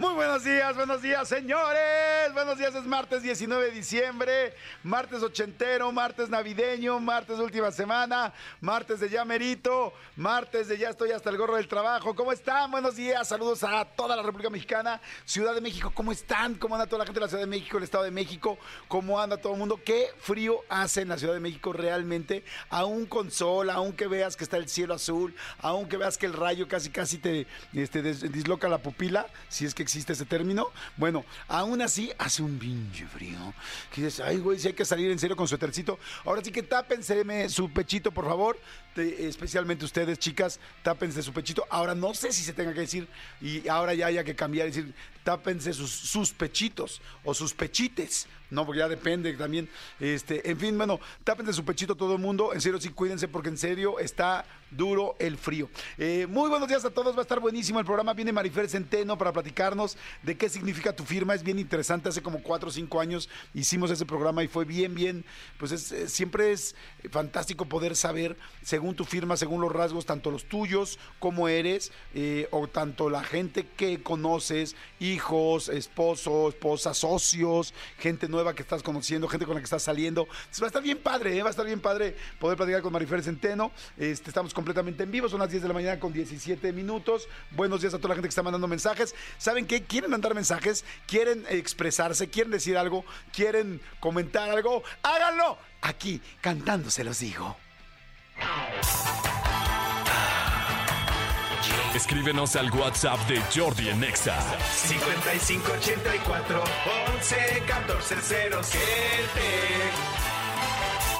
Muy 0.00 0.14
buenos 0.14 0.44
días, 0.44 0.74
buenos 0.76 1.02
días, 1.02 1.28
señores. 1.28 2.32
Buenos 2.32 2.56
días, 2.56 2.74
es 2.74 2.86
martes 2.86 3.22
19 3.22 3.66
de 3.66 3.70
diciembre, 3.70 4.54
martes 4.82 5.22
ochentero, 5.22 5.92
martes 5.92 6.30
navideño, 6.30 6.98
martes 7.00 7.38
última 7.38 7.70
semana, 7.70 8.32
martes 8.62 9.00
de 9.00 9.10
ya 9.10 9.26
merito, 9.26 9.92
martes 10.16 10.68
de 10.68 10.78
ya 10.78 10.88
estoy 10.88 11.10
hasta 11.10 11.28
el 11.28 11.36
gorro 11.36 11.56
del 11.56 11.68
trabajo. 11.68 12.14
¿Cómo 12.14 12.32
están? 12.32 12.70
Buenos 12.70 12.96
días, 12.96 13.28
saludos 13.28 13.62
a 13.62 13.84
toda 13.84 14.16
la 14.16 14.22
República 14.22 14.48
Mexicana, 14.48 15.02
Ciudad 15.26 15.54
de 15.54 15.60
México. 15.60 15.92
¿Cómo 15.94 16.12
están? 16.12 16.54
¿Cómo 16.54 16.76
anda 16.76 16.86
toda 16.86 17.00
la 17.00 17.04
gente 17.04 17.20
de 17.20 17.26
la 17.26 17.28
Ciudad 17.28 17.42
de 17.42 17.50
México, 17.50 17.76
el 17.76 17.84
Estado 17.84 18.04
de 18.04 18.10
México? 18.10 18.56
¿Cómo 18.88 19.20
anda 19.20 19.36
todo 19.36 19.52
el 19.52 19.58
mundo? 19.58 19.78
¿Qué 19.84 20.06
frío 20.18 20.60
hace 20.70 21.02
en 21.02 21.08
la 21.08 21.18
Ciudad 21.18 21.34
de 21.34 21.40
México 21.40 21.74
realmente? 21.74 22.42
Aún 22.70 23.04
con 23.04 23.30
sol, 23.30 23.68
aún 23.68 23.92
que 23.92 24.06
veas 24.06 24.34
que 24.34 24.44
está 24.44 24.56
el 24.56 24.66
cielo 24.66 24.94
azul, 24.94 25.34
aún 25.58 25.86
que 25.90 25.98
veas 25.98 26.16
que 26.16 26.24
el 26.24 26.32
rayo 26.32 26.68
casi 26.68 26.88
casi 26.88 27.18
te 27.18 27.46
este, 27.74 28.00
disloca 28.02 28.66
la 28.66 28.78
pupila, 28.78 29.26
si 29.50 29.66
es 29.66 29.74
que 29.74 29.89
existe 29.90 30.12
ese 30.12 30.24
término. 30.24 30.68
Bueno, 30.96 31.24
aún 31.48 31.82
así 31.82 32.12
hace 32.18 32.42
un 32.42 32.58
pinche 32.58 33.06
frío. 33.06 33.38
Que 33.92 34.02
dices, 34.02 34.20
ay, 34.20 34.38
güey, 34.38 34.58
si 34.58 34.68
hay 34.68 34.74
que 34.74 34.84
salir 34.84 35.10
en 35.10 35.18
serio 35.18 35.36
con 35.36 35.48
su 35.48 35.56
etercito. 35.56 35.98
Ahora 36.24 36.42
sí 36.44 36.50
que 36.52 36.62
tápense 36.62 37.48
su 37.48 37.70
pechito, 37.72 38.12
por 38.12 38.24
favor. 38.24 38.58
Te- 38.94 39.28
especialmente 39.28 39.84
ustedes, 39.84 40.18
chicas, 40.18 40.58
tápense 40.82 41.22
su 41.22 41.32
pechito. 41.32 41.64
Ahora 41.70 41.94
no 41.94 42.14
sé 42.14 42.32
si 42.32 42.42
se 42.42 42.52
tenga 42.52 42.72
que 42.72 42.80
decir, 42.80 43.08
y 43.40 43.66
ahora 43.68 43.94
ya 43.94 44.06
haya 44.06 44.24
que 44.24 44.34
cambiar 44.34 44.66
decir, 44.66 44.92
tápense 45.22 45.72
sus, 45.72 45.90
sus 45.90 46.32
pechitos 46.32 47.00
o 47.24 47.34
sus 47.34 47.54
pechites. 47.54 48.26
No, 48.50 48.66
porque 48.66 48.80
ya 48.80 48.88
depende 48.88 49.32
también. 49.34 49.68
Este, 50.00 50.50
en 50.50 50.58
fin, 50.58 50.76
bueno, 50.76 50.98
tápense 51.22 51.52
su 51.52 51.64
pechito 51.64 51.94
todo 51.94 52.14
el 52.14 52.18
mundo. 52.18 52.52
En 52.52 52.60
serio, 52.60 52.80
sí, 52.80 52.90
cuídense 52.90 53.28
porque 53.28 53.48
en 53.48 53.56
serio 53.56 53.98
está 54.00 54.44
duro 54.70 55.16
el 55.18 55.36
frío. 55.36 55.68
Eh, 55.98 56.26
muy 56.28 56.48
buenos 56.48 56.68
días 56.68 56.84
a 56.84 56.90
todos, 56.90 57.14
va 57.14 57.20
a 57.20 57.22
estar 57.22 57.40
buenísimo 57.40 57.78
el 57.78 57.84
programa. 57.84 58.12
Viene 58.12 58.32
Marifer 58.32 58.68
Centeno 58.68 59.16
para 59.16 59.32
platicarnos 59.32 59.96
de 60.22 60.36
qué 60.36 60.48
significa 60.48 60.94
tu 60.94 61.04
firma. 61.04 61.34
Es 61.34 61.44
bien 61.44 61.58
interesante. 61.58 62.08
Hace 62.08 62.22
como 62.22 62.42
cuatro 62.42 62.68
o 62.68 62.72
cinco 62.72 63.00
años 63.00 63.28
hicimos 63.54 63.90
ese 63.90 64.04
programa 64.04 64.42
y 64.42 64.48
fue 64.48 64.64
bien, 64.64 64.94
bien. 64.94 65.24
Pues 65.58 65.70
es, 65.70 65.92
eh, 65.92 66.08
siempre 66.08 66.50
es 66.50 66.74
fantástico 67.10 67.66
poder 67.66 67.94
saber, 67.94 68.36
según 68.62 68.96
tu 68.96 69.04
firma, 69.04 69.36
según 69.36 69.60
los 69.60 69.72
rasgos, 69.72 70.06
tanto 70.06 70.30
los 70.32 70.44
tuyos, 70.44 70.98
cómo 71.20 71.48
eres, 71.48 71.92
eh, 72.14 72.48
o 72.50 72.66
tanto 72.66 73.10
la 73.10 73.22
gente 73.22 73.66
que 73.76 74.02
conoces, 74.02 74.74
hijos, 75.10 75.68
esposo, 75.68 76.48
esposa, 76.48 76.94
socios, 76.94 77.74
gente 77.98 78.28
nueva 78.28 78.54
que 78.54 78.62
estás 78.62 78.82
conociendo, 78.82 79.28
gente 79.28 79.46
con 79.46 79.54
la 79.54 79.60
que 79.60 79.64
estás 79.64 79.82
saliendo. 79.82 80.26
Va 80.26 80.64
a 80.64 80.66
estar 80.66 80.82
bien 80.82 80.98
padre, 80.98 81.36
¿eh? 81.36 81.42
va 81.42 81.48
a 81.48 81.50
estar 81.50 81.66
bien 81.66 81.80
padre 81.80 82.16
poder 82.38 82.56
platicar 82.56 82.82
con 82.82 82.92
Marifer 82.92 83.22
Centeno. 83.22 83.72
Este, 83.98 84.30
estamos 84.30 84.54
completamente 84.54 85.02
en 85.02 85.10
vivo, 85.10 85.28
son 85.28 85.40
las 85.40 85.50
10 85.50 85.62
de 85.62 85.68
la 85.68 85.74
mañana 85.74 86.00
con 86.00 86.12
17 86.12 86.72
minutos. 86.72 87.28
Buenos 87.50 87.80
días 87.80 87.94
a 87.94 87.98
toda 87.98 88.10
la 88.10 88.14
gente 88.14 88.28
que 88.28 88.30
está 88.30 88.42
mandando 88.42 88.68
mensajes. 88.68 89.14
¿Saben 89.38 89.66
qué? 89.66 89.82
¿Quieren 89.82 90.10
mandar 90.10 90.34
mensajes? 90.34 90.84
¿Quieren 91.06 91.44
expresarse? 91.48 92.28
¿Quieren 92.30 92.52
decir 92.52 92.76
algo? 92.76 93.04
¿Quieren 93.32 93.80
comentar 93.98 94.50
algo? 94.50 94.82
¡Háganlo! 95.02 95.58
Aquí, 95.82 96.20
cantando 96.40 96.90
se 96.90 97.04
los 97.04 97.18
digo. 97.18 97.56
Escríbenos 101.94 102.54
al 102.56 102.70
WhatsApp 102.70 103.18
de 103.28 103.40
Jordi 103.54 103.88
en 103.88 104.04
Exa. 104.04 104.36
5584 104.86 106.64
11 107.16 107.62
14 107.66 108.16
07 108.62 108.80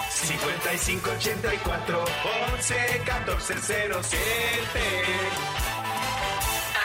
5584 0.08 2.04
11 2.54 3.02
14 3.04 3.54
07 3.60 4.20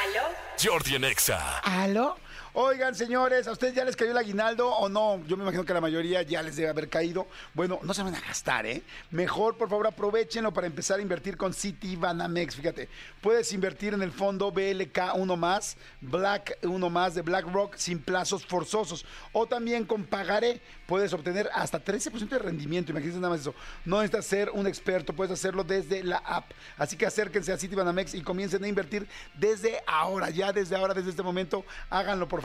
¿Aló? 0.03 0.23
Jordi 0.64 0.95
en 0.95 1.04
Exa. 1.04 1.59
¿Aló? 1.59 2.17
Oigan, 2.58 2.95
señores, 2.95 3.49
¿a 3.49 3.52
ustedes 3.52 3.76
ya 3.76 3.83
les 3.83 3.98
cayó 3.98 4.11
el 4.11 4.17
aguinaldo 4.17 4.70
o 4.70 4.88
no? 4.88 5.21
Yo 5.26 5.36
me 5.36 5.43
imagino 5.43 5.66
que 5.66 5.73
la 5.73 5.82
mayoría 5.82 6.21
ya 6.21 6.42
les 6.42 6.55
debe 6.55 6.70
haber 6.70 6.88
caído. 6.88 7.27
Bueno, 7.54 7.80
no 7.83 7.93
se 7.93 8.02
van 8.02 8.16
a 8.16 8.21
gastar, 8.21 8.66
¿eh? 8.66 8.82
Mejor, 9.11 9.58
por 9.58 9.67
favor, 9.67 9.86
aprovechenlo 9.88 10.54
para 10.54 10.65
empezar 10.65 10.99
a 10.99 11.02
invertir 11.02 11.36
con 11.36 11.54
City 11.54 11.98
Banamex. 11.98 12.55
Fíjate, 12.55 12.88
puedes 13.20 13.52
invertir 13.52 13.94
en 13.94 14.02
el 14.02 14.14
fondo 14.14 14.54
BLK 14.54 15.15
1 15.15 15.36
más, 15.36 15.76
Black 15.99 16.58
1 16.64 16.89
más 16.89 17.14
de 17.14 17.23
BlackRock 17.23 17.76
sin 17.76 17.99
plazos 17.99 18.45
forzosos. 18.45 19.05
O 19.33 19.45
también 19.45 19.83
con 19.83 20.05
Pagaré 20.05 20.61
puedes 20.88 21.11
obtener 21.11 21.49
hasta 21.54 21.83
13% 21.83 22.30
de 22.30 22.39
rendimiento. 22.39 22.94
Imagínense 22.94 23.20
nada 23.20 23.33
más 23.33 23.42
eso. 23.42 23.54
No 23.83 23.98
necesitas 23.98 24.27
ser 24.27 24.49
un 24.52 24.65
experto, 24.65 25.11
puedes 25.11 25.33
hacerlo 25.33 25.65
desde 25.65 26.05
la 26.05 26.20
app. 26.20 26.52
Así 26.77 26.95
que 26.95 27.05
acérquense 27.05 27.52
a 27.52 27.58
City 27.58 27.76
Banamex 27.76 28.14
y 28.14 28.21
comiencen 28.21 28.64
a 28.64 28.67
invertir 28.70 29.10
desde 29.38 29.82
ahora, 29.86 30.30
ya 30.30 30.54
desde 30.54 30.73
ahora, 30.77 30.94
desde 30.94 31.10
este 31.10 31.21
momento. 31.21 31.65
Háganlo, 31.89 32.30
por 32.30 32.39
favor. 32.39 32.45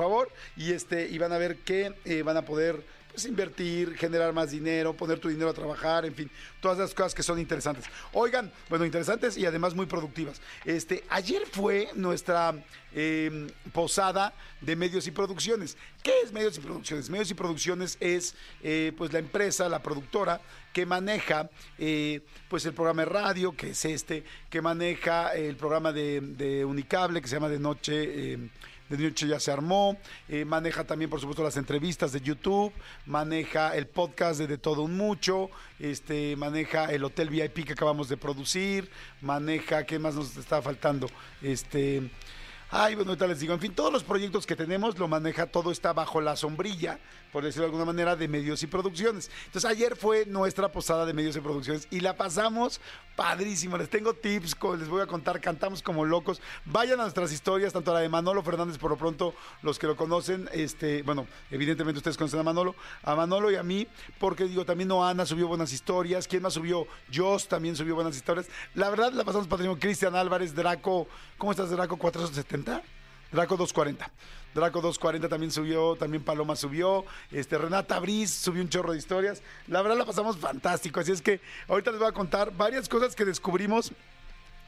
Y, 0.56 0.72
este, 0.72 1.09
y 1.09 1.19
van 1.19 1.33
a 1.33 1.38
ver 1.38 1.59
que 1.59 1.93
eh, 2.05 2.22
van 2.22 2.37
a 2.37 2.43
poder 2.43 2.84
pues, 3.11 3.25
invertir, 3.25 3.97
generar 3.97 4.33
más 4.33 4.50
dinero, 4.50 4.94
poner 4.94 5.19
tu 5.19 5.28
dinero 5.28 5.50
a 5.50 5.53
trabajar, 5.53 6.05
en 6.05 6.15
fin, 6.15 6.31
todas 6.61 6.78
las 6.78 6.94
cosas 6.94 7.15
que 7.15 7.22
son 7.22 7.38
interesantes. 7.38 7.84
Oigan, 8.12 8.53
bueno, 8.69 8.84
interesantes 8.84 9.37
y 9.37 9.47
además 9.47 9.75
muy 9.75 9.87
productivas. 9.87 10.41
Este, 10.65 11.05
ayer 11.11 11.43
fue 11.50 11.88
nuestra 11.94 12.55
eh, 12.94 13.49
posada 13.72 14.33
de 14.61 14.77
medios 14.77 15.06
y 15.06 15.11
producciones. 15.11 15.77
¿Qué 16.03 16.12
es 16.22 16.32
medios 16.32 16.56
y 16.59 16.61
producciones? 16.61 17.11
Medios 17.11 17.31
y 17.31 17.34
producciones 17.34 17.97
es 18.00 18.34
eh, 18.62 18.93
pues 18.97 19.12
la 19.12 19.19
empresa, 19.19 19.69
la 19.69 19.82
productora 19.82 20.41
que 20.72 20.87
maneja 20.87 21.50
eh, 21.78 22.21
pues 22.49 22.65
el 22.65 22.75
programa 22.75 23.03
de 23.03 23.09
radio, 23.09 23.56
que 23.56 23.71
es 23.71 23.84
este, 23.84 24.25
que 24.49 24.62
maneja 24.62 25.34
el 25.34 25.56
programa 25.56 25.93
de, 25.93 26.21
de 26.21 26.65
Unicable, 26.65 27.21
que 27.21 27.28
se 27.28 27.34
llama 27.34 27.49
De 27.49 27.59
Noche. 27.59 28.38
De 28.90 28.98
noche 28.98 29.26
ya 29.26 29.40
se 29.40 29.50
armó, 29.50 29.96
eh, 30.28 30.44
maneja 30.44 30.84
también 30.84 31.08
por 31.08 31.20
supuesto 31.20 31.42
las 31.42 31.56
entrevistas 31.56 32.12
de 32.12 32.20
YouTube, 32.20 32.72
maneja 33.06 33.76
el 33.76 33.86
podcast 33.86 34.40
de, 34.40 34.46
de 34.46 34.58
Todo 34.58 34.82
Un 34.82 34.96
Mucho, 34.96 35.48
este, 35.78 36.36
maneja 36.36 36.86
el 36.86 37.04
Hotel 37.04 37.30
VIP 37.30 37.64
que 37.64 37.72
acabamos 37.72 38.08
de 38.08 38.16
producir, 38.16 38.90
maneja, 39.20 39.86
¿qué 39.86 39.98
más 39.98 40.14
nos 40.14 40.36
está 40.36 40.60
faltando? 40.60 41.08
Este, 41.40 42.10
ay, 42.70 42.94
bueno, 42.94 43.10
ahorita 43.10 43.26
les 43.26 43.41
digo, 43.41 43.53
en 43.53 43.60
fin, 43.60 43.75
todos 43.75 43.92
los 43.92 44.04
proyectos 44.04 44.47
que 44.47 44.54
tenemos 44.54 44.98
lo 44.98 45.08
maneja, 45.08 45.47
todo 45.47 45.72
está 45.72 45.92
bajo 45.92 46.20
la 46.20 46.36
sombrilla, 46.36 47.00
por 47.32 47.44
decirlo 47.44 47.64
de 47.64 47.72
alguna 47.72 47.84
manera, 47.84 48.16
de 48.16 48.28
medios 48.28 48.62
y 48.62 48.66
producciones. 48.66 49.31
Entonces 49.47 49.69
ayer 49.70 49.97
fue 49.97 50.26
nuestra 50.26 50.70
posada 50.70 51.04
de 51.04 51.12
medios 51.12 51.36
y 51.36 51.41
producciones 51.41 51.88
y 51.91 52.00
la 52.00 52.16
pasamos 52.16 52.81
padrísimo, 53.16 53.76
les 53.76 53.91
tengo 53.91 54.14
tips, 54.14 54.56
les 54.78 54.88
voy 54.88 55.03
a 55.03 55.06
contar, 55.06 55.41
cantamos 55.41 55.82
como 55.82 56.04
locos, 56.04 56.41
vayan 56.64 57.00
a 57.00 57.03
nuestras 57.03 57.32
historias, 57.32 57.72
tanto 57.72 57.92
la 57.92 58.00
de 58.00 58.08
Manolo 58.08 58.42
Fernández 58.42 58.78
por 58.78 58.91
lo 58.91 58.97
pronto, 58.97 59.34
los 59.62 59.78
que 59.78 59.87
lo 59.87 59.97
conocen, 59.97 60.48
este, 60.52 61.02
bueno, 61.02 61.26
evidentemente 61.50 61.98
ustedes 61.98 62.16
conocen 62.16 62.41
a 62.41 62.44
Manolo, 62.44 62.75
a 63.02 63.14
Manolo 63.14 63.50
y 63.50 63.56
a 63.56 63.62
mí, 63.62 63.87
porque 64.19 64.44
digo, 64.44 64.64
también 64.64 64.88
Noana 64.88 65.26
subió 65.26 65.48
buenas 65.48 65.72
historias, 65.72 66.26
¿quién 66.26 66.42
más 66.42 66.54
subió? 66.54 66.87
Joss 67.12 67.48
también 67.48 67.76
subió 67.76 67.94
buenas 67.94 68.16
historias, 68.16 68.47
la 68.75 68.88
verdad 68.88 69.12
la 69.12 69.25
pasamos 69.25 69.48
padrísimo, 69.48 69.78
Cristian 69.78 70.14
Álvarez, 70.14 70.54
Draco, 70.54 71.06
¿cómo 71.37 71.52
estás 71.52 71.70
Draco? 71.70 71.98
¿470? 71.98 72.59
Draco 73.32 73.56
240. 73.56 74.10
Draco 74.54 74.81
240 74.81 75.28
también 75.28 75.53
subió, 75.53 75.94
también 75.94 76.25
Paloma 76.25 76.56
subió, 76.56 77.04
este 77.31 77.56
Renata 77.56 78.00
Briz 78.00 78.31
subió 78.32 78.62
un 78.62 78.69
chorro 78.69 78.93
de 78.93 78.98
historias. 78.98 79.43
La 79.69 79.81
verdad 79.82 79.97
la 79.97 80.04
pasamos 80.04 80.37
fantástico, 80.38 80.99
así 80.99 81.12
es 81.12 81.22
que 81.22 81.41
ahorita 81.69 81.93
les 81.93 82.00
voy 82.00 82.09
a 82.09 82.12
contar 82.12 82.53
varias 82.56 82.88
cosas 82.88 83.15
que 83.15 83.25
descubrimos 83.25 83.93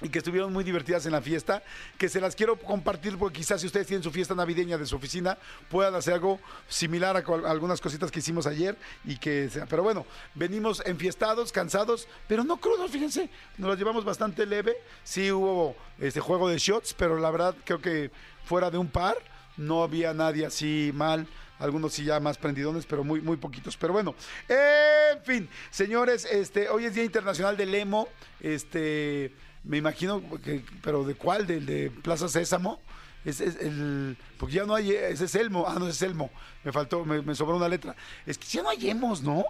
y 0.01 0.09
que 0.09 0.19
estuvieron 0.19 0.53
muy 0.53 0.65
divertidas 0.65 1.07
en 1.07 1.13
la 1.13 1.21
fiesta, 1.21 1.63
que 1.97 2.09
se 2.09 2.21
las 2.21 2.35
quiero 2.35 2.57
compartir 2.57 3.17
porque 3.19 3.39
quizás 3.39 3.61
si 3.61 3.67
ustedes 3.67 3.87
tienen 3.87 4.03
su 4.03 4.11
fiesta 4.11 4.35
navideña 4.35 4.77
de 4.79 4.87
su 4.87 4.97
oficina, 4.97 5.39
puedan 5.69 5.95
hacer 5.95 6.15
algo 6.15 6.41
similar 6.69 7.17
a, 7.17 7.51
algunas 7.51 7.81
cositas 7.81 8.11
que 8.11 8.19
hicimos 8.19 8.47
ayer 8.47 8.77
y 9.05 9.17
que. 9.17 9.49
Pero 9.69 9.83
bueno, 9.83 10.07
venimos 10.35 10.83
enfiestados, 10.87 11.53
cansados, 11.53 12.09
pero 12.27 12.45
no 12.45 12.57
crudos, 12.59 12.91
fíjense, 12.91 13.31
nos 13.59 13.71
los 13.71 13.79
llevamos 13.79 14.05
bastante 14.05 14.47
leve. 14.47 14.77
Sí 15.05 15.31
hubo 15.31 15.77
este 15.99 16.21
juego 16.21 16.49
de 16.49 16.59
shots, 16.59 16.95
pero 16.95 17.19
la 17.19 17.31
verdad 17.31 17.55
creo 17.65 17.81
que 17.81 18.11
fuera 18.45 18.71
de 18.71 18.79
un 18.79 18.89
par, 18.89 19.17
no 19.57 19.83
había 19.83 20.13
nadie 20.15 20.47
así 20.47 20.91
mal. 20.95 21.27
Algunos 21.59 21.93
sí 21.93 22.05
ya 22.05 22.19
más 22.19 22.39
prendidones, 22.39 22.87
pero 22.87 23.05
muy, 23.05 23.21
muy 23.21 23.37
poquitos. 23.37 23.77
Pero 23.77 23.93
bueno, 23.93 24.17
en 24.49 25.23
fin, 25.23 25.49
señores, 25.71 26.25
este, 26.25 26.69
hoy 26.69 26.87
es 26.87 26.95
Día 26.95 27.05
Internacional 27.05 27.57
del 27.57 27.73
Emo. 27.73 28.09
Este, 28.41 29.33
me 29.65 29.79
imagino 29.79 30.23
que, 30.43 30.65
pero 30.83 31.05
¿de 31.05 31.15
cuál? 31.15 31.47
¿Del 31.47 31.67
de 31.67 31.91
Plaza 31.91 32.29
Sésamo? 32.29 32.81
Es, 33.25 33.41
el, 33.41 34.17
porque 34.37 34.57
ya 34.57 34.65
no 34.65 34.75
hay, 34.75 34.91
ese 34.91 35.27
es 35.27 35.35
Elmo, 35.37 35.65
ah, 35.69 35.77
no, 35.79 35.87
es 35.87 36.03
Elmo, 36.03 36.31
me 36.65 36.73
faltó, 36.73 37.05
me, 37.05 37.23
me 37.23 37.35
sobró 37.35 37.57
una 37.57 37.69
letra. 37.69 37.95
Es 38.27 38.37
que 38.37 38.47
ya 38.47 38.63
no 38.63 38.69
hay 38.69 38.91
emos, 38.91 39.23
¿no? 39.23 39.45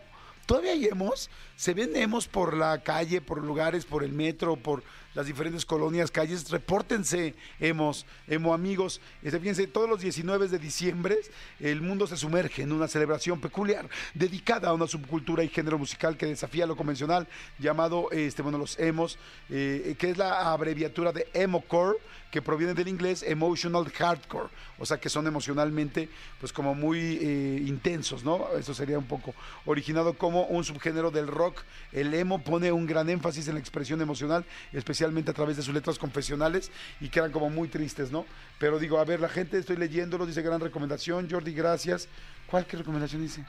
Todavía 0.44 0.72
hay 0.72 0.86
emos, 0.86 1.30
se 1.56 1.72
ven 1.72 1.96
emos 1.96 2.28
por 2.28 2.54
la 2.54 2.82
calle, 2.82 3.20
por 3.20 3.42
lugares, 3.42 3.84
por 3.84 4.04
el 4.04 4.12
metro, 4.12 4.56
por 4.56 4.82
las 5.14 5.26
diferentes 5.26 5.64
colonias, 5.64 6.10
calles. 6.10 6.50
Repórtense, 6.50 7.34
hemos, 7.60 8.06
emo 8.28 8.54
amigos. 8.54 9.00
Este, 9.22 9.38
fíjense, 9.38 9.66
todos 9.66 9.88
los 9.88 10.00
19 10.00 10.48
de 10.48 10.58
diciembre 10.58 11.18
el 11.60 11.80
mundo 11.82 12.06
se 12.06 12.16
sumerge 12.16 12.62
en 12.62 12.72
una 12.72 12.88
celebración 12.88 13.40
peculiar 13.40 13.88
dedicada 14.14 14.68
a 14.68 14.72
una 14.72 14.86
subcultura 14.86 15.44
y 15.44 15.48
género 15.48 15.78
musical 15.78 16.16
que 16.16 16.26
desafía 16.26 16.66
lo 16.66 16.76
convencional 16.76 17.28
llamado, 17.58 18.10
este, 18.10 18.42
bueno, 18.42 18.58
los 18.58 18.78
emos, 18.78 19.18
eh, 19.50 19.94
que 19.98 20.10
es 20.10 20.18
la 20.18 20.52
abreviatura 20.52 21.12
de 21.12 21.28
emocore 21.34 21.98
que 22.30 22.40
proviene 22.40 22.72
del 22.72 22.88
inglés 22.88 23.22
emotional 23.22 23.90
hardcore, 23.90 24.48
o 24.78 24.86
sea 24.86 24.98
que 24.98 25.10
son 25.10 25.26
emocionalmente 25.26 26.08
pues 26.40 26.50
como 26.50 26.74
muy 26.74 27.18
eh, 27.20 27.62
intensos, 27.66 28.24
¿no? 28.24 28.48
Eso 28.58 28.72
sería 28.72 28.98
un 28.98 29.04
poco 29.04 29.34
originado 29.66 30.14
como 30.14 30.46
un 30.46 30.64
subgénero 30.64 31.10
del 31.10 31.26
rock. 31.26 31.60
El 31.92 32.14
emo 32.14 32.42
pone 32.42 32.72
un 32.72 32.86
gran 32.86 33.10
énfasis 33.10 33.48
en 33.48 33.54
la 33.54 33.60
expresión 33.60 34.00
emocional, 34.00 34.46
especialmente 34.72 35.01
a 35.04 35.32
través 35.32 35.56
de 35.56 35.62
sus 35.62 35.74
letras 35.74 35.98
confesionales 35.98 36.70
y 37.00 37.08
que 37.08 37.18
eran 37.18 37.32
como 37.32 37.50
muy 37.50 37.68
tristes, 37.68 38.10
¿no? 38.10 38.24
Pero 38.58 38.78
digo, 38.78 38.98
a 38.98 39.04
ver, 39.04 39.20
la 39.20 39.28
gente, 39.28 39.58
estoy 39.58 39.76
leyéndolo, 39.76 40.26
dice 40.26 40.42
gran 40.42 40.60
recomendación, 40.60 41.28
Jordi, 41.30 41.52
gracias. 41.52 42.08
¿Cuál 42.46 42.66
qué 42.66 42.76
recomendación 42.76 43.22
dice? 43.22 43.44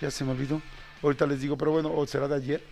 Ya 0.00 0.10
se 0.10 0.24
me 0.24 0.32
olvidó. 0.32 0.62
Ahorita 1.02 1.26
les 1.26 1.40
digo, 1.40 1.56
pero 1.56 1.72
bueno, 1.72 1.92
o 1.92 2.06
será 2.06 2.28
de 2.28 2.36
ayer. 2.36 2.64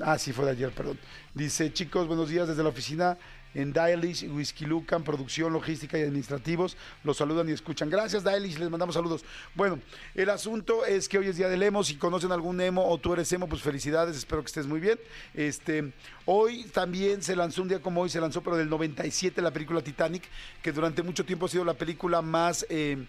Ah, 0.00 0.18
sí, 0.18 0.32
fue 0.32 0.44
de 0.44 0.50
ayer, 0.50 0.70
perdón. 0.72 0.98
Dice, 1.34 1.72
chicos, 1.72 2.06
buenos 2.06 2.28
días 2.28 2.48
desde 2.48 2.62
la 2.62 2.68
oficina 2.68 3.16
en 3.54 3.72
Dailish, 3.72 4.28
Whisky 4.28 4.66
Lucan, 4.66 5.02
producción, 5.02 5.52
logística 5.52 5.98
y 5.98 6.02
administrativos. 6.02 6.76
Los 7.04 7.16
saludan 7.16 7.48
y 7.48 7.52
escuchan. 7.52 7.90
Gracias, 7.90 8.22
Dailish, 8.24 8.58
les 8.58 8.70
mandamos 8.70 8.94
saludos. 8.94 9.24
Bueno, 9.54 9.78
el 10.14 10.30
asunto 10.30 10.84
es 10.84 11.08
que 11.08 11.18
hoy 11.18 11.28
es 11.28 11.36
día 11.36 11.48
del 11.48 11.62
emo. 11.62 11.84
Si 11.84 11.96
conocen 11.96 12.32
algún 12.32 12.60
emo 12.60 12.88
o 12.88 12.98
tú 12.98 13.12
eres 13.12 13.32
emo, 13.32 13.48
pues 13.48 13.62
felicidades, 13.62 14.16
espero 14.16 14.42
que 14.42 14.46
estés 14.46 14.66
muy 14.66 14.80
bien. 14.80 14.98
Este, 15.34 15.92
hoy 16.26 16.64
también 16.64 17.22
se 17.22 17.36
lanzó 17.36 17.62
un 17.62 17.68
día 17.68 17.80
como 17.80 18.02
hoy, 18.02 18.10
se 18.10 18.20
lanzó, 18.20 18.42
pero 18.42 18.56
del 18.56 18.68
97 18.68 19.40
la 19.42 19.52
película 19.52 19.82
Titanic, 19.82 20.24
que 20.62 20.72
durante 20.72 21.02
mucho 21.02 21.24
tiempo 21.24 21.46
ha 21.46 21.48
sido 21.48 21.64
la 21.64 21.74
película 21.74 22.22
más. 22.22 22.66
Eh, 22.68 23.06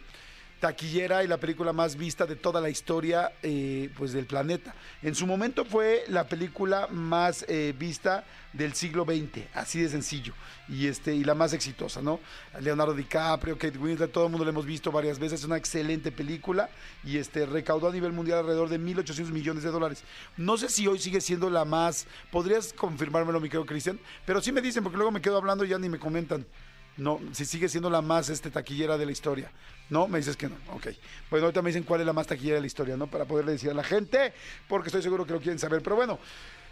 taquillera 0.60 1.24
y 1.24 1.28
la 1.28 1.38
película 1.38 1.74
más 1.74 1.96
vista 1.96 2.26
de 2.26 2.36
toda 2.36 2.62
la 2.62 2.70
historia 2.70 3.32
eh, 3.42 3.90
pues 3.98 4.12
del 4.14 4.26
planeta. 4.26 4.76
En 5.02 5.16
su 5.16 5.26
momento 5.26 5.66
fue 5.66 6.04
la 6.08 6.28
película 6.28 6.88
más 6.92 7.46
eh, 7.48 7.74
vista 7.78 8.26
del 8.54 8.74
siglo 8.74 9.06
XX, 9.06 9.46
así 9.54 9.80
de 9.80 9.90
sencillo, 9.90 10.34
y 10.68 10.88
este 10.88 11.14
y 11.14 11.24
la 11.24 11.36
más 11.36 11.54
exitosa, 11.54 12.02
¿no? 12.02 12.20
Leonardo 12.60 12.96
DiCaprio, 12.96 13.58
Kate 13.58 13.78
Winslet, 13.78 14.12
todo 14.12 14.26
el 14.26 14.32
mundo 14.32 14.44
lo 14.44 14.50
hemos 14.50 14.66
visto 14.66 14.92
varias 14.92 15.20
veces, 15.20 15.42
es 15.42 15.46
una 15.46 15.58
excelente 15.58 16.12
película 16.12 16.70
y 17.04 17.18
este 17.18 17.46
recaudó 17.46 17.90
a 17.90 17.92
nivel 17.92 18.12
mundial 18.12 18.40
alrededor 18.40 18.70
de 18.70 18.80
1.800 18.80 19.30
millones 19.30 19.64
de 19.64 19.70
dólares. 19.70 20.04
No 20.36 20.58
sé 20.58 20.70
si 20.70 20.88
hoy 20.88 21.00
sigue 21.00 21.22
siendo 21.22 21.50
la 21.50 21.64
más, 21.64 22.08
podrías 22.32 22.74
confirmármelo, 22.74 23.40
mi 23.40 23.50
querido 23.50 23.66
Cristian, 23.66 24.00
pero 24.26 24.42
sí 24.42 24.52
me 24.52 24.62
dicen, 24.62 24.84
porque 24.84 24.98
luego 24.98 25.12
me 25.12 25.22
quedo 25.22 25.38
hablando 25.38 25.64
y 25.64 25.70
ya 25.70 25.78
ni 25.78 25.90
me 25.90 26.00
comentan. 26.00 26.46
No, 27.00 27.20
si 27.32 27.46
sigue 27.46 27.70
siendo 27.70 27.90
la 27.90 28.02
más 28.02 28.30
este, 28.30 28.52
taquillera 28.52 28.98
de 28.98 29.06
la 29.06 29.12
historia. 29.12 29.50
No, 29.90 30.08
me 30.08 30.20
dices 30.20 30.36
que 30.36 30.50
no. 30.50 30.56
Ok. 30.74 30.88
Bueno, 31.32 31.46
ahorita 31.46 31.62
me 31.62 31.70
dicen 31.70 31.84
cuál 31.84 32.02
es 32.02 32.06
la 32.06 32.14
más 32.14 32.28
taquillera 32.28 32.56
de 32.56 32.62
la 32.62 32.68
historia, 32.68 32.98
¿no? 32.98 33.08
Para 33.08 33.26
poderle 33.26 33.54
decir 33.54 33.72
a 33.72 33.74
la 33.74 33.84
gente, 33.84 34.34
porque 34.68 34.90
estoy 34.90 35.02
seguro 35.02 35.26
que 35.26 35.34
lo 35.34 35.40
quieren 35.40 35.58
saber. 35.58 35.82
Pero 35.82 35.96
bueno, 35.96 36.20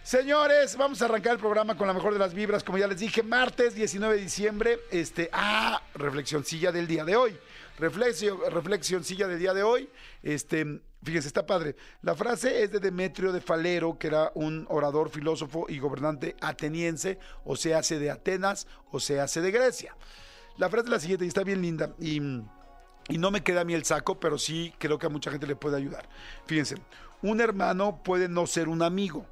señores, 0.03 0.75
vamos 0.75 1.01
a 1.01 1.05
arrancar 1.05 1.33
el 1.33 1.39
programa 1.39 1.77
con 1.77 1.87
la 1.87 1.93
mejor 1.93 2.11
de 2.13 2.19
las 2.19 2.33
vibras. 2.33 2.63
Como 2.63 2.77
ya 2.77 2.87
les 2.87 2.99
dije, 2.99 3.23
martes 3.23 3.73
19 3.73 4.15
de 4.15 4.21
diciembre. 4.21 4.79
Este, 4.91 5.29
ah, 5.31 5.81
reflexioncilla 5.95 6.71
del 6.73 6.87
día 6.87 7.05
de 7.05 7.15
hoy. 7.15 7.37
Reflexión, 7.77 8.39
reflexioncilla 8.51 9.27
del 9.27 9.39
día 9.39 9.53
de 9.53 9.63
hoy. 9.63 9.89
Este, 10.23 10.81
Fíjense, 11.03 11.27
está 11.27 11.45
padre. 11.45 11.75
La 12.01 12.15
frase 12.15 12.63
es 12.63 12.71
de 12.71 12.79
Demetrio 12.79 13.31
de 13.31 13.39
Falero, 13.39 13.97
que 13.97 14.07
era 14.07 14.31
un 14.35 14.65
orador, 14.69 15.09
filósofo 15.09 15.65
y 15.69 15.79
gobernante 15.79 16.35
ateniense, 16.41 17.19
o 17.45 17.55
se 17.55 17.75
hace 17.75 17.99
de 17.99 18.11
Atenas, 18.11 18.67
o 18.91 18.99
se 18.99 19.21
hace 19.21 19.41
de 19.41 19.51
Grecia. 19.51 19.95
La 20.57 20.69
frase 20.69 20.87
es 20.87 20.91
la 20.91 20.99
siguiente 20.99 21.25
y 21.25 21.27
está 21.27 21.43
bien 21.43 21.61
linda. 21.61 21.93
Y, 21.99 22.17
y 23.09 23.17
no 23.19 23.31
me 23.31 23.41
queda 23.41 23.61
a 23.61 23.63
mí 23.63 23.73
el 23.73 23.85
saco, 23.85 24.19
pero 24.19 24.37
sí 24.37 24.73
creo 24.79 24.97
que 24.97 25.05
a 25.05 25.09
mucha 25.09 25.31
gente 25.31 25.47
le 25.47 25.55
puede 25.55 25.77
ayudar. 25.77 26.09
Fíjense, 26.45 26.75
un 27.21 27.39
hermano 27.41 28.01
puede 28.03 28.27
no 28.27 28.47
ser 28.47 28.67
un 28.67 28.81
amigo, 28.81 29.25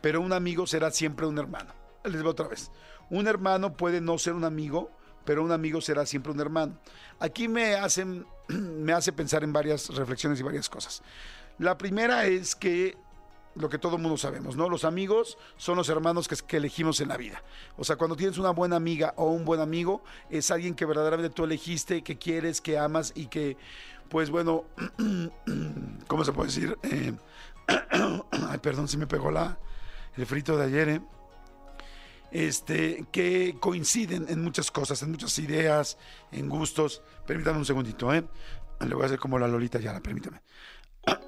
pero 0.00 0.20
un 0.20 0.32
amigo 0.32 0.66
será 0.66 0.90
siempre 0.90 1.26
un 1.26 1.38
hermano. 1.38 1.74
Les 2.04 2.22
veo 2.22 2.32
otra 2.32 2.48
vez. 2.48 2.70
Un 3.10 3.28
hermano 3.28 3.76
puede 3.76 4.00
no 4.00 4.18
ser 4.18 4.32
un 4.32 4.44
amigo, 4.44 4.90
pero 5.24 5.42
un 5.42 5.52
amigo 5.52 5.80
será 5.80 6.06
siempre 6.06 6.32
un 6.32 6.40
hermano. 6.40 6.78
Aquí 7.18 7.48
me 7.48 7.74
hacen 7.74 8.26
me 8.48 8.92
hace 8.92 9.12
pensar 9.12 9.44
en 9.44 9.52
varias 9.52 9.88
reflexiones 9.94 10.40
y 10.40 10.42
varias 10.42 10.68
cosas. 10.68 11.02
La 11.58 11.78
primera 11.78 12.26
es 12.26 12.54
que 12.54 12.96
lo 13.54 13.68
que 13.68 13.78
todo 13.78 13.98
mundo 13.98 14.16
sabemos, 14.16 14.56
¿no? 14.56 14.68
Los 14.68 14.84
amigos 14.84 15.38
son 15.56 15.76
los 15.76 15.88
hermanos 15.88 16.26
que, 16.26 16.34
que, 16.36 16.56
elegimos 16.56 17.00
en 17.00 17.08
la 17.08 17.16
vida. 17.16 17.40
O 17.76 17.84
sea, 17.84 17.94
cuando 17.94 18.16
tienes 18.16 18.36
una 18.36 18.50
buena 18.50 18.74
amiga 18.74 19.14
o 19.16 19.26
un 19.26 19.44
buen 19.44 19.60
amigo, 19.60 20.02
es 20.28 20.50
alguien 20.50 20.74
que 20.74 20.84
verdaderamente 20.84 21.32
tú 21.32 21.44
elegiste, 21.44 22.02
que 22.02 22.18
quieres, 22.18 22.60
que 22.60 22.78
amas 22.78 23.12
y 23.14 23.26
que, 23.26 23.56
pues 24.08 24.30
bueno, 24.30 24.64
¿cómo 26.08 26.24
se 26.24 26.32
puede 26.32 26.48
decir? 26.48 26.76
Eh, 26.82 27.12
ay, 28.48 28.58
perdón 28.58 28.88
si 28.88 28.96
me 28.96 29.06
pegó 29.06 29.30
la, 29.30 29.56
el 30.16 30.26
frito 30.26 30.56
de 30.56 30.64
ayer, 30.64 30.88
¿eh? 30.88 31.00
Este, 32.34 33.06
que 33.12 33.56
coinciden 33.60 34.26
en 34.28 34.42
muchas 34.42 34.72
cosas, 34.72 35.00
en 35.04 35.12
muchas 35.12 35.38
ideas, 35.38 35.96
en 36.32 36.48
gustos. 36.48 37.00
Permítame 37.26 37.58
un 37.58 37.64
segundito, 37.64 38.12
¿eh? 38.12 38.24
Le 38.80 38.92
voy 38.92 39.04
a 39.04 39.06
hacer 39.06 39.20
como 39.20 39.38
la 39.38 39.46
Lolita 39.46 39.78
ya, 39.78 40.00
permítame. 40.00 40.42
Ah. 41.06 41.20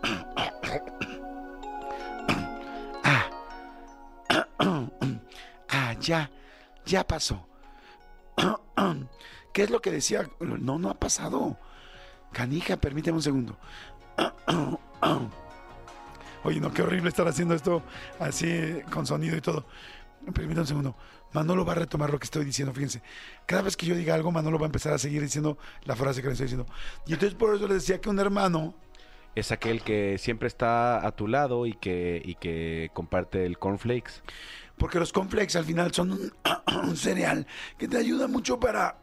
ah, 5.68 5.94
ya, 6.00 6.28
ya 6.84 7.06
pasó. 7.06 7.46
¿Qué 9.54 9.62
es 9.62 9.70
lo 9.70 9.80
que 9.80 9.92
decía? 9.92 10.28
No, 10.40 10.78
no 10.78 10.90
ha 10.90 10.94
pasado. 10.94 11.56
Canija, 12.32 12.78
permíteme 12.78 13.18
un 13.18 13.22
segundo. 13.22 13.56
Oye, 16.42 16.58
no, 16.58 16.72
qué 16.72 16.82
horrible 16.82 17.10
estar 17.10 17.28
haciendo 17.28 17.54
esto 17.54 17.84
así 18.18 18.82
con 18.90 19.06
sonido 19.06 19.36
y 19.36 19.40
todo. 19.40 19.66
Permítanme 20.32 20.60
un 20.62 20.66
segundo. 20.66 20.96
Manolo 21.32 21.64
va 21.64 21.72
a 21.72 21.76
retomar 21.76 22.10
lo 22.10 22.18
que 22.18 22.24
estoy 22.24 22.44
diciendo, 22.44 22.72
fíjense. 22.72 23.02
Cada 23.46 23.62
vez 23.62 23.76
que 23.76 23.86
yo 23.86 23.94
diga 23.94 24.14
algo, 24.14 24.32
Manolo 24.32 24.58
va 24.58 24.66
a 24.66 24.66
empezar 24.66 24.92
a 24.92 24.98
seguir 24.98 25.22
diciendo 25.22 25.58
la 25.84 25.94
frase 25.94 26.20
que 26.20 26.28
le 26.28 26.32
estoy 26.32 26.46
diciendo. 26.46 26.66
Y 27.06 27.12
entonces 27.12 27.36
por 27.36 27.54
eso 27.54 27.66
le 27.68 27.74
decía 27.74 28.00
que 28.00 28.08
un 28.08 28.18
hermano... 28.18 28.74
Es 29.34 29.52
aquel 29.52 29.82
que 29.82 30.16
siempre 30.16 30.48
está 30.48 31.06
a 31.06 31.12
tu 31.12 31.28
lado 31.28 31.66
y 31.66 31.74
que, 31.74 32.22
y 32.24 32.36
que 32.36 32.90
comparte 32.94 33.44
el 33.44 33.58
cornflakes. 33.58 34.22
Porque 34.78 34.98
los 34.98 35.12
cornflakes 35.12 35.58
al 35.58 35.66
final 35.66 35.92
son 35.92 36.12
un, 36.12 36.32
un 36.88 36.96
cereal 36.96 37.46
que 37.76 37.86
te 37.86 37.98
ayuda 37.98 38.28
mucho 38.28 38.58
para 38.58 38.96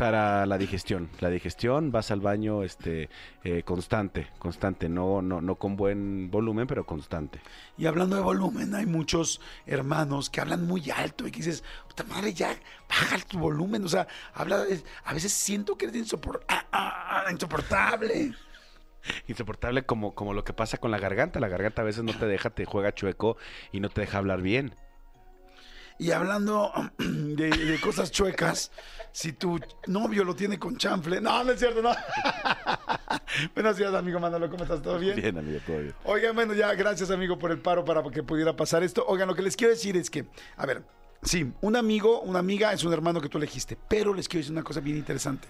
para 0.00 0.46
la 0.46 0.56
digestión. 0.56 1.10
La 1.20 1.28
digestión, 1.28 1.92
vas 1.92 2.10
al 2.10 2.20
baño 2.20 2.62
este 2.62 3.10
eh, 3.44 3.62
constante, 3.64 4.28
constante, 4.38 4.88
no, 4.88 5.20
no, 5.20 5.42
no 5.42 5.56
con 5.56 5.76
buen 5.76 6.30
volumen, 6.30 6.66
pero 6.66 6.86
constante. 6.86 7.38
Y 7.76 7.84
hablando 7.84 8.16
de 8.16 8.22
volumen, 8.22 8.74
hay 8.74 8.86
muchos 8.86 9.42
hermanos 9.66 10.30
que 10.30 10.40
hablan 10.40 10.66
muy 10.66 10.90
alto 10.90 11.28
y 11.28 11.30
que 11.30 11.40
dices, 11.40 11.62
puta 11.86 12.04
madre, 12.04 12.32
ya 12.32 12.56
baja 12.88 13.18
tu 13.28 13.38
volumen. 13.38 13.84
O 13.84 13.88
sea, 13.88 14.08
habla, 14.32 14.64
a 15.04 15.12
veces 15.12 15.32
siento 15.32 15.76
que 15.76 15.84
eres 15.84 16.14
ah, 16.48 16.64
ah, 16.72 17.24
ah, 17.26 17.30
insoportable. 17.30 18.32
Insoportable 19.28 19.82
como, 19.82 20.14
como 20.14 20.32
lo 20.32 20.44
que 20.44 20.54
pasa 20.54 20.78
con 20.78 20.90
la 20.90 20.98
garganta. 20.98 21.40
La 21.40 21.48
garganta 21.48 21.82
a 21.82 21.84
veces 21.84 22.04
no 22.04 22.14
te 22.14 22.24
deja, 22.24 22.48
te 22.48 22.64
juega 22.64 22.94
chueco 22.94 23.36
y 23.70 23.80
no 23.80 23.90
te 23.90 24.00
deja 24.00 24.16
hablar 24.16 24.40
bien. 24.40 24.74
Y 26.00 26.12
hablando 26.12 26.72
de, 26.98 27.78
cosas 27.82 28.10
chuecas, 28.10 28.72
si 29.12 29.34
tu 29.34 29.60
novio 29.86 30.24
lo 30.24 30.34
tiene 30.34 30.58
con 30.58 30.78
chanfle. 30.78 31.20
No, 31.20 31.44
no 31.44 31.52
es 31.52 31.60
cierto, 31.60 31.82
no. 31.82 31.90
Buenos 33.54 33.76
días, 33.76 33.92
amigo 33.92 34.18
Manolo, 34.18 34.48
¿cómo 34.48 34.62
estás? 34.62 34.80
¿Todo 34.80 34.98
bien? 34.98 35.16
Bien, 35.16 35.36
amigo, 35.36 35.60
todo 35.66 35.76
bien. 35.76 35.94
Oigan, 36.04 36.34
bueno, 36.34 36.54
ya, 36.54 36.72
gracias, 36.72 37.10
amigo, 37.10 37.38
por 37.38 37.50
el 37.50 37.58
paro 37.58 37.84
para 37.84 38.02
que 38.10 38.22
pudiera 38.22 38.56
pasar 38.56 38.82
esto. 38.82 39.04
Oigan, 39.08 39.28
lo 39.28 39.34
que 39.34 39.42
les 39.42 39.54
quiero 39.56 39.74
decir 39.74 39.94
es 39.98 40.08
que, 40.08 40.24
a 40.56 40.64
ver, 40.64 40.82
sí, 41.22 41.52
un 41.60 41.76
amigo, 41.76 42.22
una 42.22 42.38
amiga 42.38 42.72
es 42.72 42.82
un 42.82 42.94
hermano 42.94 43.20
que 43.20 43.28
tú 43.28 43.36
elegiste, 43.36 43.76
pero 43.86 44.14
les 44.14 44.26
quiero 44.26 44.40
decir 44.40 44.52
una 44.52 44.64
cosa 44.64 44.80
bien 44.80 44.96
interesante. 44.96 45.48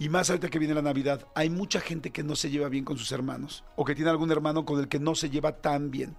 Y 0.00 0.08
más 0.08 0.30
ahorita 0.30 0.48
que 0.48 0.60
viene 0.60 0.74
la 0.74 0.82
Navidad, 0.82 1.26
hay 1.34 1.50
mucha 1.50 1.80
gente 1.80 2.12
que 2.12 2.22
no 2.22 2.36
se 2.36 2.50
lleva 2.50 2.68
bien 2.68 2.84
con 2.84 2.96
sus 2.96 3.10
hermanos 3.10 3.64
o 3.74 3.84
que 3.84 3.96
tiene 3.96 4.10
algún 4.10 4.30
hermano 4.30 4.64
con 4.64 4.78
el 4.78 4.86
que 4.86 5.00
no 5.00 5.16
se 5.16 5.28
lleva 5.28 5.56
tan 5.56 5.90
bien. 5.90 6.16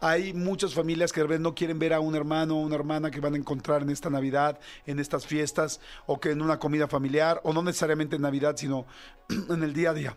Hay 0.00 0.32
muchas 0.32 0.72
familias 0.72 1.12
que 1.12 1.26
no 1.38 1.54
quieren 1.54 1.78
ver 1.78 1.92
a 1.92 2.00
un 2.00 2.14
hermano 2.14 2.56
o 2.56 2.62
una 2.62 2.76
hermana 2.76 3.10
que 3.10 3.20
van 3.20 3.34
a 3.34 3.36
encontrar 3.36 3.82
en 3.82 3.90
esta 3.90 4.08
Navidad, 4.08 4.58
en 4.86 4.98
estas 4.98 5.26
fiestas 5.26 5.78
o 6.06 6.18
que 6.20 6.30
en 6.30 6.40
una 6.40 6.58
comida 6.58 6.88
familiar 6.88 7.40
o 7.44 7.52
no 7.52 7.62
necesariamente 7.62 8.16
en 8.16 8.22
Navidad, 8.22 8.56
sino 8.56 8.86
en 9.50 9.62
el 9.62 9.74
día 9.74 9.90
a 9.90 9.94
día. 9.94 10.16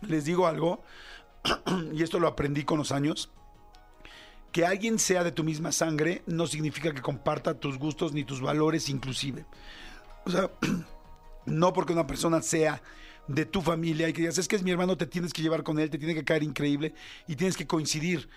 Les 0.00 0.24
digo 0.24 0.48
algo, 0.48 0.82
y 1.92 2.02
esto 2.02 2.18
lo 2.18 2.26
aprendí 2.26 2.64
con 2.64 2.78
los 2.78 2.90
años. 2.90 3.30
Que 4.50 4.66
alguien 4.66 4.98
sea 4.98 5.22
de 5.22 5.32
tu 5.32 5.44
misma 5.44 5.70
sangre 5.70 6.22
no 6.26 6.48
significa 6.48 6.92
que 6.92 7.00
comparta 7.00 7.54
tus 7.54 7.78
gustos 7.78 8.12
ni 8.12 8.24
tus 8.24 8.40
valores 8.40 8.88
inclusive. 8.88 9.46
O 10.26 10.30
sea, 10.30 10.50
no 11.46 11.72
porque 11.72 11.92
una 11.92 12.06
persona 12.06 12.42
sea 12.42 12.82
de 13.28 13.46
tu 13.46 13.62
familia 13.62 14.08
y 14.08 14.12
que 14.12 14.22
digas, 14.22 14.38
es 14.38 14.48
que 14.48 14.56
es 14.56 14.62
mi 14.62 14.70
hermano, 14.70 14.96
te 14.96 15.06
tienes 15.06 15.32
que 15.32 15.42
llevar 15.42 15.62
con 15.62 15.78
él, 15.78 15.90
te 15.90 15.98
tiene 15.98 16.14
que 16.14 16.24
caer 16.24 16.42
increíble 16.42 16.94
y 17.28 17.36
tienes 17.36 17.56
que 17.56 17.66
coincidir. 17.66 18.28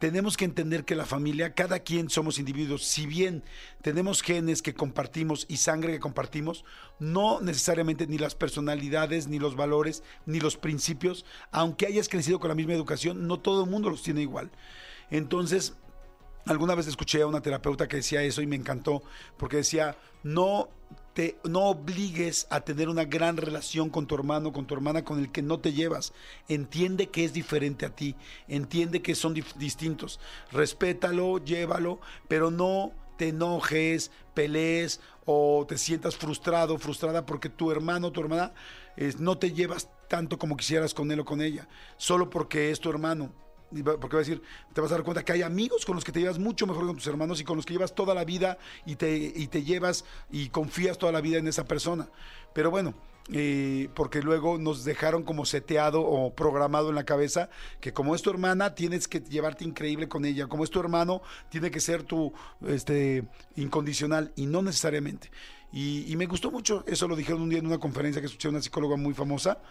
tenemos 0.00 0.38
que 0.38 0.46
entender 0.46 0.86
que 0.86 0.96
la 0.96 1.04
familia, 1.04 1.52
cada 1.52 1.80
quien 1.80 2.08
somos 2.08 2.38
individuos, 2.38 2.84
si 2.84 3.06
bien 3.06 3.44
tenemos 3.82 4.22
genes 4.22 4.62
que 4.62 4.72
compartimos 4.72 5.44
y 5.46 5.58
sangre 5.58 5.92
que 5.92 6.00
compartimos, 6.00 6.64
no 6.98 7.42
necesariamente 7.42 8.06
ni 8.06 8.16
las 8.16 8.34
personalidades, 8.34 9.28
ni 9.28 9.38
los 9.38 9.56
valores, 9.56 10.02
ni 10.24 10.40
los 10.40 10.56
principios, 10.56 11.26
aunque 11.52 11.86
hayas 11.86 12.08
crecido 12.08 12.40
con 12.40 12.48
la 12.48 12.54
misma 12.54 12.72
educación, 12.72 13.26
no 13.26 13.40
todo 13.40 13.64
el 13.64 13.70
mundo 13.70 13.90
los 13.90 14.02
tiene 14.02 14.22
igual. 14.22 14.50
Entonces, 15.10 15.74
alguna 16.46 16.74
vez 16.74 16.86
escuché 16.86 17.20
a 17.20 17.26
una 17.26 17.42
terapeuta 17.42 17.86
que 17.86 17.96
decía 17.96 18.22
eso 18.22 18.40
y 18.40 18.46
me 18.46 18.56
encantó, 18.56 19.02
porque 19.36 19.58
decía, 19.58 19.98
no 20.22 20.70
no 21.44 21.64
obligues 21.64 22.46
a 22.50 22.60
tener 22.60 22.88
una 22.88 23.04
gran 23.04 23.36
relación 23.36 23.90
con 23.90 24.06
tu 24.06 24.14
hermano, 24.14 24.52
con 24.52 24.66
tu 24.66 24.74
hermana, 24.74 25.04
con 25.04 25.18
el 25.18 25.30
que 25.32 25.42
no 25.42 25.60
te 25.60 25.72
llevas. 25.72 26.12
Entiende 26.48 27.08
que 27.08 27.24
es 27.24 27.32
diferente 27.32 27.86
a 27.86 27.94
ti, 27.94 28.14
entiende 28.48 29.02
que 29.02 29.14
son 29.14 29.34
distintos. 29.56 30.20
Respétalo, 30.52 31.38
llévalo, 31.38 32.00
pero 32.28 32.50
no 32.50 32.92
te 33.16 33.28
enojes, 33.28 34.10
pelees 34.34 35.00
o 35.26 35.66
te 35.68 35.76
sientas 35.76 36.16
frustrado, 36.16 36.78
frustrada 36.78 37.26
porque 37.26 37.48
tu 37.48 37.70
hermano 37.70 38.08
o 38.08 38.12
tu 38.12 38.20
hermana 38.20 38.52
no 39.18 39.38
te 39.38 39.52
llevas 39.52 39.88
tanto 40.08 40.38
como 40.38 40.56
quisieras 40.56 40.94
con 40.94 41.10
él 41.10 41.20
o 41.20 41.24
con 41.24 41.40
ella, 41.40 41.68
solo 41.96 42.30
porque 42.30 42.70
es 42.70 42.80
tu 42.80 42.90
hermano. 42.90 43.32
Porque 43.70 44.16
va 44.16 44.22
a 44.22 44.24
decir, 44.24 44.42
te 44.72 44.80
vas 44.80 44.90
a 44.90 44.94
dar 44.94 45.04
cuenta 45.04 45.24
que 45.24 45.32
hay 45.32 45.42
amigos 45.42 45.84
con 45.84 45.94
los 45.94 46.04
que 46.04 46.12
te 46.12 46.20
llevas 46.20 46.38
mucho 46.38 46.66
mejor 46.66 46.86
con 46.86 46.96
tus 46.96 47.06
hermanos 47.06 47.40
y 47.40 47.44
con 47.44 47.56
los 47.56 47.64
que 47.64 47.72
llevas 47.72 47.94
toda 47.94 48.14
la 48.14 48.24
vida 48.24 48.58
y 48.84 48.96
te, 48.96 49.16
y 49.16 49.46
te 49.46 49.62
llevas 49.62 50.04
y 50.30 50.48
confías 50.48 50.98
toda 50.98 51.12
la 51.12 51.20
vida 51.20 51.38
en 51.38 51.46
esa 51.46 51.64
persona. 51.64 52.08
Pero 52.52 52.70
bueno, 52.70 52.94
eh, 53.32 53.88
porque 53.94 54.22
luego 54.22 54.58
nos 54.58 54.84
dejaron 54.84 55.22
como 55.22 55.44
seteado 55.44 56.02
o 56.02 56.34
programado 56.34 56.88
en 56.88 56.96
la 56.96 57.04
cabeza 57.04 57.48
que 57.80 57.92
como 57.92 58.16
es 58.16 58.22
tu 58.22 58.30
hermana 58.30 58.74
tienes 58.74 59.06
que 59.06 59.20
llevarte 59.20 59.64
increíble 59.64 60.08
con 60.08 60.24
ella, 60.24 60.48
como 60.48 60.64
es 60.64 60.70
tu 60.70 60.80
hermano 60.80 61.22
tiene 61.48 61.70
que 61.70 61.78
ser 61.78 62.02
tu 62.02 62.32
este, 62.66 63.28
incondicional 63.54 64.32
y 64.34 64.46
no 64.46 64.62
necesariamente. 64.62 65.30
Y, 65.72 66.10
y 66.10 66.16
me 66.16 66.26
gustó 66.26 66.50
mucho, 66.50 66.82
eso 66.88 67.06
lo 67.06 67.14
dijeron 67.14 67.42
un 67.42 67.50
día 67.50 67.60
en 67.60 67.66
una 67.66 67.78
conferencia 67.78 68.20
que 68.20 68.26
escuché 68.26 68.48
a 68.48 68.50
una 68.50 68.62
psicóloga 68.62 68.96
muy 68.96 69.14
famosa, 69.14 69.62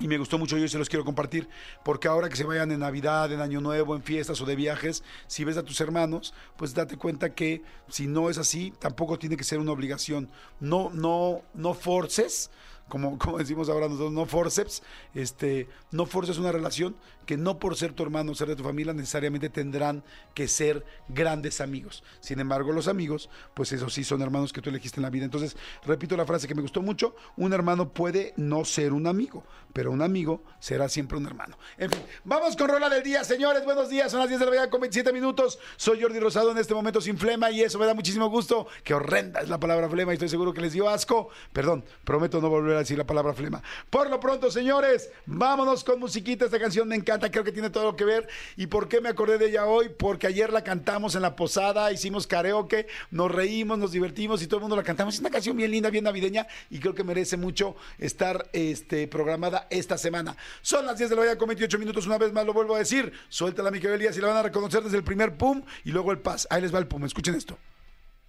y 0.00 0.08
me 0.08 0.18
gustó 0.18 0.38
mucho, 0.38 0.58
yo 0.58 0.66
se 0.66 0.78
los 0.78 0.88
quiero 0.88 1.04
compartir, 1.04 1.48
porque 1.84 2.08
ahora 2.08 2.28
que 2.28 2.36
se 2.36 2.44
vayan 2.44 2.72
en 2.72 2.80
Navidad, 2.80 3.32
en 3.32 3.40
Año 3.40 3.60
Nuevo, 3.60 3.94
en 3.94 4.02
fiestas 4.02 4.40
o 4.40 4.44
de 4.44 4.56
viajes, 4.56 5.04
si 5.28 5.44
ves 5.44 5.56
a 5.56 5.62
tus 5.62 5.80
hermanos, 5.80 6.34
pues 6.56 6.74
date 6.74 6.96
cuenta 6.96 7.34
que 7.34 7.62
si 7.88 8.08
no 8.08 8.28
es 8.28 8.38
así, 8.38 8.72
tampoco 8.80 9.18
tiene 9.18 9.36
que 9.36 9.44
ser 9.44 9.60
una 9.60 9.72
obligación. 9.72 10.30
No, 10.58 10.90
no, 10.90 11.42
no 11.54 11.74
forces, 11.74 12.50
como, 12.88 13.18
como 13.18 13.38
decimos 13.38 13.68
ahora 13.68 13.88
nosotros, 13.88 14.12
no 14.12 14.26
forceps, 14.26 14.82
este, 15.14 15.68
no 15.90 16.06
forces 16.06 16.38
una 16.38 16.52
relación 16.52 16.96
que 17.24 17.36
no 17.36 17.58
por 17.58 17.76
ser 17.76 17.92
tu 17.92 18.02
hermano 18.02 18.32
o 18.32 18.34
ser 18.34 18.48
de 18.48 18.56
tu 18.56 18.62
familia 18.62 18.92
necesariamente 18.92 19.48
tendrán 19.48 20.04
que 20.34 20.48
ser 20.48 20.84
grandes 21.08 21.60
amigos. 21.60 22.04
Sin 22.20 22.40
embargo, 22.40 22.72
los 22.72 22.88
amigos, 22.88 23.30
pues 23.54 23.72
eso 23.72 23.88
sí, 23.88 24.04
son 24.04 24.22
hermanos 24.22 24.52
que 24.52 24.60
tú 24.60 24.70
elegiste 24.70 24.98
en 24.98 25.02
la 25.04 25.10
vida. 25.10 25.24
Entonces, 25.24 25.56
repito 25.84 26.16
la 26.16 26.26
frase 26.26 26.46
que 26.46 26.54
me 26.54 26.62
gustó 26.62 26.82
mucho, 26.82 27.16
un 27.36 27.52
hermano 27.52 27.88
puede 27.88 28.34
no 28.36 28.64
ser 28.64 28.92
un 28.92 29.06
amigo, 29.06 29.44
pero 29.72 29.90
un 29.90 30.02
amigo 30.02 30.42
será 30.60 30.88
siempre 30.88 31.16
un 31.16 31.26
hermano. 31.26 31.58
En 31.78 31.90
fin, 31.90 32.02
vamos 32.24 32.56
con 32.56 32.68
rola 32.68 32.88
del 32.88 33.02
día, 33.02 33.24
señores, 33.24 33.64
buenos 33.64 33.88
días, 33.88 34.10
son 34.10 34.20
las 34.20 34.28
10 34.28 34.40
de 34.40 34.46
la 34.46 34.50
mañana 34.50 34.70
con 34.70 34.80
27 34.80 35.12
minutos, 35.12 35.58
soy 35.76 36.00
Jordi 36.00 36.20
Rosado 36.20 36.50
en 36.50 36.58
este 36.58 36.74
momento 36.74 37.00
sin 37.00 37.18
flema 37.18 37.50
y 37.50 37.62
eso 37.62 37.78
me 37.78 37.86
da 37.86 37.94
muchísimo 37.94 38.28
gusto, 38.28 38.66
que 38.82 38.94
horrenda 38.94 39.40
es 39.40 39.48
la 39.48 39.58
palabra 39.58 39.88
flema 39.88 40.12
y 40.12 40.14
estoy 40.14 40.28
seguro 40.28 40.52
que 40.52 40.60
les 40.60 40.72
dio 40.72 40.88
asco, 40.88 41.28
perdón, 41.52 41.84
prometo 42.04 42.40
no 42.40 42.48
volver 42.48 42.73
a 42.76 42.80
decir 42.80 42.98
la 42.98 43.04
palabra 43.04 43.34
flema. 43.34 43.62
Por 43.90 44.10
lo 44.10 44.20
pronto, 44.20 44.50
señores, 44.50 45.10
vámonos 45.26 45.84
con 45.84 46.00
musiquita, 46.00 46.44
esta 46.44 46.58
canción 46.58 46.88
me 46.88 46.96
encanta, 46.96 47.30
creo 47.30 47.44
que 47.44 47.52
tiene 47.52 47.70
todo 47.70 47.84
lo 47.84 47.96
que 47.96 48.04
ver. 48.04 48.28
¿Y 48.56 48.66
por 48.66 48.88
qué 48.88 49.00
me 49.00 49.08
acordé 49.08 49.38
de 49.38 49.46
ella 49.46 49.66
hoy? 49.66 49.88
Porque 49.88 50.26
ayer 50.26 50.52
la 50.52 50.64
cantamos 50.64 51.14
en 51.14 51.22
la 51.22 51.36
posada, 51.36 51.92
hicimos 51.92 52.26
karaoke, 52.26 52.86
nos 53.10 53.30
reímos, 53.30 53.78
nos 53.78 53.92
divertimos 53.92 54.42
y 54.42 54.46
todo 54.46 54.58
el 54.58 54.62
mundo 54.62 54.76
la 54.76 54.82
cantamos. 54.82 55.14
Es 55.14 55.20
una 55.20 55.30
canción 55.30 55.56
bien 55.56 55.70
linda, 55.70 55.90
bien 55.90 56.04
navideña 56.04 56.46
y 56.70 56.78
creo 56.78 56.94
que 56.94 57.04
merece 57.04 57.36
mucho 57.36 57.76
estar 57.98 58.48
este, 58.52 59.08
programada 59.08 59.66
esta 59.70 59.98
semana. 59.98 60.36
Son 60.62 60.86
las 60.86 60.98
10 60.98 61.10
de 61.10 61.16
la 61.16 61.22
mañana 61.22 61.38
con 61.38 61.48
28 61.48 61.78
minutos, 61.78 62.06
una 62.06 62.18
vez 62.18 62.32
más 62.32 62.46
lo 62.46 62.52
vuelvo 62.52 62.74
a 62.74 62.78
decir. 62.78 63.12
Suéltala, 63.28 63.70
mi 63.70 63.78
querido 63.78 63.94
Elías, 63.94 64.16
y 64.16 64.20
la 64.20 64.28
van 64.28 64.36
a 64.38 64.42
reconocer 64.42 64.82
desde 64.82 64.96
el 64.96 65.04
primer 65.04 65.36
pum 65.36 65.62
y 65.84 65.90
luego 65.90 66.12
el 66.12 66.18
paz. 66.18 66.46
Ahí 66.50 66.62
les 66.62 66.74
va 66.74 66.78
el 66.78 66.86
pum, 66.86 67.04
escuchen 67.04 67.34
esto. 67.34 67.58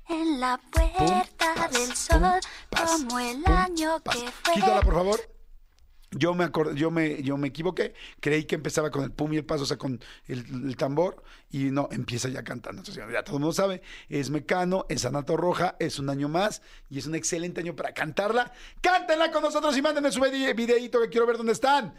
En 0.08 0.40
la 0.40 0.58
puerta 0.72 1.68
del 1.72 1.88
pum, 1.88 1.96
sol, 1.96 2.40
como 2.70 3.20
el 3.20 3.42
pum, 3.44 3.54
año 3.54 4.02
que 4.04 4.20
fue. 4.44 4.54
Quítala, 4.54 4.82
por 4.82 4.94
favor. 4.94 5.20
Yo 6.18 6.34
me, 6.34 6.46
acordé, 6.46 6.80
yo, 6.80 6.92
me, 6.92 7.22
yo 7.24 7.36
me 7.36 7.50
equivoqué, 7.50 7.94
creí 8.22 8.46
que 8.46 8.56
empezaba 8.56 8.90
con 8.90 9.04
el 9.04 9.12
pum 9.12 9.34
y 9.34 9.38
el 9.38 9.46
paso, 9.46 9.64
o 9.64 9.66
sea, 9.66 9.76
con 9.78 10.00
el, 10.28 10.46
el 10.70 10.78
tambor, 10.78 11.22
y 11.52 11.66
no, 11.72 11.90
empieza 11.92 12.30
ya 12.30 12.42
cantando. 12.42 12.80
Entonces, 12.82 13.04
ya 13.12 13.24
todo 13.24 13.36
el 13.36 13.42
mundo 13.42 13.54
sabe, 13.54 13.82
es 14.08 14.30
Mecano, 14.30 14.86
es 14.88 15.04
Anato 15.04 15.36
Roja, 15.36 15.76
es 15.78 16.00
un 16.00 16.10
año 16.10 16.30
más, 16.30 16.62
y 16.90 17.00
es 17.00 17.06
un 17.08 17.16
excelente 17.16 17.60
año 17.60 17.76
para 17.76 17.94
cantarla. 17.94 18.54
Cántenla 18.80 19.30
con 19.32 19.44
nosotros 19.44 19.76
y 19.76 19.82
mándenme 19.82 20.10
su 20.10 20.22
vide- 20.22 20.54
videíto 20.54 21.02
que 21.02 21.10
quiero 21.10 21.26
ver 21.28 21.36
dónde 21.36 21.52
están. 21.52 21.94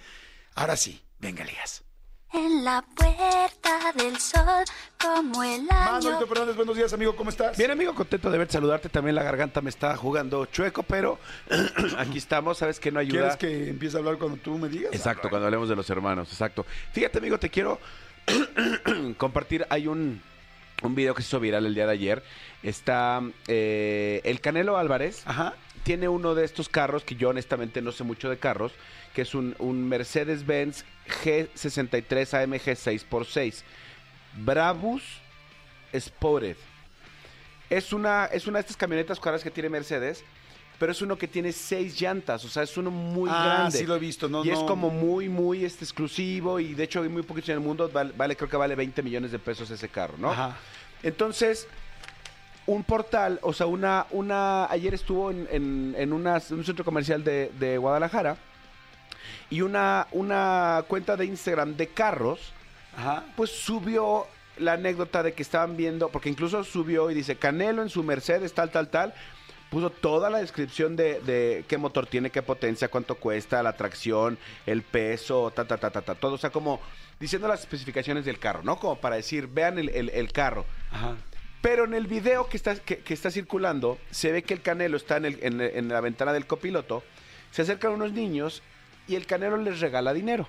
Ahora 0.55 0.77
sí, 0.77 1.05
venga, 1.19 1.43
Elías. 1.45 1.85
En 2.33 2.65
la 2.65 2.83
puerta 2.83 3.93
del 3.97 4.19
sol, 4.19 4.65
como 5.01 5.43
el 5.45 5.61
año. 5.71 5.71
Manolito 5.71 6.27
Fernández, 6.27 6.57
buenos 6.57 6.77
días, 6.77 6.93
amigo, 6.93 7.15
¿cómo 7.15 7.31
estás? 7.31 7.57
Bien, 7.57 7.71
amigo, 7.71 7.95
contento 7.95 8.31
de 8.31 8.39
verte, 8.39 8.55
saludarte. 8.55 8.89
También 8.89 9.15
la 9.15 9.23
garganta 9.23 9.61
me 9.61 9.71
está 9.71 9.97
jugando 9.97 10.45
chueco, 10.47 10.83
pero 10.83 11.19
aquí 11.99 12.19
estamos. 12.19 12.59
Sabes 12.59 12.81
que 12.81 12.91
no 12.91 12.99
ayuda. 13.01 13.37
¿Quieres 13.37 13.37
que 13.37 13.71
empiece 13.71 13.97
a 13.97 14.01
hablar 14.01 14.19
cuando 14.19 14.39
tú 14.39 14.59
me 14.59 14.69
digas? 14.69 14.93
Exacto, 14.93 15.29
cuando 15.31 15.47
hablemos 15.47 15.69
de 15.69 15.77
los 15.77 15.89
hermanos, 15.89 16.29
exacto. 16.31 16.67
Fíjate, 16.93 17.19
amigo, 17.19 17.39
te 17.39 17.49
quiero 17.49 17.79
compartir. 19.19 19.65
Hay 19.71 19.87
un, 19.87 20.21
un 20.83 20.95
video 20.95 21.15
que 21.15 21.23
se 21.23 21.29
hizo 21.29 21.41
viral 21.41 21.65
el 21.65 21.75
día 21.75 21.87
de 21.87 21.93
ayer. 21.93 22.23
Está 22.63 23.23
eh, 23.47 24.21
el 24.25 24.41
Canelo 24.41 24.77
Álvarez. 24.77 25.23
Ajá. 25.27 25.55
Tiene 25.85 26.09
uno 26.09 26.35
de 26.35 26.45
estos 26.45 26.69
carros 26.69 27.05
que 27.05 27.15
yo 27.15 27.29
honestamente 27.29 27.81
no 27.81 27.93
sé 27.93 28.03
mucho 28.03 28.29
de 28.29 28.39
carros, 28.39 28.73
que 29.17 29.23
es 29.23 29.35
un, 29.35 29.57
un 29.59 29.89
Mercedes-Benz 29.89 30.85
G63 31.25 32.35
AMG 32.43 32.77
6x6. 32.77 33.63
Brabus 34.45 35.03
Spotted. 35.99 36.57
Es 37.71 37.95
una, 37.95 38.27
es 38.27 38.47
una 38.47 38.59
de 38.59 38.61
estas 38.61 38.77
camionetas 38.77 39.19
caras 39.19 39.43
que 39.43 39.51
tiene 39.51 39.71
Mercedes, 39.71 40.23
pero 40.79 40.93
es 40.93 41.01
uno 41.01 41.17
que 41.17 41.27
tiene 41.27 41.53
seis 41.53 41.99
llantas, 41.99 42.45
o 42.45 42.49
sea, 42.51 42.63
es 42.63 42.77
uno 42.77 42.91
muy 42.91 43.31
Ah, 43.33 43.45
grande. 43.47 43.79
sí 43.79 43.87
lo 43.87 43.97
he 43.97 43.99
visto, 43.99 44.29
no, 44.29 44.45
Y 44.45 44.51
es 44.51 44.59
no. 44.61 44.67
como 44.67 44.91
muy, 44.91 45.31
muy 45.31 45.65
este, 45.65 45.85
exclusivo 45.87 46.61
y 46.61 46.75
de 46.75 46.85
hecho 46.85 47.01
hay 47.03 47.09
muy 47.09 47.23
poquitos 47.23 47.49
en 47.49 47.55
el 47.55 47.61
mundo, 47.61 47.89
vale, 47.91 48.13
vale, 48.15 48.37
creo 48.37 48.51
que 48.51 48.59
vale 48.59 48.75
20 48.75 49.03
millones 49.03 49.33
de 49.33 49.39
pesos 49.39 49.71
ese 49.71 49.89
carro, 49.89 50.17
¿no? 50.19 50.31
Ajá. 50.31 50.59
Entonces, 51.03 51.67
un 52.67 52.85
portal, 52.85 53.39
o 53.43 53.55
sea, 53.55 53.65
una, 53.67 54.07
una, 54.11 54.67
ayer 54.67 54.93
estuvo 54.93 55.31
en, 55.31 55.49
en, 55.51 55.95
en 55.97 56.13
una- 56.13 56.37
en 56.51 56.55
un 56.59 56.65
centro 56.65 56.85
comercial 56.85 57.25
de, 57.25 57.51
de 57.59 57.79
Guadalajara 57.79 58.37
y 59.51 59.61
una, 59.63 60.07
una 60.13 60.85
cuenta 60.89 61.17
de 61.17 61.27
Instagram 61.27 61.77
de 61.77 61.89
carros, 61.89 62.53
Ajá. 62.97 63.25
pues 63.37 63.51
subió 63.51 64.27
la 64.59 64.73
anécdota 64.75 65.23
de 65.23 65.35
que 65.35 65.43
estaban 65.43 65.77
viendo, 65.77 66.09
porque 66.09 66.29
incluso 66.31 66.65
subió 66.65 67.11
y 67.11 67.15
dice 67.15 67.37
Canelo 67.37 67.83
en 67.83 67.91
su 67.91 68.03
Mercedes, 68.03 68.53
tal, 68.55 68.71
tal, 68.71 68.89
tal. 68.89 69.15
Puso 69.71 69.91
toda 69.91 70.31
la 70.31 70.39
descripción 70.39 70.95
de, 70.97 71.21
de 71.21 71.65
qué 71.69 71.77
motor 71.77 72.07
tiene, 72.07 72.31
qué 72.31 72.41
potencia, 72.41 72.89
cuánto 72.89 73.17
cuesta, 73.17 73.63
la 73.65 73.77
tracción, 73.77 74.39
el 74.65 74.83
peso, 74.83 75.51
ta, 75.55 75.67
ta, 75.67 75.77
ta, 75.77 75.91
ta, 75.91 76.03
ta, 76.03 76.15
todo. 76.15 76.35
O 76.35 76.39
sea, 76.39 76.51
como 76.51 76.81
diciendo 77.19 77.49
las 77.49 77.61
especificaciones 77.61 78.25
del 78.25 78.39
carro, 78.39 78.63
¿no? 78.63 78.79
Como 78.79 78.97
para 79.01 79.17
decir, 79.17 79.49
vean 79.49 79.79
el, 79.79 79.89
el- 79.91 80.11
el 80.11 80.33
carro. 80.33 80.65
Ajá. 80.93 81.17
Pero 81.63 81.85
en 81.85 81.95
el 81.95 82.07
video 82.07 82.49
que 82.49 82.57
está, 82.57 82.77
que, 82.77 82.99
que 82.99 83.13
está 83.13 83.31
circulando, 83.33 83.99
se 84.13 84.31
ve 84.31 84.45
que 84.45 84.55
el 84.55 84.63
Canelo 84.63 84.97
está 84.97 85.17
en, 85.17 85.25
el- 85.27 85.39
en- 85.43 85.61
en 85.61 85.89
la 85.89 86.01
ventana 86.01 86.33
del 86.33 86.47
copiloto, 86.47 87.03
se 87.51 87.63
acercan 87.63 87.91
unos 87.93 88.13
niños 88.13 88.63
y 89.09 89.15
el 89.15 89.27
Canelo 89.27 89.57
les 89.57 89.81
regala 89.81 90.13
dinero. 90.13 90.47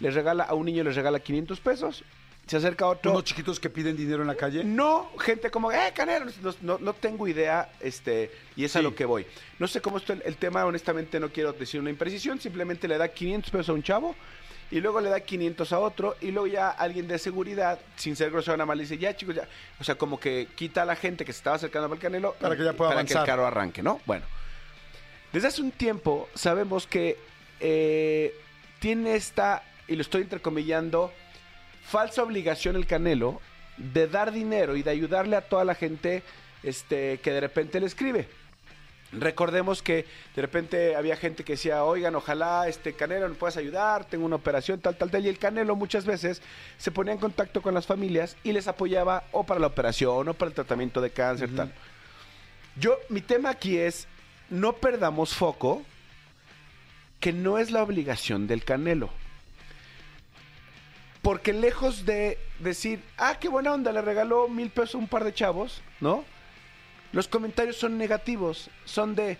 Les 0.00 0.14
regala, 0.14 0.44
a 0.44 0.54
un 0.54 0.66
niño 0.66 0.84
les 0.84 0.94
regala 0.94 1.20
500 1.20 1.58
pesos, 1.60 2.04
se 2.46 2.56
acerca 2.56 2.86
otro... 2.86 3.12
Unos 3.12 3.24
chiquitos 3.24 3.58
que 3.60 3.70
piden 3.70 3.96
dinero 3.96 4.20
en 4.22 4.26
la 4.28 4.34
calle. 4.34 4.62
No, 4.64 5.10
gente 5.18 5.50
como, 5.50 5.72
eh, 5.72 5.92
Canelo, 5.94 6.26
no, 6.42 6.54
no- 6.62 6.78
no 6.78 6.92
tengo 6.94 7.26
idea, 7.28 7.70
este, 7.80 8.30
y 8.56 8.64
es 8.64 8.76
a 8.76 8.82
lo 8.82 8.94
que 8.94 9.04
voy. 9.04 9.26
No 9.58 9.66
sé 9.68 9.80
cómo 9.80 9.96
está 9.98 10.12
el, 10.14 10.22
el 10.26 10.36
tema, 10.36 10.64
honestamente 10.66 11.18
no 11.20 11.30
quiero 11.30 11.52
decir 11.54 11.80
una 11.80 11.90
imprecisión, 11.90 12.40
simplemente 12.40 12.88
le 12.88 12.98
da 12.98 13.08
500 13.08 13.50
pesos 13.50 13.68
a 13.68 13.72
un 13.72 13.82
chavo, 13.82 14.14
y 14.72 14.80
luego 14.80 15.00
le 15.00 15.08
da 15.10 15.20
500 15.20 15.72
a 15.72 15.78
otro, 15.80 16.16
y 16.20 16.30
luego 16.30 16.46
ya 16.46 16.70
alguien 16.70 17.08
de 17.08 17.18
seguridad, 17.18 17.78
sin 17.96 18.14
ser 18.16 18.30
grosero 18.30 18.56
nada 18.56 18.66
más, 18.66 18.76
le 18.76 18.82
dice, 18.82 18.98
ya 18.98 19.16
chicos, 19.16 19.34
ya. 19.34 19.48
O 19.80 19.84
sea, 19.84 19.94
como 19.96 20.20
que 20.20 20.48
quita 20.54 20.82
a 20.82 20.84
la 20.84 20.94
gente 20.96 21.24
que 21.24 21.32
se 21.32 21.38
estaba 21.38 21.56
acercando 21.56 21.92
al 21.92 21.98
Canelo. 21.98 22.34
Para 22.34 22.54
que 22.56 22.64
ya 22.64 22.72
pueda 22.74 22.90
Para 22.90 23.04
que 23.04 23.14
el 23.14 23.24
carro 23.24 23.46
arranque, 23.46 23.82
¿no? 23.82 24.00
Bueno. 24.06 24.26
Desde 25.32 25.48
hace 25.48 25.62
un 25.62 25.70
tiempo 25.70 26.28
sabemos 26.34 26.86
que 26.86 27.16
eh, 27.60 28.34
tiene 28.78 29.14
esta, 29.14 29.62
y 29.86 29.96
lo 29.96 30.02
estoy 30.02 30.22
entrecomillando, 30.22 31.12
falsa 31.82 32.22
obligación 32.22 32.76
el 32.76 32.86
Canelo 32.86 33.40
de 33.76 34.08
dar 34.08 34.32
dinero 34.32 34.76
y 34.76 34.82
de 34.82 34.90
ayudarle 34.90 35.36
a 35.36 35.42
toda 35.42 35.64
la 35.64 35.74
gente 35.74 36.22
este, 36.62 37.18
que 37.18 37.32
de 37.32 37.40
repente 37.40 37.80
le 37.80 37.86
escribe. 37.86 38.28
Recordemos 39.12 39.82
que 39.82 40.06
de 40.36 40.42
repente 40.42 40.94
había 40.94 41.16
gente 41.16 41.42
que 41.42 41.54
decía, 41.54 41.82
oigan, 41.82 42.14
ojalá 42.14 42.68
este 42.68 42.92
Canelo 42.92 43.28
nos 43.28 43.38
puedas 43.38 43.56
ayudar, 43.56 44.04
tengo 44.04 44.24
una 44.24 44.36
operación, 44.36 44.80
tal, 44.80 44.96
tal, 44.96 45.10
tal. 45.10 45.26
Y 45.26 45.28
el 45.28 45.38
Canelo 45.38 45.74
muchas 45.74 46.04
veces 46.04 46.42
se 46.78 46.92
ponía 46.92 47.12
en 47.12 47.18
contacto 47.18 47.60
con 47.60 47.74
las 47.74 47.86
familias 47.86 48.36
y 48.44 48.52
les 48.52 48.68
apoyaba 48.68 49.24
o 49.32 49.44
para 49.44 49.58
la 49.58 49.66
operación 49.66 50.28
o 50.28 50.34
para 50.34 50.50
el 50.50 50.54
tratamiento 50.54 51.00
de 51.00 51.10
cáncer, 51.10 51.50
tal. 51.56 51.72
Yo, 52.76 52.98
mi 53.08 53.20
tema 53.20 53.50
aquí 53.50 53.78
es, 53.78 54.06
no 54.48 54.74
perdamos 54.74 55.34
foco 55.34 55.82
que 57.20 57.32
no 57.32 57.58
es 57.58 57.70
la 57.70 57.82
obligación 57.82 58.46
del 58.46 58.64
Canelo. 58.64 59.10
Porque 61.22 61.52
lejos 61.52 62.06
de 62.06 62.38
decir, 62.60 63.00
ah, 63.18 63.36
qué 63.38 63.48
buena 63.48 63.74
onda, 63.74 63.92
le 63.92 64.00
regaló 64.00 64.48
mil 64.48 64.70
pesos 64.70 64.94
a 64.94 64.98
un 64.98 65.06
par 65.08 65.24
de 65.24 65.34
chavos, 65.34 65.82
¿no? 66.00 66.24
Los 67.12 67.28
comentarios 67.28 67.76
son 67.76 67.98
negativos, 67.98 68.70
son 68.86 69.14
de, 69.14 69.36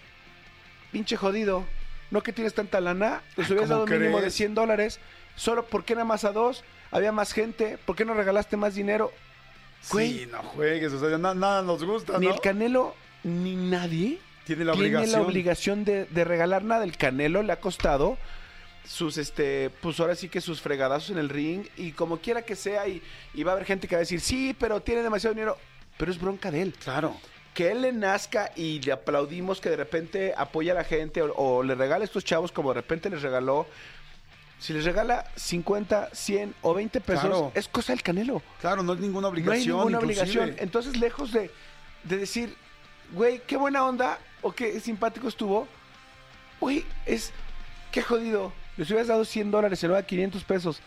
pinche 0.93 1.17
jodido, 1.17 1.65
no 2.11 2.23
que 2.23 2.33
tienes 2.35 2.53
tanta 2.53 2.81
lana, 2.81 3.23
les 3.37 3.47
Ay, 3.47 3.53
hubieras 3.53 3.71
¿cómo 3.71 3.85
dado 3.87 3.99
mínimo 3.99 4.17
de 4.17 4.23
crees? 4.25 4.35
100 4.35 4.55
dólares, 4.55 5.01
solo, 5.37 5.65
¿por 5.67 5.85
qué 5.85 5.95
nada 5.95 6.05
más 6.05 6.25
a 6.25 6.33
dos? 6.33 6.65
Había 6.91 7.13
más 7.13 7.33
gente, 7.33 7.79
¿por 7.79 7.97
qué 7.97 8.05
no 8.05 8.13
regalaste 8.13 8.57
más 8.59 8.75
dinero? 8.75 9.11
Güey, 9.91 10.19
Sí, 10.19 10.27
no 10.31 10.43
juegues, 10.43 10.93
o 10.93 11.01
sea, 11.01 11.17
na- 11.17 11.35
nada 11.35 11.63
nos 11.63 11.83
gusta, 11.83 12.19
ni 12.19 12.27
¿no? 12.27 12.35
el 12.35 12.41
Canelo 12.41 12.95
ni 13.25 13.55
nadie 13.57 14.19
Tiene 14.45 14.65
la 14.65 14.73
tiene 14.73 14.87
obligación. 14.89 15.21
la 15.21 15.27
obligación 15.27 15.85
de, 15.85 16.05
de 16.07 16.25
regalar 16.25 16.65
nada. 16.65 16.85
El 16.85 16.97
Canelo 16.97 17.43
le 17.43 17.53
ha 17.53 17.61
costado 17.61 18.19
sus, 18.85 19.19
este, 19.19 19.71
pues 19.83 20.01
ahora 20.01 20.15
sí 20.17 20.29
que 20.29 20.41
sus 20.41 20.61
fregadazos 20.61 21.11
en 21.11 21.19
el 21.19 21.29
ring 21.29 21.65
y 21.77 21.93
como 21.93 22.19
quiera 22.19 22.43
que 22.43 22.57
sea 22.57 22.89
y, 22.89 23.03
y 23.35 23.43
va 23.45 23.53
a 23.53 23.55
haber 23.55 23.67
gente 23.67 23.87
que 23.87 23.95
va 23.95 23.99
a 23.99 24.01
decir, 24.01 24.21
sí, 24.21 24.57
pero 24.59 24.81
tiene 24.81 25.03
demasiado 25.03 25.35
dinero, 25.35 25.57
pero 25.97 26.11
es 26.11 26.19
bronca 26.21 26.51
de 26.51 26.63
él. 26.63 26.75
Claro. 26.83 27.17
Que 27.55 27.71
él 27.73 27.83
le 27.83 27.93
nazca 27.93 28.51
y 28.57 28.81
le 28.81 28.93
aplaudimos 28.93 29.61
que 29.61 29.71
de 29.71 29.77
repente 29.77 30.33
apoya 30.37 30.73
a 30.73 30.77
la 30.77 30.85
gente 30.85 31.21
o, 31.23 31.33
o 31.35 31.63
le 31.63 31.75
regala 31.75 32.03
a 32.03 32.07
estos 32.07 32.25
chavos 32.25 32.51
como 32.53 32.71
de 32.71 32.75
repente 32.81 33.11
les 33.11 33.23
regaló. 33.23 33.67
Si 34.59 34.73
les 34.73 34.85
regala 34.85 35.25
50, 35.37 36.11
100 36.13 36.55
o 36.63 36.75
20 36.75 37.01
pesos, 37.01 37.23
Claro. 37.25 37.53
es 37.55 37.67
cosa 37.69 37.93
del 37.93 38.03
Canelo. 38.03 38.43
Claro, 38.61 38.83
no 38.83 38.93
es 38.95 39.01
ninguna 39.01 39.23
No 39.23 39.27
hay 39.29 39.33
obligación. 39.33 39.77
ninguna 39.77 39.97
inclusive. 39.99 40.23
obligación. 40.41 40.57
Entonces, 40.59 40.97
lejos 40.99 41.33
de, 41.33 41.51
de 42.05 42.17
decir, 42.19 42.55
güey, 43.13 43.41
qué 43.47 43.57
buena 43.57 43.85
onda 43.85 44.19
o 44.43 44.53
qué 44.53 44.79
simpático 44.81 45.29
estuvo, 45.29 45.67
güey, 46.61 46.85
es, 47.07 47.33
qué 47.93 48.03
jodido. 48.03 48.53
Les 48.77 48.89
hubieras 48.91 49.09
dado 49.09 49.25
100 49.25 49.51
dólares, 49.51 49.79
se 49.79 49.89
lo 49.89 49.95
da 49.95 50.03
500 50.05 50.45
pesos. 50.45 50.81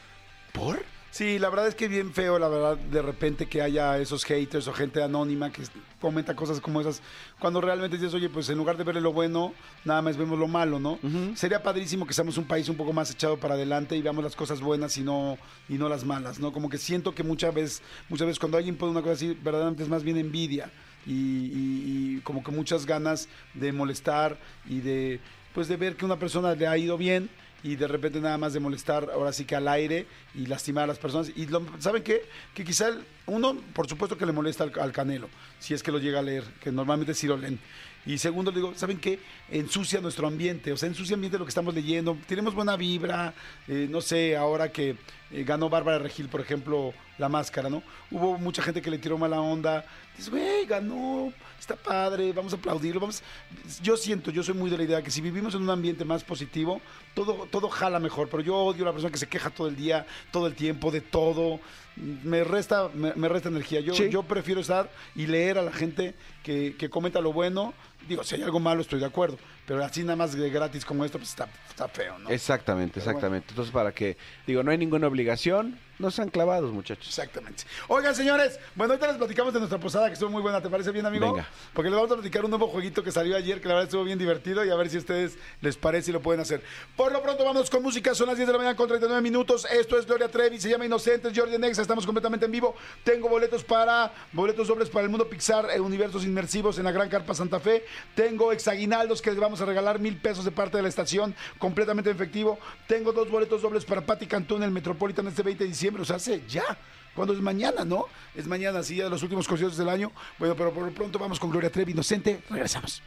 ¿Por? 0.52 0.84
Sí, 1.14 1.38
la 1.38 1.52
verdad 1.52 1.68
es 1.68 1.76
que 1.76 1.86
es 1.86 1.92
bien 1.92 2.12
feo, 2.12 2.40
la 2.40 2.48
verdad, 2.48 2.76
de 2.76 3.04
repente 3.04 3.46
que 3.46 3.62
haya 3.62 4.00
esos 4.00 4.26
haters 4.26 4.68
o 4.68 4.74
gente 4.74 5.04
anónima 5.04 5.52
que 5.52 5.62
comenta 6.02 6.36
cosas 6.36 6.60
como 6.60 6.82
esas, 6.82 7.04
cuando 7.38 7.62
realmente 7.62 7.98
dices, 7.98 8.16
oye, 8.16 8.30
pues 8.30 8.50
en 8.50 8.58
lugar 8.58 8.78
de 8.78 8.84
verle 8.84 9.00
lo 9.00 9.14
bueno, 9.14 9.54
nada 9.86 10.02
más 10.02 10.18
vemos 10.18 10.40
lo 10.40 10.48
malo, 10.48 10.80
¿no? 10.80 10.98
Sería 11.36 11.62
padrísimo 11.62 12.08
que 12.08 12.16
seamos 12.16 12.40
un 12.40 12.46
país 12.46 12.68
un 12.68 12.78
poco 12.78 12.94
más 12.94 13.12
echado 13.12 13.38
para 13.38 13.54
adelante 13.54 13.96
y 13.96 14.02
veamos 14.02 14.24
las 14.24 14.36
cosas 14.36 14.60
buenas 14.60 14.98
y 14.98 15.04
no, 15.04 15.38
y 15.70 15.76
no 15.76 15.88
las 15.88 16.04
malas, 16.04 16.40
¿no? 16.40 16.52
Como 16.52 16.68
que 16.68 16.80
siento 16.80 17.14
que 17.14 17.22
muchas 17.22 17.54
veces, 17.54 17.84
muchas 18.10 18.26
veces 18.26 18.40
cuando 18.40 18.58
alguien 18.58 18.76
pone 18.76 18.94
una 18.94 19.02
cosa 19.02 19.14
así, 19.14 19.38
verdaderamente 19.40 19.84
es 19.84 19.90
más 19.90 20.04
bien 20.04 20.18
envidia 20.18 20.72
y, 21.06 21.12
y- 21.12 22.16
y 22.18 22.22
como 22.22 22.44
que 22.44 22.52
muchas 22.52 22.86
ganas 22.86 23.28
de 23.54 23.72
molestar 23.72 24.38
y 24.70 24.80
de, 24.80 25.20
pues 25.54 25.68
de 25.68 25.78
ver 25.78 25.96
que 25.96 26.06
una 26.06 26.18
persona 26.18 26.56
le 26.56 26.68
ha 26.68 26.78
ido 26.78 26.98
bien 26.98 27.30
y 27.64 27.76
de 27.78 27.88
repente 27.88 28.20
nada 28.20 28.38
más 28.38 28.52
de 28.54 28.60
molestar 28.60 29.10
ahora 29.14 29.32
sí 29.32 29.46
que 29.46 29.56
al 29.56 29.68
aire 29.70 30.06
y 30.36 30.46
lastimar 30.48 30.84
a 30.84 30.88
las 30.88 31.00
personas. 31.00 31.32
Y 31.36 31.46
lo- 31.48 31.66
¿saben 31.80 32.04
qué? 32.04 32.24
Que 32.54 32.64
quizá 32.66 32.90
uno, 33.26 33.56
por 33.74 33.88
supuesto 33.88 34.18
que 34.18 34.26
le 34.26 34.34
molesta 34.34 34.66
al, 34.66 34.72
al 34.82 34.92
Canelo, 34.92 35.30
si 35.60 35.74
es 35.74 35.82
que 35.82 35.92
lo 35.92 36.00
llega 36.00 36.20
a 36.20 36.24
leer, 36.24 36.44
que 36.62 36.72
normalmente 36.72 37.14
sí 37.14 37.26
lo 37.28 37.38
leen. 37.38 37.60
Y 38.06 38.18
segundo, 38.18 38.52
le 38.52 38.58
digo, 38.58 38.74
¿saben 38.76 38.98
qué? 39.00 39.20
Ensucia 39.50 40.02
nuestro 40.02 40.28
ambiente, 40.28 40.74
o 40.74 40.78
sea, 40.78 40.90
ensucia 40.90 41.14
ambiente 41.16 41.38
lo 41.38 41.46
que 41.46 41.50
estamos 41.50 41.74
leyendo. 41.74 42.18
Tenemos 42.28 42.54
buena 42.54 42.76
vibra, 42.76 43.34
eh, 43.68 43.88
no 43.90 44.02
sé, 44.02 44.36
ahora 44.36 44.72
que 44.72 44.98
eh, 45.32 45.44
ganó 45.46 45.70
Bárbara 45.70 46.00
Regil, 46.00 46.28
por 46.28 46.42
ejemplo, 46.42 46.94
la 47.18 47.30
máscara, 47.30 47.70
¿no? 47.70 47.82
Hubo 48.12 48.38
mucha 48.38 48.62
gente 48.62 48.82
que 48.82 48.92
le 48.92 48.98
tiró 48.98 49.18
mala 49.18 49.40
onda. 49.40 49.86
Dices, 50.18 50.30
güey, 50.30 50.66
ganó, 50.66 51.32
está 51.60 51.76
padre, 51.76 52.34
vamos 52.34 52.52
a 52.54 52.58
aplaudirlo. 52.58 53.00
Vamos. 53.00 53.24
Yo 53.82 53.96
siento, 53.96 54.32
yo 54.32 54.44
soy 54.44 54.54
muy 54.54 54.70
de 54.70 54.78
la 54.78 54.84
idea 54.84 55.02
que 55.02 55.10
si 55.10 55.22
vivimos 55.22 55.56
en 55.56 55.62
un 55.62 55.70
ambiente 55.70 56.04
más 56.06 56.24
positivo, 56.24 56.82
todo, 57.16 57.48
todo 57.50 57.70
jala 57.70 58.00
mejor. 58.00 58.28
Pero 58.30 58.44
yo 58.44 58.56
odio 58.58 58.84
a 58.84 58.88
la 58.88 58.92
persona 58.92 59.12
que 59.12 59.18
se 59.18 59.28
queja 59.28 59.50
todo 59.50 59.68
el 59.68 59.76
día, 59.76 60.06
todo 60.32 60.46
el 60.48 60.56
tiempo, 60.56 60.92
de 60.92 61.02
todo. 61.02 61.60
Me 61.96 62.44
resta, 62.44 62.90
me, 62.94 63.14
me 63.16 63.30
resta 63.30 63.50
energía. 63.50 63.80
Yo, 63.80 63.94
Sí. 63.94 64.10
yo 64.10 64.24
prefiero 64.24 64.62
estar 64.62 64.92
y 65.16 65.26
leer 65.28 65.58
a 65.58 65.62
la 65.62 65.72
gente 65.72 66.16
que, 66.44 66.76
que 66.78 66.90
comenta 66.90 67.22
lo 67.22 67.32
bueno. 67.34 67.74
Digo, 68.08 68.24
si 68.24 68.36
hay 68.36 68.44
algo 68.44 68.60
malo, 68.60 68.82
estoy 68.82 69.00
de 69.00 69.06
acuerdo. 69.06 69.38
Pero 69.66 69.84
así 69.84 70.04
nada 70.04 70.18
más 70.18 70.36
de 70.36 70.50
gratis 70.50 70.84
como 70.84 71.06
esto, 71.06 71.18
pues 71.18 71.30
está, 71.30 71.48
está 71.70 71.88
feo, 71.88 72.20
¿no? 72.20 72.30
Exactamente, 72.30 72.96
Pero 72.96 73.06
bueno. 73.06 73.18
exactamente. 73.18 73.48
Entonces, 73.50 73.74
para 73.74 73.94
que, 73.94 74.18
digo, 74.46 74.62
no 74.62 74.72
hay 74.72 74.78
ninguna 74.78 75.08
obligación, 75.08 75.80
no 76.00 76.12
sean 76.12 76.30
clavados, 76.30 76.74
muchachos. 76.74 77.08
Exactamente. 77.08 77.64
Oigan, 77.88 78.14
señores, 78.14 78.60
bueno, 78.76 78.94
ahorita 78.94 79.08
les 79.08 79.18
platicamos 79.18 79.54
de 79.54 79.60
nuestra 79.60 79.80
posada 79.80 80.08
que 80.08 80.14
estuvo 80.14 80.30
muy 80.30 80.42
buena. 80.42 80.60
¿Te 80.62 80.70
parece 80.70 80.92
bien, 80.92 81.06
amigo? 81.06 81.32
Venga. 81.32 81.48
Porque 81.74 81.90
les 81.90 81.96
vamos 81.96 82.12
a 82.12 82.16
platicar 82.16 82.44
un 82.44 82.50
nuevo 82.50 82.68
jueguito 82.68 83.04
que 83.04 83.12
salió 83.12 83.38
ayer, 83.38 83.62
que 83.62 83.68
la 83.70 83.76
verdad 83.76 83.86
estuvo 83.86 84.04
bien 84.04 84.20
divertido 84.20 84.66
y 84.66 84.70
a 84.70 84.76
ver 84.76 84.90
si 84.90 84.98
a 84.98 85.00
ustedes 85.00 85.38
les 85.62 85.78
parece 85.78 86.12
y 86.12 86.14
lo 86.14 86.22
pueden 86.22 86.42
hacer. 86.42 86.62
Por 86.98 87.14
lo 87.14 87.22
pronto, 87.24 87.46
vamos 87.46 87.70
con 87.70 87.82
música. 87.82 88.14
Son 88.14 88.28
las 88.28 88.36
10 88.36 88.48
de 88.48 88.52
la 88.52 88.58
mañana 88.58 88.76
con 88.76 88.90
39 88.90 89.22
minutos. 89.22 89.66
Esto 89.72 89.98
es 89.98 90.06
Gloria 90.06 90.28
Trevi, 90.28 90.60
se 90.60 90.70
llama 90.70 90.86
Inocentes, 90.86 91.32
Jordi 91.34 91.58
Nexa. 91.58 91.82
Estamos 91.82 92.06
completamente 92.06 92.48
en 92.48 92.52
vivo. 92.52 92.76
Tengo 93.06 93.30
boletos 93.30 93.64
para, 93.64 94.12
boletos 94.34 94.68
dobles 94.68 94.90
para 94.90 95.06
el 95.06 95.10
mundo 95.10 95.30
Pixar, 95.30 95.70
eh, 95.72 95.80
universos 95.80 96.26
inmersivos 96.26 96.78
en 96.80 96.84
la 96.84 96.92
Gran 96.92 97.08
Carpa 97.08 97.34
Santa 97.34 97.62
Fe. 97.62 97.86
Tengo 98.16 98.52
exaguinaldos 98.52 99.22
que 99.22 99.32
les 99.32 99.40
vamos 99.40 99.62
a 99.62 99.66
regalar 99.66 100.00
mil 100.00 100.18
pesos 100.18 100.46
de 100.46 100.52
parte 100.52 100.78
de 100.78 100.84
la 100.84 100.90
estación, 100.90 101.36
completamente 101.58 102.10
en 102.10 102.16
efectivo. 102.16 102.60
Tengo 102.88 103.12
dos 103.12 103.30
boletos 103.30 103.62
dobles 103.62 103.86
para 103.86 104.06
Patti 104.06 104.28
Cantú 104.28 104.56
en 104.58 104.64
el 104.64 104.72
Metropolitan 104.72 105.28
este 105.28 105.44
20 105.44 105.64
de 105.64 105.70
diciembre. 105.70 106.02
O 106.04 106.06
sea, 106.06 106.18
hace 106.18 106.44
ya. 106.48 106.78
Cuando 107.16 107.34
es 107.34 107.42
mañana, 107.42 107.86
¿no? 107.86 108.08
Es 108.36 108.48
mañana, 108.48 108.82
sí, 108.82 108.96
ya 108.96 109.04
de 109.04 109.10
los 109.12 109.22
últimos 109.22 109.48
conciertos 109.48 109.78
del 109.78 109.90
año. 109.90 110.12
Bueno, 110.40 110.56
pero 110.56 110.74
por 110.74 110.84
lo 110.84 110.92
pronto 110.92 111.20
vamos 111.20 111.40
con 111.40 111.52
Gloria 111.52 111.72
Trevi, 111.72 111.92
Inocente. 111.92 112.44
Regresamos. 112.50 113.02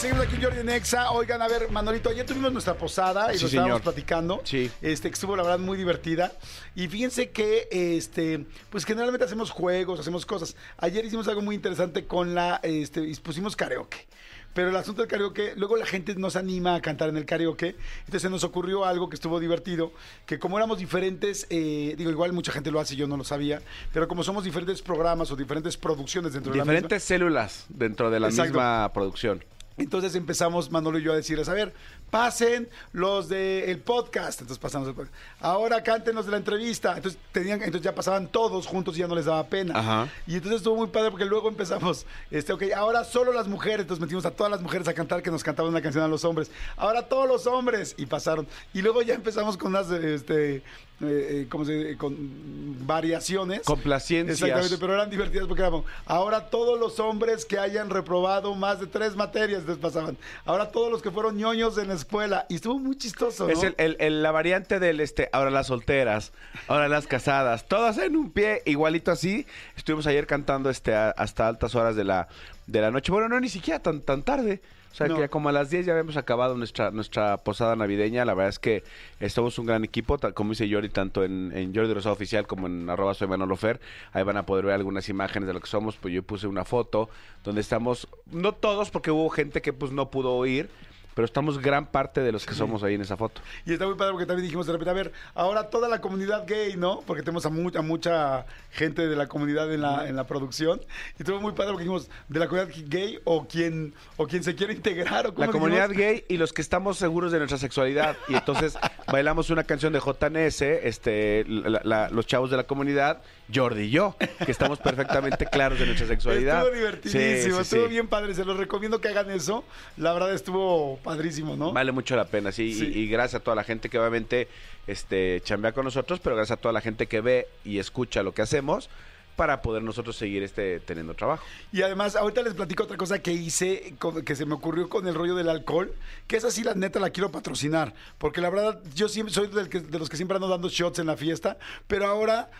Seguimos 0.00 0.26
aquí 0.26 0.36
Jordi 0.42 0.64
Nexa. 0.64 1.10
Oigan, 1.12 1.42
a 1.42 1.48
ver, 1.48 1.70
Manolito, 1.70 2.08
ayer 2.10 2.24
tuvimos 2.24 2.52
nuestra 2.52 2.74
posada 2.74 3.32
y 3.34 3.36
Sí, 3.36 3.42
lo 3.42 3.48
estábamos 3.48 3.68
señor. 3.78 3.82
platicando. 3.82 4.40
Sí. 4.44 4.70
Este, 4.80 5.08
que 5.08 5.14
estuvo 5.14 5.36
la 5.36 5.42
verdad 5.42 5.58
muy 5.58 5.76
divertida. 5.76 6.32
Y 6.74 6.88
fíjense 6.88 7.30
que, 7.30 7.68
este, 7.70 8.46
pues 8.70 8.84
generalmente 8.84 9.24
hacemos 9.24 9.50
juegos, 9.50 10.00
hacemos 10.00 10.24
cosas. 10.26 10.56
Ayer 10.78 11.04
hicimos 11.04 11.28
algo 11.28 11.42
muy 11.42 11.54
interesante 11.54 12.06
con 12.06 12.34
la, 12.34 12.60
este, 12.62 13.12
pusimos 13.22 13.56
karaoke. 13.56 14.06
Pero 14.54 14.70
el 14.70 14.76
asunto 14.76 15.02
del 15.02 15.08
karaoke, 15.08 15.52
luego 15.56 15.76
la 15.76 15.86
gente 15.86 16.14
nos 16.16 16.34
anima 16.34 16.74
a 16.74 16.80
cantar 16.80 17.08
en 17.10 17.16
el 17.16 17.24
karaoke. 17.26 17.76
Entonces 18.00 18.22
se 18.22 18.30
nos 18.30 18.42
ocurrió 18.42 18.84
algo 18.84 19.08
que 19.08 19.14
estuvo 19.14 19.38
divertido, 19.38 19.92
que 20.26 20.38
como 20.40 20.56
éramos 20.56 20.78
diferentes, 20.78 21.46
eh, 21.50 21.94
digo, 21.96 22.10
igual 22.10 22.32
mucha 22.32 22.50
gente 22.52 22.70
lo 22.72 22.80
hace, 22.80 22.96
yo 22.96 23.06
no 23.06 23.16
lo 23.16 23.22
sabía, 23.24 23.60
pero 23.92 24.08
como 24.08 24.24
somos 24.24 24.42
diferentes 24.44 24.82
programas 24.82 25.30
o 25.30 25.36
diferentes 25.36 25.76
producciones 25.76 26.32
dentro 26.32 26.50
de 26.52 26.58
la 26.58 26.64
misma, 26.64 26.72
Diferentes 26.72 27.04
células 27.04 27.66
dentro 27.68 28.10
de 28.10 28.18
la 28.18 28.28
Exacto. 28.28 28.54
misma 28.54 28.90
producción. 28.92 29.44
Entonces 29.80 30.14
empezamos 30.14 30.70
Manolo 30.70 30.98
y 30.98 31.02
yo 31.02 31.12
a 31.12 31.16
decirles, 31.16 31.48
a 31.48 31.54
ver, 31.54 31.72
pasen 32.10 32.68
los 32.92 33.28
del 33.28 33.78
podcast. 33.78 34.40
Entonces 34.40 34.58
pasamos 34.58 34.88
el 34.88 34.94
podcast. 34.94 35.14
Ahora 35.40 35.82
canten 35.82 36.14
los 36.14 36.26
de 36.26 36.32
la 36.32 36.36
entrevista. 36.36 36.96
Entonces, 36.96 37.18
tenían, 37.32 37.62
entonces 37.62 37.82
ya 37.82 37.94
pasaban 37.94 38.28
todos 38.28 38.66
juntos 38.66 38.96
y 38.96 39.00
ya 39.00 39.06
no 39.06 39.14
les 39.14 39.24
daba 39.24 39.46
pena. 39.46 39.78
Ajá. 39.78 40.08
Y 40.26 40.34
entonces 40.34 40.58
estuvo 40.58 40.76
muy 40.76 40.88
padre 40.88 41.10
porque 41.10 41.24
luego 41.24 41.48
empezamos, 41.48 42.04
este, 42.30 42.52
ok, 42.52 42.64
ahora 42.76 43.04
solo 43.04 43.32
las 43.32 43.48
mujeres. 43.48 43.80
Entonces 43.80 44.00
metimos 44.00 44.26
a 44.26 44.30
todas 44.30 44.50
las 44.50 44.60
mujeres 44.60 44.86
a 44.88 44.94
cantar 44.94 45.22
que 45.22 45.30
nos 45.30 45.42
cantaban 45.42 45.70
una 45.70 45.80
canción 45.80 46.04
a 46.04 46.08
los 46.08 46.24
hombres. 46.24 46.50
Ahora 46.76 47.08
todos 47.08 47.26
los 47.26 47.46
hombres. 47.46 47.94
Y 47.96 48.06
pasaron. 48.06 48.46
Y 48.74 48.82
luego 48.82 49.02
ya 49.02 49.14
empezamos 49.14 49.56
con 49.56 49.68
unas, 49.68 49.90
este, 49.90 50.62
eh, 51.02 51.06
eh, 51.42 51.46
¿cómo 51.48 51.64
se 51.64 51.72
dice? 51.72 51.96
Con 51.96 52.86
variaciones. 52.86 53.62
Complacencias. 53.62 54.40
Exactamente, 54.40 54.76
pero 54.78 54.94
eran 54.94 55.08
divertidas 55.10 55.46
porque 55.46 55.62
eran, 55.62 55.82
ahora 56.06 56.50
todos 56.50 56.78
los 56.78 56.98
hombres 57.00 57.44
que 57.44 57.58
hayan 57.58 57.90
reprobado 57.90 58.54
más 58.54 58.80
de 58.80 58.86
tres 58.86 59.16
materias, 59.16 59.60
entonces 59.60 59.80
pasaban. 59.82 60.16
Ahora 60.44 60.70
todos 60.70 60.90
los 60.90 61.02
que 61.02 61.10
fueron 61.10 61.36
ñoños 61.36 61.78
en 61.78 61.88
la 61.88 61.94
escuela. 61.94 62.46
Y 62.48 62.56
estuvo 62.56 62.78
muy 62.78 62.96
chistoso, 62.96 63.46
¿no? 63.46 63.52
Es 63.52 63.62
el, 63.62 63.74
el- 63.78 63.96
el- 64.00 64.22
la 64.22 64.30
variante 64.30 64.78
del 64.80 65.00
este, 65.00 65.28
ahora 65.32 65.50
las 65.50 65.68
solteras, 65.68 66.32
ahora 66.68 66.88
las 66.88 67.06
casadas, 67.06 67.66
todas 67.66 67.96
en 67.98 68.16
un 68.16 68.30
pie, 68.30 68.62
igualito 68.66 69.10
así. 69.10 69.46
Estuvimos 69.76 70.06
ayer 70.06 70.26
cantando 70.26 70.70
este 70.70 70.94
a- 70.94 71.10
hasta 71.10 71.48
altas 71.48 71.74
horas 71.74 71.96
de 71.96 72.04
la, 72.04 72.28
de 72.66 72.80
la 72.80 72.90
noche. 72.90 73.10
Bueno, 73.12 73.28
no 73.28 73.40
ni 73.40 73.48
siquiera 73.48 73.80
tan, 73.80 74.00
tan 74.02 74.22
tarde. 74.22 74.60
O 74.92 74.94
sea, 74.94 75.06
No. 75.06 75.14
que 75.14 75.20
ya 75.20 75.28
como 75.28 75.48
a 75.48 75.52
las 75.52 75.70
10 75.70 75.86
ya 75.86 75.92
habíamos 75.92 76.16
acabado 76.16 76.56
nuestra, 76.56 76.90
nuestra 76.90 77.36
posada 77.36 77.76
navideña. 77.76 78.24
La 78.24 78.34
verdad 78.34 78.48
es 78.48 78.58
que 78.58 78.82
estamos 79.20 79.56
un 79.60 79.66
gran 79.66 79.84
equipo, 79.84 80.18
tal 80.18 80.34
como 80.34 80.50
dice 80.50 80.68
Jordi, 80.72 80.88
tanto 80.88 81.22
en, 81.22 81.52
en 81.56 81.72
Jordi 81.72 81.94
Rosado 81.94 82.12
Oficial 82.14 82.46
como 82.48 82.66
en 82.66 82.90
arroba 82.90 83.14
soy 83.14 83.28
Manolo 83.28 83.56
Fer. 83.56 83.80
Ahí 84.12 84.24
van 84.24 84.36
a 84.36 84.46
poder 84.46 84.64
ver 84.64 84.74
algunas 84.74 85.08
imágenes 85.08 85.46
de 85.46 85.52
lo 85.52 85.60
que 85.60 85.68
somos. 85.68 85.96
Pues 85.96 86.12
yo 86.12 86.24
puse 86.24 86.48
una 86.48 86.64
foto 86.64 87.08
donde 87.44 87.60
estamos, 87.60 88.08
no 88.26 88.52
todos, 88.52 88.90
porque 88.90 89.12
hubo 89.12 89.30
gente 89.30 89.62
que 89.62 89.72
pues 89.72 89.92
no 89.92 90.10
pudo 90.10 90.44
ir, 90.44 90.68
pero 91.14 91.24
estamos 91.24 91.58
gran 91.60 91.86
parte 91.86 92.20
de 92.20 92.32
los 92.32 92.46
que 92.46 92.54
somos 92.54 92.82
ahí 92.82 92.94
en 92.94 93.00
esa 93.02 93.16
foto. 93.16 93.40
Y 93.66 93.72
está 93.72 93.86
muy 93.86 93.94
padre 93.96 94.12
porque 94.12 94.26
también 94.26 94.44
dijimos 94.44 94.66
de 94.66 94.72
repente, 94.72 94.90
a 94.90 94.94
ver, 94.94 95.12
ahora 95.34 95.64
toda 95.70 95.88
la 95.88 96.00
comunidad 96.00 96.44
gay, 96.46 96.76
¿no? 96.76 97.00
Porque 97.06 97.22
tenemos 97.22 97.44
a, 97.46 97.50
mu- 97.50 97.70
a 97.74 97.82
mucha 97.82 98.46
gente 98.70 99.06
de 99.08 99.16
la 99.16 99.26
comunidad 99.26 99.72
en 99.72 99.80
la, 99.82 100.08
en 100.08 100.16
la 100.16 100.24
producción. 100.26 100.80
Y 101.18 101.22
estuvo 101.22 101.40
muy 101.40 101.52
padre 101.52 101.72
porque 101.72 101.84
dijimos, 101.84 102.08
de 102.28 102.38
la 102.40 102.46
comunidad 102.48 102.74
gay 102.86 103.18
o 103.24 103.46
quien, 103.46 103.94
o 104.16 104.26
quien 104.26 104.42
se 104.44 104.54
quiere 104.54 104.72
integrar. 104.72 105.26
O 105.26 105.34
La 105.36 105.48
comunidad 105.48 105.88
dijimos. 105.88 106.12
gay 106.12 106.24
y 106.28 106.36
los 106.36 106.52
que 106.52 106.62
estamos 106.62 106.96
seguros 106.98 107.32
de 107.32 107.38
nuestra 107.38 107.58
sexualidad. 107.58 108.16
Y 108.28 108.34
entonces 108.34 108.78
bailamos 109.10 109.50
una 109.50 109.64
canción 109.64 109.92
de 109.92 110.00
JNS, 110.00 110.62
este, 110.62 111.44
la- 111.46 111.80
la- 111.84 112.08
los 112.10 112.26
chavos 112.26 112.50
de 112.50 112.56
la 112.56 112.64
comunidad, 112.64 113.22
Jordi 113.54 113.82
y 113.84 113.90
yo, 113.90 114.16
que 114.44 114.50
estamos 114.52 114.78
perfectamente 114.78 115.46
claros 115.46 115.78
de 115.78 115.86
nuestra 115.86 116.06
sexualidad. 116.06 116.58
Estuvo 116.62 116.76
divertidísimo, 116.76 117.22
Sí, 117.22 117.42
sí, 117.54 117.60
estuvo 117.60 117.84
sí. 117.84 117.88
bien 117.90 118.08
padre. 118.08 118.34
Se 118.34 118.44
los 118.44 118.56
recomiendo 118.56 119.00
que 119.00 119.08
hagan 119.08 119.30
eso. 119.30 119.64
La 119.96 120.12
verdad 120.12 120.32
estuvo 120.34 120.98
padrísimo, 120.98 121.56
¿no? 121.56 121.72
Vale 121.72 121.92
mucho 121.92 122.16
la 122.16 122.24
pena, 122.26 122.52
sí. 122.52 122.72
Y, 122.94 122.98
y 123.00 123.06
gracias 123.08 123.40
a 123.40 123.44
toda 123.44 123.54
la 123.56 123.64
gente 123.64 123.88
que 123.88 123.98
obviamente 123.98 124.48
este, 124.86 125.40
chambea 125.44 125.72
con 125.72 125.84
nosotros, 125.84 126.20
pero 126.22 126.36
gracias 126.36 126.58
a 126.58 126.60
toda 126.60 126.72
la 126.72 126.80
gente 126.80 127.06
que 127.06 127.20
ve 127.20 127.48
y 127.64 127.78
escucha 127.78 128.22
lo 128.22 128.32
que 128.32 128.42
hacemos 128.42 128.88
para 129.36 129.62
poder 129.62 129.82
nosotros 129.82 130.16
seguir 130.16 130.42
este, 130.42 130.80
teniendo 130.80 131.14
trabajo. 131.14 131.42
Y 131.72 131.80
además, 131.80 132.14
ahorita 132.14 132.42
les 132.42 132.52
platico 132.52 132.82
otra 132.82 132.98
cosa 132.98 133.20
que 133.20 133.32
hice, 133.32 133.94
que 134.26 134.36
se 134.36 134.44
me 134.44 134.52
ocurrió 134.54 134.90
con 134.90 135.06
el 135.08 135.14
rollo 135.14 135.34
del 135.34 135.48
alcohol, 135.48 135.94
que 136.26 136.36
esa 136.36 136.50
sí, 136.50 136.62
la 136.62 136.74
neta, 136.74 137.00
la 137.00 137.08
quiero 137.08 137.30
patrocinar. 137.30 137.94
Porque 138.18 138.42
la 138.42 138.50
verdad, 138.50 138.78
yo 138.94 139.08
siempre 139.08 139.32
soy 139.32 139.46
del 139.46 139.70
que- 139.70 139.80
de 139.80 139.98
los 139.98 140.10
que 140.10 140.16
siempre 140.18 140.34
ando 140.34 140.48
dando 140.48 140.68
shots 140.68 140.98
en 140.98 141.06
la 141.06 141.16
fiesta, 141.16 141.56
pero 141.86 142.06
ahora 142.06 142.50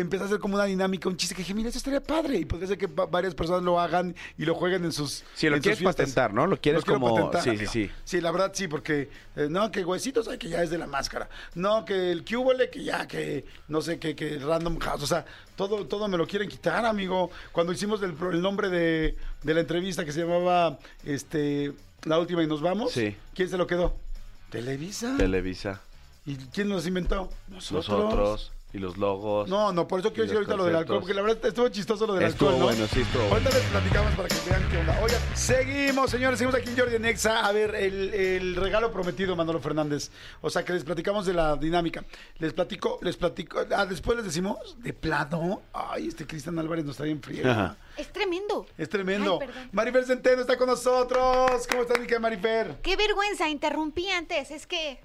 empecé 0.00 0.22
a 0.24 0.26
hacer 0.26 0.38
como 0.38 0.54
una 0.54 0.64
dinámica, 0.64 1.08
un 1.08 1.16
chiste 1.16 1.34
que 1.34 1.42
dije, 1.42 1.54
mira, 1.54 1.68
esto 1.68 1.78
estaría 1.78 2.00
padre. 2.02 2.38
Y 2.38 2.44
podría 2.44 2.68
ser 2.68 2.78
que 2.78 2.86
va- 2.86 3.06
varias 3.06 3.34
personas 3.34 3.62
lo 3.62 3.80
hagan 3.80 4.14
y 4.36 4.44
lo 4.44 4.54
jueguen 4.54 4.84
en 4.84 4.92
sus 4.92 5.24
Sí, 5.34 5.48
lo 5.48 5.56
en 5.56 5.58
sus 5.58 5.62
quieres 5.64 5.78
fiestas. 5.78 5.96
patentar, 5.96 6.32
¿no? 6.34 6.46
Lo 6.46 6.60
quieres 6.60 6.84
como- 6.84 7.14
patentar, 7.14 7.42
sí, 7.42 7.56
sí, 7.58 7.66
sí. 7.66 7.90
Sí, 8.04 8.20
la 8.20 8.30
verdad 8.30 8.52
sí, 8.54 8.68
porque 8.68 9.08
eh, 9.36 9.48
no, 9.50 9.70
que 9.70 9.84
huesitos, 9.84 10.28
ay, 10.28 10.38
que 10.38 10.48
ya 10.48 10.62
es 10.62 10.70
de 10.70 10.78
la 10.78 10.86
máscara. 10.86 11.28
No, 11.54 11.84
que 11.84 12.10
el 12.12 12.24
cubole, 12.24 12.70
que 12.70 12.82
ya, 12.84 13.06
que 13.06 13.44
no 13.68 13.80
sé, 13.80 13.98
que, 13.98 14.14
que 14.16 14.38
random 14.38 14.78
house. 14.78 15.02
O 15.02 15.06
sea, 15.06 15.24
todo, 15.56 15.86
todo 15.86 16.08
me 16.08 16.16
lo 16.16 16.26
quieren 16.26 16.48
quitar, 16.48 16.84
amigo. 16.84 17.30
Cuando 17.52 17.72
hicimos 17.72 18.00
el, 18.02 18.14
nombre 18.40 18.68
de, 18.70 19.16
de 19.42 19.54
la 19.54 19.60
entrevista 19.60 20.04
que 20.04 20.12
se 20.12 20.20
llamaba 20.24 20.78
este 21.04 21.72
La 22.04 22.18
última 22.18 22.42
y 22.42 22.46
nos 22.46 22.60
vamos, 22.62 22.92
Sí. 22.92 23.16
¿quién 23.34 23.48
se 23.48 23.56
lo 23.58 23.66
quedó? 23.66 23.96
Televisa. 24.50 25.16
Televisa, 25.18 25.80
¿Y 26.24 26.36
quién 26.36 26.68
los 26.68 26.86
inventó? 26.86 27.28
nosotros 27.48 28.52
y 28.78 28.80
los 28.80 28.96
logos. 28.96 29.48
No, 29.48 29.72
no, 29.72 29.86
por 29.86 30.00
eso 30.00 30.08
quiero 30.10 30.22
decir 30.24 30.36
ahorita 30.36 30.56
lo 30.56 30.64
del 30.64 30.76
alcohol, 30.76 31.00
conceptos. 31.00 31.02
porque 31.02 31.14
la 31.14 31.22
verdad 31.22 31.46
estuvo 31.46 31.68
chistoso 31.68 32.06
lo 32.06 32.14
del 32.14 32.24
Estuvo 32.28 32.48
alcohol, 32.48 32.60
¿no? 32.60 32.74
bueno, 32.76 32.86
sí, 32.92 33.00
estuvo 33.00 33.22
Ahorita 33.24 33.50
bueno. 33.50 33.58
les 33.58 33.68
platicamos 33.70 34.14
para 34.14 34.28
que 34.28 34.34
vean 34.48 34.68
qué 34.70 34.76
onda. 34.78 35.00
Oigan, 35.02 35.20
seguimos, 35.34 36.10
señores, 36.10 36.38
seguimos 36.38 36.60
aquí 36.60 36.70
en 36.70 36.78
Jordi 36.78 36.98
Nexa. 36.98 37.46
A 37.46 37.52
ver, 37.52 37.74
el, 37.74 38.14
el 38.14 38.56
regalo 38.56 38.90
prometido, 38.92 39.36
Manolo 39.36 39.60
Fernández. 39.60 40.10
O 40.40 40.48
sea, 40.50 40.64
que 40.64 40.72
les 40.72 40.84
platicamos 40.84 41.26
de 41.26 41.34
la 41.34 41.56
dinámica. 41.56 42.04
Les 42.38 42.52
platico, 42.52 42.98
les 43.02 43.16
platico. 43.16 43.60
Ah, 43.74 43.84
después 43.86 44.16
les 44.16 44.24
decimos, 44.24 44.76
de 44.78 44.92
plano. 44.92 45.62
Ay, 45.72 46.08
este 46.08 46.26
Cristian 46.26 46.58
Álvarez 46.58 46.84
nos 46.84 46.94
está 46.94 47.04
bien 47.04 47.20
frío. 47.22 47.50
Ajá. 47.50 47.76
Es 47.96 48.12
tremendo. 48.12 48.66
Es 48.76 48.88
tremendo. 48.88 49.40
Ay. 49.42 49.68
Marifer 49.72 50.04
Centeno 50.04 50.40
está 50.40 50.56
con 50.56 50.68
nosotros. 50.68 51.66
¿Cómo 51.68 51.82
estás, 51.82 51.98
Marifer? 52.20 52.76
Qué 52.82 52.96
vergüenza, 52.96 53.48
interrumpí 53.48 54.08
antes. 54.10 54.50
Es 54.50 54.66
que 54.66 55.00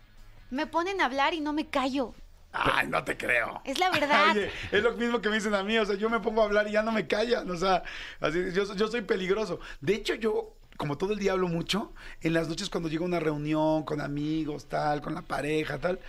me 0.51 0.67
ponen 0.67 1.01
a 1.01 1.05
hablar 1.05 1.33
y 1.33 1.41
no 1.41 1.53
me 1.53 1.67
callo. 1.67 2.13
Ay, 2.53 2.87
no 2.87 3.03
te 3.03 3.17
creo. 3.17 3.61
Es 3.65 3.79
la 3.79 3.89
verdad. 3.91 4.31
Oye, 4.31 4.51
es 4.71 4.83
lo 4.83 4.93
mismo 4.93 5.19
que 5.21 5.29
me 5.29 5.35
dicen 5.35 5.55
a 5.55 5.63
mí. 5.63 5.77
O 5.79 5.85
sea, 5.85 5.95
yo 5.95 6.09
me 6.09 6.19
pongo 6.19 6.41
a 6.41 6.45
hablar 6.45 6.67
y 6.67 6.71
ya 6.71 6.83
no 6.83 6.91
me 6.91 7.07
callan. 7.07 7.49
O 7.49 7.57
sea, 7.57 7.83
así, 8.21 8.51
yo, 8.53 8.73
yo 8.75 8.87
soy 8.87 9.01
peligroso. 9.01 9.59
De 9.81 9.95
hecho, 9.95 10.13
yo, 10.15 10.53
como 10.77 10.97
todo 10.97 11.13
el 11.13 11.19
día 11.19 11.33
hablo 11.33 11.47
mucho, 11.47 11.91
en 12.21 12.33
las 12.33 12.47
noches 12.47 12.69
cuando 12.69 12.89
llego 12.89 13.05
a 13.05 13.07
una 13.07 13.19
reunión 13.19 13.83
con 13.83 14.01
amigos, 14.01 14.67
tal, 14.69 15.01
con 15.01 15.15
la 15.15 15.23
pareja, 15.23 15.79
tal. 15.79 15.99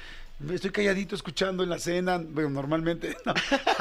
Estoy 0.52 0.70
calladito 0.70 1.14
escuchando 1.14 1.62
en 1.62 1.70
la 1.70 1.78
cena, 1.78 2.18
bueno, 2.18 2.50
normalmente. 2.50 3.16
¿no? 3.24 3.32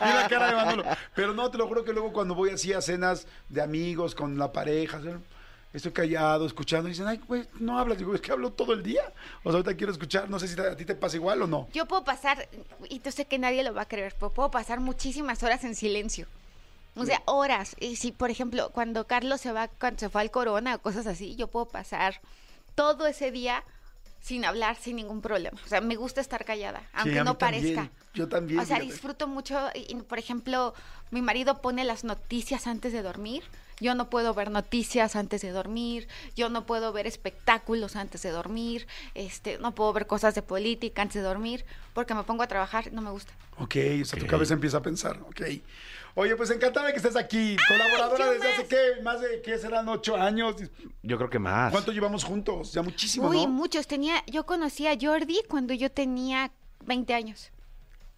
La 0.00 0.26
cara 0.28 0.48
de 0.48 0.54
Manolo. 0.54 0.84
Pero 1.14 1.32
no, 1.32 1.50
te 1.50 1.58
lo 1.58 1.66
juro 1.66 1.82
que 1.84 1.92
luego 1.92 2.12
cuando 2.12 2.34
voy 2.34 2.50
así 2.50 2.72
a 2.72 2.80
cenas 2.80 3.26
de 3.48 3.62
amigos 3.62 4.14
con 4.14 4.38
la 4.38 4.52
pareja, 4.52 5.00
¿sí? 5.00 5.08
Estoy 5.72 5.92
callado, 5.92 6.46
escuchando, 6.46 6.88
y 6.88 6.92
dicen, 6.92 7.06
ay, 7.06 7.20
güey, 7.26 7.44
no 7.60 7.78
hablas. 7.78 7.98
Digo, 7.98 8.14
es 8.14 8.20
que 8.20 8.32
hablo 8.32 8.52
todo 8.52 8.72
el 8.72 8.82
día. 8.82 9.02
O 9.42 9.50
sea, 9.50 9.58
ahorita 9.58 9.76
quiero 9.76 9.92
escuchar, 9.92 10.28
no 10.28 10.38
sé 10.38 10.48
si 10.48 10.60
a 10.60 10.76
ti 10.76 10.84
te 10.84 10.94
pasa 10.94 11.16
igual 11.16 11.42
o 11.42 11.46
no. 11.46 11.68
Yo 11.72 11.86
puedo 11.86 12.04
pasar, 12.04 12.48
y 12.88 13.00
yo 13.00 13.10
sé 13.10 13.24
que 13.26 13.38
nadie 13.38 13.62
lo 13.64 13.72
va 13.74 13.82
a 13.82 13.88
creer, 13.88 14.14
pero 14.18 14.30
puedo 14.32 14.50
pasar 14.50 14.80
muchísimas 14.80 15.42
horas 15.42 15.64
en 15.64 15.74
silencio. 15.74 16.26
O 16.94 17.06
sea, 17.06 17.22
horas. 17.24 17.74
Y 17.80 17.96
si, 17.96 18.12
por 18.12 18.30
ejemplo, 18.30 18.70
cuando 18.70 19.06
Carlos 19.06 19.40
se 19.40 19.50
va, 19.50 19.68
cuando 19.68 19.98
se 19.98 20.10
fue 20.10 20.20
al 20.20 20.30
corona 20.30 20.74
o 20.74 20.78
cosas 20.80 21.06
así, 21.06 21.36
yo 21.36 21.46
puedo 21.48 21.64
pasar 21.66 22.20
todo 22.74 23.06
ese 23.06 23.30
día 23.30 23.64
sin 24.20 24.44
hablar, 24.44 24.76
sin 24.76 24.96
ningún 24.96 25.22
problema. 25.22 25.58
O 25.64 25.68
sea, 25.68 25.80
me 25.80 25.96
gusta 25.96 26.20
estar 26.20 26.44
callada, 26.44 26.82
aunque 26.92 27.24
no 27.24 27.34
también. 27.36 27.74
parezca. 27.76 27.90
Yo 28.14 28.28
también, 28.28 28.60
O 28.60 28.64
sea, 28.66 28.76
fíjate. 28.76 28.92
disfruto 28.92 29.26
mucho. 29.26 29.58
y, 29.74 29.94
por 29.96 30.18
ejemplo, 30.18 30.74
mi 31.10 31.22
marido 31.22 31.62
pone 31.62 31.82
las 31.84 32.04
noticias 32.04 32.66
antes 32.66 32.92
de 32.92 33.00
dormir. 33.02 33.42
Yo 33.80 33.94
no 33.94 34.10
puedo 34.10 34.34
ver 34.34 34.50
noticias 34.50 35.16
antes 35.16 35.42
de 35.42 35.50
dormir. 35.50 36.08
Yo 36.36 36.48
no 36.48 36.66
puedo 36.66 36.92
ver 36.92 37.06
espectáculos 37.06 37.96
antes 37.96 38.22
de 38.22 38.30
dormir. 38.30 38.86
Este, 39.14 39.58
no 39.58 39.74
puedo 39.74 39.92
ver 39.92 40.06
cosas 40.06 40.34
de 40.34 40.42
política 40.42 41.02
antes 41.02 41.14
de 41.14 41.22
dormir 41.22 41.64
porque 41.94 42.14
me 42.14 42.22
pongo 42.24 42.42
a 42.42 42.46
trabajar. 42.46 42.88
y 42.88 42.90
No 42.90 43.02
me 43.02 43.10
gusta. 43.10 43.32
Ok, 43.58 43.76
o 44.00 44.04
sea, 44.04 44.18
tu 44.18 44.26
cabeza 44.26 44.54
empieza 44.54 44.78
a 44.78 44.82
pensar, 44.82 45.20
ok. 45.28 45.42
Oye, 46.14 46.36
pues 46.36 46.50
encantada 46.50 46.86
de 46.88 46.92
que 46.92 46.98
estés 46.98 47.16
aquí, 47.16 47.56
colaboradora 47.68 48.26
yo 48.26 48.32
desde 48.32 48.48
hace, 48.48 48.58
más. 48.62 48.68
¿qué? 48.68 49.02
Más 49.02 49.20
de, 49.20 49.40
¿qué 49.40 49.58
serán? 49.58 49.88
¿Ocho 49.88 50.16
años? 50.16 50.56
Yo 51.02 51.16
creo 51.16 51.30
que 51.30 51.38
más. 51.38 51.72
¿Cuánto 51.72 51.90
llevamos 51.92 52.22
juntos? 52.22 52.72
Ya 52.72 52.82
muchísimo, 52.82 53.28
Uy, 53.28 53.46
¿no? 53.46 53.48
muchos. 53.48 53.86
Tenía, 53.86 54.22
yo 54.26 54.44
conocí 54.44 54.86
a 54.86 54.96
Jordi 55.00 55.40
cuando 55.48 55.72
yo 55.72 55.90
tenía 55.90 56.50
20 56.84 57.14
años. 57.14 57.50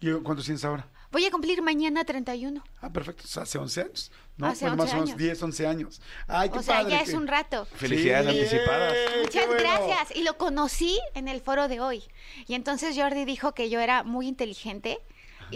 ¿Y 0.01 0.11
cuántos 0.11 0.45
tienes 0.45 0.65
ahora? 0.65 0.87
Voy 1.11 1.25
a 1.25 1.31
cumplir 1.31 1.61
mañana 1.61 2.03
31. 2.03 2.61
Ah, 2.81 2.89
perfecto, 2.89 3.23
o 3.23 3.27
sea, 3.27 3.43
hace 3.43 3.57
11 3.57 3.81
años, 3.81 4.11
¿no? 4.37 4.47
Hace 4.47 4.65
Bueno, 4.65 4.77
más 4.83 4.85
11 4.87 4.91
o 4.93 4.95
menos 4.95 5.09
años. 5.09 5.17
10, 5.19 5.43
11 5.43 5.67
años. 5.67 6.01
Ay, 6.27 6.49
qué 6.49 6.59
O 6.59 6.61
sea, 6.61 6.77
padre 6.79 6.91
ya 6.91 6.97
que- 7.03 7.09
es 7.11 7.13
un 7.15 7.27
rato. 7.27 7.65
Felicidades 7.75 8.31
Sí, 8.33 8.39
anticipadas. 8.39 8.93
Muchas 9.23 9.47
bueno. 9.47 9.61
gracias. 9.61 10.17
Y 10.17 10.23
lo 10.23 10.37
conocí 10.37 10.99
en 11.13 11.27
el 11.27 11.41
foro 11.41 11.67
de 11.67 11.79
hoy. 11.79 12.03
Y 12.47 12.55
entonces 12.55 12.95
Jordi 12.97 13.23
dijo 13.25 13.53
que 13.53 13.69
yo 13.69 13.79
era 13.79 14.03
muy 14.03 14.27
inteligente. 14.27 14.99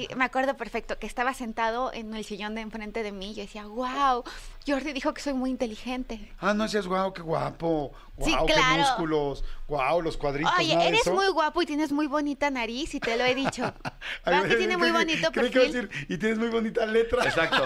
Y 0.10 0.16
me 0.16 0.26
acuerdo 0.26 0.56
perfecto 0.56 0.98
que 1.00 1.08
estaba 1.08 1.34
sentado 1.34 1.92
en 1.94 2.14
el 2.14 2.24
sillón 2.24 2.56
de 2.56 2.62
enfrente 2.62 3.04
de 3.04 3.12
mí. 3.12 3.32
Y 3.32 3.36
yo 3.36 3.42
decía, 3.44 3.66
wow, 3.66 4.24
Jordi 4.68 4.94
dijo 4.94 5.14
que 5.14 5.22
soy 5.22 5.34
muy 5.34 5.50
inteligente. 5.50 6.32
Ah, 6.40 6.54
no 6.54 6.64
decías, 6.64 6.88
guau, 6.88 7.12
qué 7.14 7.22
guapo. 7.22 7.92
Sí, 8.24 8.32
Guau, 8.32 8.46
claro. 8.48 8.62
qué 8.74 8.80
músculos. 8.80 9.44
Guau, 9.68 10.02
los 10.02 10.18
cuadritos, 10.18 10.52
Oye, 10.60 10.70
nada 10.74 10.82
de 10.84 10.88
eres 10.90 11.02
eso. 11.02 11.14
muy 11.14 11.28
guapo 11.30 11.62
y 11.62 11.66
tienes 11.66 11.92
muy 11.92 12.08
bonita 12.08 12.50
nariz 12.50 12.94
y 12.94 13.00
te 13.00 13.16
lo 13.18 13.24
he 13.24 13.34
dicho. 13.34 13.64
Ay, 14.26 14.34
¿Verdad 14.34 14.48
que 14.50 14.56
tiene 14.56 14.76
muy 14.78 14.88
que- 14.88 14.94
bonito 14.98 15.32
que 15.32 15.40
perfil? 15.42 15.72
decir, 15.88 16.06
y 16.10 16.18
tienes 16.18 16.38
muy 16.38 16.50
bonita 16.50 16.86
letra. 16.86 17.24
Exacto, 17.26 17.64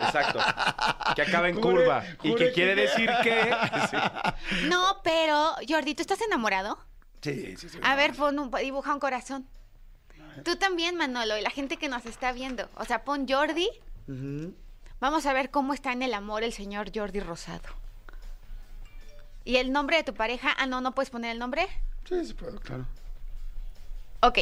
exacto. 0.00 0.40
Que 1.16 1.22
acaba 1.22 1.48
en 1.48 1.56
Jure- 1.56 1.60
curva. 1.62 2.04
y 2.22 2.34
que 2.34 2.52
quiere 2.52 2.74
que- 2.74 2.80
decir 2.82 3.10
que. 3.22 3.50
Sí. 3.90 4.66
No, 4.68 5.00
pero 5.02 5.52
Jordi, 5.68 5.94
¿tú 5.94 6.02
estás 6.02 6.20
enamorado? 6.20 6.78
Sí, 7.22 7.56
sí, 7.56 7.68
sí. 7.70 7.78
A 7.82 7.96
ver, 7.96 8.12
pon 8.14 8.38
un, 8.38 8.50
dibuja 8.50 8.92
un 8.92 9.00
corazón. 9.00 9.46
Tú 10.42 10.56
también, 10.56 10.96
Manolo, 10.96 11.36
y 11.38 11.42
la 11.42 11.50
gente 11.50 11.76
que 11.76 11.88
nos 11.88 12.06
está 12.06 12.32
viendo. 12.32 12.68
O 12.76 12.84
sea, 12.84 13.04
pon 13.04 13.26
Jordi. 13.28 13.68
Vamos 15.00 15.26
a 15.26 15.32
ver 15.32 15.50
cómo 15.50 15.74
está 15.74 15.92
en 15.92 16.02
el 16.02 16.14
amor 16.14 16.42
el 16.42 16.52
señor 16.52 16.90
Jordi 16.94 17.20
Rosado. 17.20 17.68
¿Y 19.44 19.56
el 19.56 19.72
nombre 19.72 19.98
de 19.98 20.04
tu 20.04 20.14
pareja? 20.14 20.54
Ah, 20.56 20.66
no, 20.66 20.80
no 20.80 20.94
puedes 20.94 21.10
poner 21.10 21.30
el 21.32 21.38
nombre. 21.38 21.66
Sí, 22.08 22.24
sí 22.24 22.32
puedo, 22.32 22.58
claro. 22.60 22.86
Ok. 24.22 24.38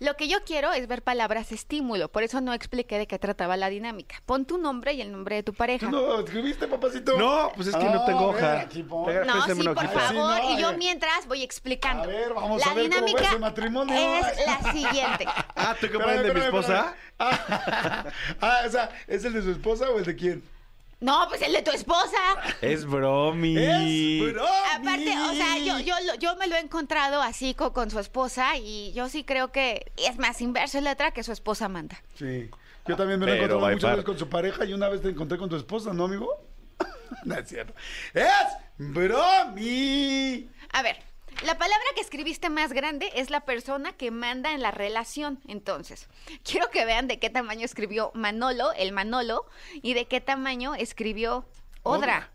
Lo 0.00 0.16
que 0.16 0.28
yo 0.28 0.38
quiero 0.44 0.72
es 0.72 0.86
ver 0.86 1.02
palabras 1.02 1.50
estímulo, 1.50 2.08
por 2.08 2.22
eso 2.22 2.40
no 2.40 2.52
expliqué 2.52 2.98
de 2.98 3.06
qué 3.08 3.18
trataba 3.18 3.56
la 3.56 3.68
dinámica. 3.68 4.22
Pon 4.26 4.44
tu 4.44 4.56
nombre 4.58 4.92
y 4.92 5.00
el 5.00 5.10
nombre 5.10 5.36
de 5.36 5.42
tu 5.42 5.54
pareja. 5.54 5.90
¿Tú 5.90 5.92
no 5.96 6.20
escribiste, 6.20 6.68
papacito? 6.68 7.18
No, 7.18 7.50
pues 7.56 7.68
es 7.68 7.76
que 7.76 7.84
no 7.84 8.02
Ah, 8.02 8.06
tengo 8.06 8.30
a 8.30 8.32
ver, 8.32 8.44
hoja. 8.44 9.24
No, 9.24 9.46
sí, 9.46 9.62
por 9.68 9.88
favor. 9.88 10.36
Sí, 10.36 10.42
no, 10.46 10.50
y 10.52 10.60
yo 10.60 10.68
ver. 10.68 10.78
mientras 10.78 11.26
voy 11.26 11.42
explicando. 11.42 12.04
A 12.04 12.06
ver, 12.06 12.32
vamos 12.32 12.60
la 12.64 12.70
a 12.70 12.74
ver 12.74 12.88
cómo 12.88 13.00
va 13.00 13.06
dinámica 13.06 13.28
ese 13.28 13.38
matrimonio. 13.38 13.94
es 13.96 14.46
la 14.46 14.72
siguiente. 14.72 15.26
Ah, 15.56 15.74
¿tú 15.80 15.88
qué 15.90 15.98
de 15.98 16.34
mi 16.34 16.40
esposa? 16.40 16.94
Ah, 17.18 18.04
ah, 18.40 18.62
o 18.66 18.70
sea, 18.70 18.90
¿es 19.08 19.24
el 19.24 19.32
de 19.32 19.42
su 19.42 19.50
esposa 19.50 19.90
o 19.90 19.98
el 19.98 20.04
de 20.04 20.14
quién? 20.14 20.57
No, 21.00 21.26
pues 21.28 21.40
el 21.42 21.52
de 21.52 21.62
tu 21.62 21.70
esposa. 21.70 22.16
Es 22.60 22.84
bromi. 22.84 23.56
Es 23.56 24.32
bromi. 24.32 24.48
Aparte, 24.74 25.16
o 25.18 25.32
sea, 25.32 25.58
yo, 25.58 25.78
yo, 25.78 25.94
yo 26.18 26.34
me 26.36 26.48
lo 26.48 26.56
he 26.56 26.60
encontrado 26.60 27.22
así 27.22 27.54
co- 27.54 27.72
con, 27.72 27.90
su 27.90 28.00
esposa 28.00 28.56
y 28.56 28.92
yo 28.94 29.08
sí 29.08 29.22
creo 29.22 29.52
que 29.52 29.92
es 29.96 30.18
más 30.18 30.40
inverso 30.40 30.80
letra 30.80 31.12
que 31.12 31.22
su 31.22 31.30
esposa 31.32 31.68
manda. 31.68 32.02
Sí. 32.16 32.50
Yo 32.86 32.96
también 32.96 33.20
me 33.20 33.26
lo 33.26 33.32
he 33.32 33.36
encontrado 33.36 33.60
muchas 33.60 33.80
far. 33.82 33.90
veces 33.92 34.04
con 34.06 34.18
su 34.18 34.28
pareja 34.28 34.64
y 34.64 34.72
una 34.72 34.88
vez 34.88 35.00
te 35.02 35.08
encontré 35.10 35.38
con 35.38 35.48
tu 35.48 35.56
esposa, 35.56 35.92
¿no, 35.92 36.04
amigo? 36.06 36.30
no 37.24 37.34
es 37.36 37.48
cierto. 37.48 37.74
¡Es 38.14 38.26
bromi! 38.78 40.48
A 40.72 40.82
ver, 40.82 40.96
la 41.44 41.56
palabra 41.56 41.86
que 41.94 42.00
escribiste 42.00 42.50
más 42.50 42.72
grande 42.72 43.10
es 43.14 43.30
la 43.30 43.44
persona 43.44 43.92
que 43.92 44.10
manda 44.10 44.52
en 44.52 44.62
la 44.62 44.70
relación. 44.70 45.40
Entonces, 45.46 46.08
quiero 46.44 46.70
que 46.70 46.84
vean 46.84 47.06
de 47.06 47.18
qué 47.18 47.30
tamaño 47.30 47.64
escribió 47.64 48.10
Manolo, 48.14 48.72
el 48.72 48.92
Manolo, 48.92 49.46
y 49.82 49.94
de 49.94 50.06
qué 50.06 50.20
tamaño 50.20 50.74
escribió 50.74 51.46
Odra. 51.82 52.30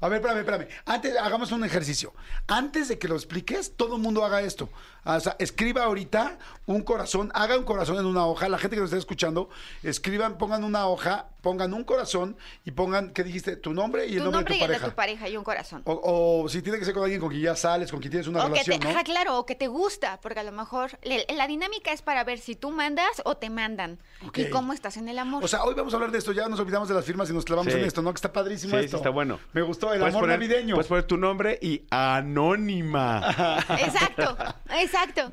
A 0.00 0.08
ver, 0.08 0.20
espérame, 0.20 0.40
espérame. 0.40 0.68
Antes, 0.84 1.16
hagamos 1.16 1.50
un 1.52 1.64
ejercicio. 1.64 2.12
Antes 2.46 2.88
de 2.88 2.98
que 2.98 3.08
lo 3.08 3.14
expliques, 3.14 3.76
todo 3.76 3.96
el 3.96 4.02
mundo 4.02 4.24
haga 4.24 4.42
esto. 4.42 4.68
O 5.04 5.20
sea, 5.20 5.36
escriba 5.38 5.84
ahorita 5.84 6.38
un 6.66 6.82
corazón, 6.82 7.30
haga 7.34 7.58
un 7.58 7.64
corazón 7.64 7.98
en 7.98 8.06
una 8.06 8.26
hoja. 8.26 8.48
La 8.48 8.58
gente 8.58 8.76
que 8.76 8.80
nos 8.80 8.88
está 8.90 8.98
escuchando, 8.98 9.48
escriban, 9.82 10.38
pongan 10.38 10.64
una 10.64 10.86
hoja, 10.86 11.26
pongan 11.42 11.74
un 11.74 11.84
corazón 11.84 12.36
y 12.64 12.70
pongan, 12.70 13.10
¿qué 13.10 13.22
dijiste? 13.22 13.56
Tu 13.56 13.74
nombre 13.74 14.06
y 14.06 14.12
el 14.16 14.18
Tu 14.18 14.24
nombre, 14.30 14.38
nombre 14.40 14.54
de 14.54 14.56
y 14.56 14.58
tu 14.60 14.64
el 14.64 14.70
de 14.70 14.74
pareja. 14.78 14.88
tu 14.90 14.96
pareja 14.96 15.28
y 15.28 15.36
un 15.36 15.44
corazón. 15.44 15.82
O, 15.84 16.42
o 16.44 16.48
si 16.48 16.62
tiene 16.62 16.78
que 16.78 16.84
ser 16.86 16.94
con 16.94 17.02
alguien 17.02 17.20
con 17.20 17.28
quien 17.28 17.42
ya 17.42 17.54
sales, 17.56 17.90
con 17.90 18.00
quien 18.00 18.10
tienes 18.12 18.28
una 18.28 18.40
O 18.40 18.42
que 18.44 18.48
relación, 18.52 18.78
te, 18.80 18.84
¿no? 18.86 18.90
ajá, 18.92 19.04
claro, 19.04 19.38
o 19.38 19.44
que 19.46 19.54
te 19.54 19.66
gusta, 19.68 20.18
porque 20.22 20.40
a 20.40 20.42
lo 20.44 20.52
mejor 20.52 20.98
le- 21.02 21.26
la 21.36 21.46
dinámica 21.46 21.92
es 21.92 22.00
para 22.00 22.24
ver 22.24 22.38
si 22.38 22.56
tú 22.56 22.70
mandas 22.70 23.20
o 23.24 23.36
te 23.36 23.50
mandan 23.50 23.98
Ok. 24.26 24.38
y 24.38 24.50
cómo 24.50 24.72
estás 24.72 24.96
en 24.96 25.08
el 25.08 25.18
amor. 25.18 25.44
O 25.44 25.48
sea, 25.48 25.64
hoy 25.64 25.74
vamos 25.74 25.92
a 25.92 25.96
hablar 25.96 26.10
de 26.12 26.18
esto, 26.18 26.32
ya 26.32 26.48
nos 26.48 26.58
olvidamos 26.60 26.88
de 26.88 26.94
las 26.94 27.04
firmas 27.04 27.28
y 27.28 27.34
nos 27.34 27.44
clavamos 27.44 27.72
Sí. 27.74 27.78
en 27.78 27.84
esto, 27.84 28.00
¿no? 28.00 28.10
Que 28.12 28.16
está 28.16 28.32
padrísimo 28.32 28.72
Sí, 28.76 28.78
sí, 28.78 28.84
esto. 28.86 28.96
está 28.96 29.10
bueno. 29.10 29.38
Me 29.52 29.60
gustó 29.60 29.92
el 29.92 29.98
Puedes 30.00 30.14
amor 30.14 30.28
poner- 30.28 30.38
navideño. 30.38 30.74
Puedes 30.76 30.88
poner 30.88 31.04
tu 31.04 31.18
nombre 31.18 31.58
y 31.60 31.82
anónima. 31.90 33.20
exacto, 33.78 34.22
exacto. 34.30 34.54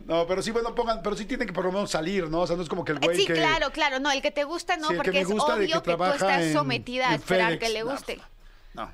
No, 0.06 0.26
pero 0.28 0.42
sí, 0.42 0.52
bueno, 0.52 0.74
pongan, 0.76 1.02
pero 1.04 1.16
sí 1.16 1.26
tienen 1.26 1.48
que 1.48 1.54
por 1.54 1.66
lo 1.66 1.72
menos 1.72 1.92
salir, 1.92 2.30
¿no? 2.30 2.42
O 2.42 2.48
sea, 2.48 2.56
no 2.56 2.64
es 2.64 2.70
como 2.70 2.84
que 2.84 2.92
el 2.94 3.00
güey 3.00 3.18
sí, 3.18 3.26
que... 3.26 3.34
claro, 3.34 3.72
claro, 3.72 4.00
no, 4.00 4.12
el 4.12 4.22
que 4.22 4.32
te 4.32 4.44
gusta 4.44 4.78
no, 4.78 4.90
Sí, 4.90 4.96
porque 4.96 5.22
es 5.22 5.28
obvio 5.28 5.82
que 5.82 5.92
que, 5.92 5.98
tú 5.98 6.04
estás 6.04 6.42
en- 6.42 6.54
sometida 6.54 7.10
a 7.12 7.16
esperar 7.16 7.48
FedEx. 7.54 7.64
que 7.64 7.70
le 7.74 7.84
guste. 7.84 8.16
No, 8.18 8.24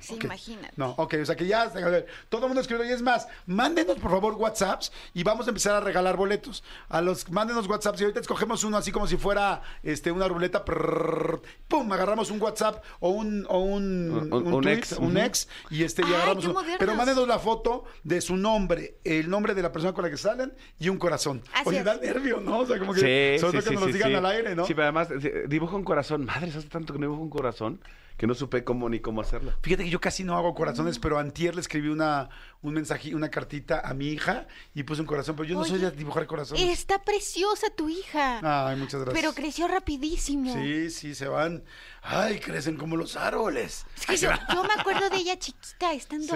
Sí, 0.00 0.14
ok. 0.14 0.24
imagínate. 0.24 0.72
No, 0.76 0.90
ok, 0.96 1.14
o 1.22 1.24
sea 1.24 1.36
que 1.36 1.46
ya, 1.46 1.62
a 1.62 1.68
ver, 1.68 2.06
todo 2.28 2.42
el 2.42 2.48
mundo 2.48 2.60
escribió 2.60 2.84
y 2.84 2.90
es 2.90 3.00
más, 3.02 3.28
mándenos 3.46 3.96
por 3.98 4.10
favor 4.10 4.34
WhatsApps 4.34 4.90
y 5.14 5.22
vamos 5.22 5.46
a 5.46 5.50
empezar 5.50 5.74
a 5.76 5.80
regalar 5.80 6.16
boletos. 6.16 6.64
A 6.88 7.00
los, 7.00 7.30
mándenos 7.30 7.68
WhatsApps 7.68 8.00
y 8.00 8.04
ahorita 8.04 8.20
escogemos 8.20 8.64
uno 8.64 8.76
así 8.76 8.90
como 8.90 9.06
si 9.06 9.16
fuera 9.16 9.62
este, 9.82 10.10
una 10.10 10.26
ruleta, 10.26 10.64
pum, 10.64 11.92
agarramos 11.92 12.30
un 12.30 12.40
WhatsApp 12.40 12.82
o 13.00 13.10
un, 13.10 13.46
o 13.48 13.58
un, 13.60 14.10
Un- 14.10 14.32
un- 14.32 14.52
un 14.54 14.62
tweet, 14.62 14.74
ex, 14.78 14.92
un 14.92 15.16
ex 15.16 15.48
y 15.70 15.82
este, 15.84 16.02
y 16.02 16.12
agarramos 16.12 16.44
uno. 16.46 16.60
Pero 16.78 16.94
mándenos 16.94 17.26
la 17.28 17.38
foto 17.38 17.84
de 18.02 18.20
su 18.20 18.36
nombre, 18.36 18.96
el 19.04 19.28
nombre 19.30 19.54
de 19.54 19.62
la 19.62 19.70
persona 19.72 19.92
con 19.92 20.04
la 20.04 20.10
que 20.10 20.16
salen 20.16 20.52
y 20.78 20.88
un 20.88 20.98
corazón. 20.98 21.42
Así 21.54 21.68
Oye, 21.68 21.78
es. 21.78 21.84
da 21.84 21.96
nervio, 21.96 22.40
¿no? 22.40 22.58
O 22.60 22.66
sea, 22.66 22.78
como 22.78 22.92
que, 22.94 23.36
Sí, 23.38 23.40
sobre 23.40 23.60
sí, 23.60 23.64
todo 23.64 23.70
que 23.70 23.78
sí, 23.78 23.84
nos 23.84 23.92
digan 23.94 24.10
sí. 24.10 24.14
al 24.16 24.26
aire, 24.26 24.54
¿no? 24.54 24.64
Sí, 24.66 24.74
pero 24.74 24.84
además 24.84 25.08
eh, 25.10 25.44
dibuja 25.48 25.76
un 25.76 25.84
corazón. 25.84 26.24
Madre, 26.24 26.48
hace 26.48 26.62
tanto 26.68 26.92
que 26.92 26.98
no 26.98 27.04
dibujo 27.06 27.22
un 27.22 27.30
corazón 27.30 27.80
que 28.18 28.26
no 28.26 28.34
supe 28.34 28.64
cómo 28.64 28.88
ni 28.90 29.00
cómo 29.00 29.22
hacerlo. 29.22 29.52
Fíjate 29.62 29.84
que 29.84 29.90
yo 29.90 30.00
casi 30.00 30.24
no 30.24 30.36
hago 30.36 30.54
corazones, 30.54 30.98
pero 30.98 31.18
antier 31.18 31.54
le 31.54 31.60
escribí 31.62 31.88
una, 31.88 32.28
un 32.62 32.74
mensaje, 32.74 33.14
una 33.14 33.30
cartita 33.30 33.80
a 33.80 33.94
mi 33.94 34.08
hija 34.08 34.46
y 34.74 34.82
puse 34.82 35.00
un 35.00 35.06
corazón, 35.06 35.36
pero 35.36 35.48
yo 35.48 35.54
no 35.56 35.64
soy 35.64 35.78
de 35.78 35.90
dibujar 35.92 36.26
corazones. 36.26 36.62
Está 36.68 37.02
preciosa 37.04 37.68
tu 37.74 37.88
hija, 37.88 38.40
Ay, 38.68 38.76
muchas 38.76 39.00
gracias. 39.00 39.14
pero 39.22 39.32
creció 39.34 39.68
rapidísimo. 39.68 40.52
Sí, 40.52 40.90
sí, 40.90 41.14
se 41.14 41.28
van. 41.28 41.62
Ay, 42.02 42.40
crecen 42.40 42.76
como 42.76 42.96
los 42.96 43.16
árboles. 43.16 43.86
Es 43.96 44.06
que 44.06 44.16
yo, 44.16 44.30
yo 44.52 44.64
me 44.64 44.74
acuerdo 44.80 45.08
de 45.10 45.16
ella 45.16 45.38
chiquita, 45.38 45.92
estando 45.92 46.26
Sí, 46.26 46.32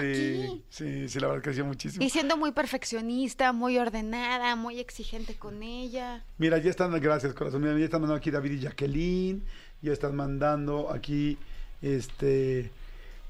aquí. 0.46 0.64
sí, 0.70 1.08
sí, 1.08 1.18
la 1.20 1.26
verdad 1.28 1.42
creció 1.42 1.64
muchísimo. 1.64 2.04
Y 2.04 2.10
siendo 2.10 2.36
muy 2.36 2.52
perfeccionista, 2.52 3.52
muy 3.52 3.76
ordenada, 3.78 4.54
muy 4.54 4.78
exigente 4.78 5.34
con 5.36 5.62
ella. 5.64 6.24
Mira, 6.38 6.58
ya 6.58 6.70
están, 6.70 6.92
gracias, 7.00 7.34
corazón. 7.34 7.60
Mira, 7.62 7.76
ya 7.76 7.84
están 7.86 8.00
mandando 8.02 8.18
aquí 8.18 8.30
David 8.30 8.52
y 8.52 8.60
Jacqueline. 8.60 9.44
Ya 9.80 9.92
están 9.92 10.14
mandando 10.14 10.92
aquí, 10.92 11.38
este, 11.82 12.70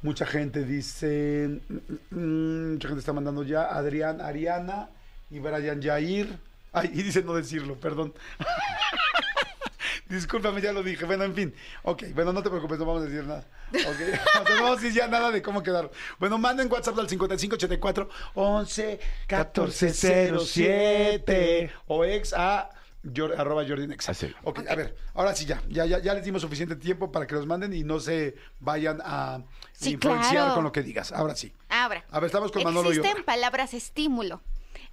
mucha 0.03 0.27
gente 0.27 0.65
dice, 0.65 1.61
mm, 1.69 2.17
mm, 2.17 2.73
mucha 2.75 2.89
gente 2.89 3.01
está 3.01 3.13
mandando 3.13 3.43
ya, 3.43 3.65
Adrián, 3.65 4.21
Ariana 4.21 4.91
y 5.31 5.39
Brian 5.39 5.83
Jair. 5.83 6.39
Ay, 6.73 6.91
y 6.95 7.03
dice 7.03 7.23
no 7.23 7.35
decirlo, 7.35 7.77
perdón. 7.77 8.15
Discúlpame, 10.09 10.61
ya 10.61 10.73
lo 10.73 10.83
dije. 10.83 11.07
Bueno, 11.07 11.25
en 11.25 11.35
fin. 11.35 11.55
Ok, 11.85 12.05
bueno, 12.15 12.33
no 12.33 12.43
te 12.43 12.51
preocupes, 12.51 12.79
no 12.79 12.85
vamos 12.85 13.03
a 13.03 13.07
decir 13.07 13.25
nada. 13.25 13.45
No 13.73 14.57
vamos 14.57 14.79
a 14.79 14.83
decir 14.83 14.93
ya 14.93 15.09
nada 15.09 15.31
de 15.31 15.41
cómo 15.41 15.63
quedaron. 15.63 15.91
Bueno, 16.19 16.37
manden 16.37 16.71
WhatsApp 16.71 16.99
al 16.99 17.09
5584 17.09 18.09
11 18.35 19.01
14 19.27 20.39
07 20.39 21.71
o 21.87 22.05
ex 22.05 22.35
a 22.35 22.69
Jor- 23.05 23.35
arroba 23.39 23.65
Jordi 23.67 23.87
Nexa. 23.87 24.13
Así. 24.13 24.33
Ok, 24.45 24.61
a 24.69 24.75
ver, 24.75 24.97
ahora 25.15 25.35
sí 25.35 25.45
ya, 25.45 25.63
ya, 25.69 25.85
ya, 25.87 25.99
ya 25.99 26.15
les 26.15 26.25
dimos 26.25 26.43
suficiente 26.43 26.77
tiempo 26.77 27.11
para 27.11 27.27
que 27.27 27.35
los 27.35 27.47
manden 27.47 27.73
y 27.73 27.83
no 27.85 27.99
se 28.01 28.37
vayan 28.61 29.01
a 29.05 29.41
Sí, 29.73 29.93
influenciar 29.93 30.33
claro. 30.35 30.55
con 30.55 30.65
lo 30.65 30.73
que 30.73 30.83
digas. 30.83 31.11
Ahora 31.13 31.35
sí. 31.35 31.53
Ahora, 31.69 32.05
A 32.11 32.21
ver, 32.21 32.27
estamos 32.27 32.53
con 32.53 32.63
Manolo 32.63 32.91
y 32.91 32.97
existen 32.97 33.13
Obra. 33.17 33.25
palabras 33.25 33.75
estímulo. 33.75 34.41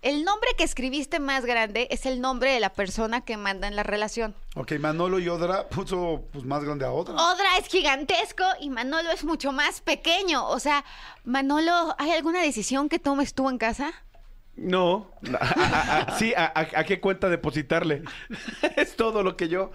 El 0.01 0.23
nombre 0.23 0.49
que 0.57 0.63
escribiste 0.63 1.19
más 1.19 1.45
grande 1.45 1.89
es 1.91 2.05
el 2.05 2.21
nombre 2.21 2.51
de 2.53 2.61
la 2.61 2.71
persona 2.71 3.19
que 3.21 3.35
manda 3.35 3.67
en 3.67 3.75
la 3.75 3.83
relación. 3.83 4.33
Ok, 4.55 4.71
Manolo 4.79 5.19
y 5.19 5.27
Odra 5.27 5.67
puso 5.67 6.23
pues, 6.31 6.45
más 6.45 6.63
grande 6.63 6.85
a 6.85 6.91
Odra. 6.91 7.15
Odra 7.15 7.57
es 7.59 7.67
gigantesco 7.67 8.45
y 8.61 8.69
Manolo 8.69 9.11
es 9.11 9.25
mucho 9.25 9.51
más 9.51 9.81
pequeño. 9.81 10.47
O 10.47 10.59
sea, 10.61 10.85
Manolo, 11.25 11.95
¿hay 11.97 12.11
alguna 12.11 12.41
decisión 12.41 12.87
que 12.87 12.97
tomes 12.97 13.33
tú 13.33 13.49
en 13.49 13.57
casa? 13.57 13.91
No. 14.59 15.11
A- 15.39 15.45
a- 15.45 15.97
a- 16.13 16.17
sí, 16.17 16.33
a, 16.35 16.45
a- 16.45 16.79
a 16.79 16.83
qué 16.83 16.99
cuenta 16.99 17.29
depositarle? 17.29 18.03
es 18.75 18.95
todo 18.95 19.23
lo 19.23 19.35
que 19.37 19.47
yo. 19.47 19.71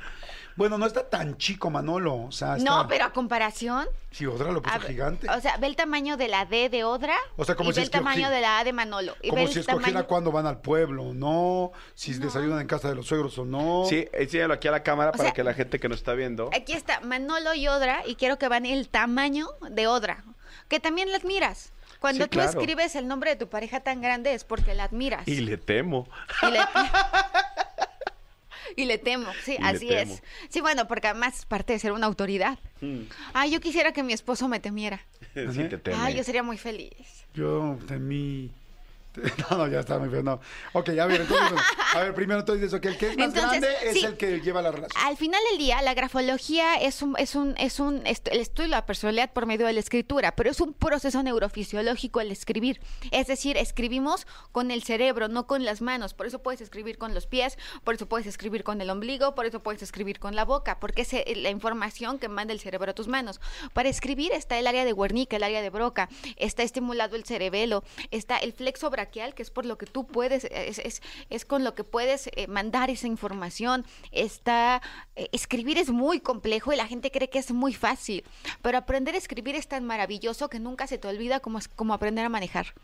Bueno, 0.56 0.78
no 0.78 0.86
está 0.86 1.10
tan 1.10 1.36
chico 1.36 1.68
Manolo. 1.68 2.14
O 2.26 2.30
sea, 2.32 2.56
está... 2.56 2.70
No, 2.70 2.86
pero 2.86 3.06
a 3.06 3.12
comparación. 3.12 3.88
Sí, 4.12 4.24
Odra 4.24 4.52
lo 4.52 4.62
puso 4.62 4.78
gigante. 4.82 5.28
O 5.28 5.40
sea, 5.40 5.56
ve 5.56 5.66
el 5.66 5.74
tamaño 5.74 6.16
de 6.16 6.28
la 6.28 6.44
D 6.46 6.68
de 6.68 6.84
Odra 6.84 7.16
O 7.36 7.44
sea, 7.44 7.56
como 7.56 7.70
y 7.70 7.72
si 7.72 7.80
ve 7.80 7.84
el 7.86 7.90
tamaño 7.90 8.30
de 8.30 8.40
la 8.40 8.60
A 8.60 8.64
de 8.64 8.72
Manolo. 8.72 9.16
Y 9.20 9.30
Como 9.30 9.48
si 9.48 9.58
escogiera 9.58 10.00
tamaño- 10.02 10.06
cuándo 10.06 10.30
van 10.30 10.46
al 10.46 10.60
pueblo, 10.60 11.12
no, 11.12 11.72
si 11.94 12.14
desayunan 12.14 12.60
en 12.60 12.68
casa 12.68 12.88
de 12.88 12.94
los 12.94 13.06
suegros 13.08 13.36
o 13.38 13.44
no. 13.44 13.84
Sí, 13.88 14.06
enséñalo 14.12 14.54
aquí 14.54 14.68
a 14.68 14.70
la 14.70 14.84
cámara 14.84 15.10
para 15.10 15.24
sea, 15.24 15.32
que 15.32 15.42
la 15.42 15.54
gente 15.54 15.80
que 15.80 15.88
nos 15.88 15.98
está 15.98 16.12
viendo. 16.12 16.50
Aquí 16.56 16.72
está 16.72 17.00
Manolo 17.00 17.52
y 17.54 17.66
Odra 17.66 18.02
y 18.06 18.14
quiero 18.14 18.38
que 18.38 18.48
vean 18.48 18.64
el 18.64 18.88
tamaño 18.88 19.48
de 19.70 19.88
Odra, 19.88 20.22
que 20.68 20.78
también 20.78 21.10
la 21.10 21.16
admiras. 21.18 21.72
Cuando 22.04 22.24
Sí, 22.24 22.28
tú 22.28 22.36
claro. 22.38 22.50
escribes 22.60 22.96
el 22.96 23.08
nombre 23.08 23.30
de 23.30 23.36
tu 23.36 23.48
pareja 23.48 23.80
tan 23.80 24.02
grande 24.02 24.34
es 24.34 24.44
porque 24.44 24.74
la 24.74 24.84
admiras. 24.84 25.26
Y 25.26 25.40
le 25.40 25.56
temo. 25.56 26.06
Y 26.42 26.50
le, 26.50 26.58
y 28.76 28.84
le 28.84 28.98
temo, 28.98 29.26
sí, 29.42 29.56
Y 29.58 29.64
así 29.64 29.88
temo. 29.88 30.12
es. 30.12 30.22
Sí, 30.50 30.60
bueno, 30.60 30.86
porque 30.86 31.08
además 31.08 31.38
es 31.38 31.46
parte 31.46 31.72
de 31.72 31.78
ser 31.78 31.92
una 31.92 32.06
autoridad. 32.06 32.58
Ay, 33.32 33.50
yo 33.52 33.60
quisiera 33.60 33.92
que 33.92 34.02
mi 34.02 34.12
esposo 34.12 34.48
me 34.48 34.60
temiera. 34.60 35.00
sí, 35.34 35.64
te 35.68 35.78
teme. 35.78 35.96
Ay, 35.98 36.14
yo 36.14 36.24
sería 36.24 36.42
muy 36.42 36.58
feliz. 36.58 37.24
Yo 37.32 37.78
temí. 37.88 38.50
No, 39.50 39.58
no, 39.58 39.68
ya 39.68 39.80
está 39.80 39.98
muy 39.98 40.08
feo, 40.08 40.22
no. 40.22 40.40
Ok, 40.72 40.88
a 40.90 41.06
ver, 41.06 41.22
entonces, 41.22 41.58
a 41.94 42.00
ver, 42.00 42.14
primero 42.14 42.40
entonces, 42.40 42.72
ok, 42.72 42.84
el 42.86 42.96
que 42.98 43.10
es 43.10 43.16
más 43.16 43.28
Entonces, 43.28 43.60
grande 43.60 43.76
es 43.84 43.92
sí. 43.94 44.04
el 44.04 44.16
que 44.16 44.40
lleva 44.40 44.62
la 44.62 44.70
relación. 44.72 45.02
Al 45.04 45.16
final 45.16 45.40
del 45.50 45.58
día, 45.58 45.82
la 45.82 45.94
grafología 45.94 46.76
es 46.76 47.02
un, 47.02 47.14
es 47.18 47.34
un, 47.34 47.54
es 47.58 47.80
un, 47.80 48.06
est- 48.06 48.28
el 48.28 48.40
estudio 48.40 48.64
de 48.64 48.70
la 48.76 48.86
personalidad 48.86 49.32
por 49.32 49.46
medio 49.46 49.66
de 49.66 49.72
la 49.72 49.80
escritura, 49.80 50.34
pero 50.34 50.50
es 50.50 50.60
un 50.60 50.72
proceso 50.72 51.22
neurofisiológico 51.22 52.20
el 52.20 52.30
escribir. 52.30 52.80
Es 53.10 53.26
decir, 53.26 53.56
escribimos 53.56 54.26
con 54.52 54.70
el 54.70 54.82
cerebro, 54.82 55.28
no 55.28 55.46
con 55.46 55.64
las 55.64 55.80
manos. 55.82 56.14
Por 56.14 56.26
eso 56.26 56.40
puedes 56.42 56.60
escribir 56.60 56.98
con 56.98 57.14
los 57.14 57.26
pies, 57.26 57.58
por 57.84 57.94
eso 57.94 58.06
puedes 58.06 58.26
escribir 58.26 58.64
con 58.64 58.80
el 58.80 58.90
ombligo, 58.90 59.34
por 59.34 59.46
eso 59.46 59.60
puedes 59.60 59.82
escribir 59.82 60.18
con 60.18 60.34
la 60.34 60.44
boca, 60.44 60.80
porque 60.80 61.02
es 61.02 61.12
eh, 61.12 61.24
la 61.36 61.50
información 61.50 62.18
que 62.18 62.28
manda 62.28 62.52
el 62.52 62.60
cerebro 62.60 62.90
a 62.90 62.94
tus 62.94 63.08
manos. 63.08 63.40
Para 63.72 63.88
escribir 63.88 64.32
está 64.32 64.58
el 64.58 64.66
área 64.66 64.84
de 64.84 64.92
Wernicke, 64.92 65.34
el 65.36 65.42
área 65.42 65.62
de 65.62 65.70
Broca, 65.70 66.08
está 66.36 66.62
estimulado 66.62 67.16
el 67.16 67.24
cerebelo, 67.24 67.84
está 68.10 68.38
el 68.38 68.52
flexo 68.52 68.90
que 69.06 69.42
es 69.42 69.50
por 69.50 69.66
lo 69.66 69.78
que 69.78 69.86
tú 69.86 70.06
puedes, 70.06 70.44
es, 70.44 70.78
es, 70.78 71.02
es 71.30 71.44
con 71.44 71.64
lo 71.64 71.74
que 71.74 71.84
puedes 71.84 72.28
eh, 72.34 72.46
mandar 72.46 72.90
esa 72.90 73.06
información. 73.06 73.84
Está, 74.12 74.82
eh, 75.16 75.28
escribir 75.32 75.78
es 75.78 75.90
muy 75.90 76.20
complejo 76.20 76.72
y 76.72 76.76
la 76.76 76.86
gente 76.86 77.10
cree 77.10 77.30
que 77.30 77.38
es 77.38 77.52
muy 77.52 77.74
fácil, 77.74 78.24
pero 78.62 78.78
aprender 78.78 79.14
a 79.14 79.18
escribir 79.18 79.54
es 79.54 79.68
tan 79.68 79.84
maravilloso 79.84 80.48
que 80.48 80.60
nunca 80.60 80.86
se 80.86 80.98
te 80.98 81.08
olvida 81.08 81.40
como, 81.40 81.58
como 81.76 81.94
aprender 81.94 82.24
a 82.24 82.28
manejar. 82.28 82.74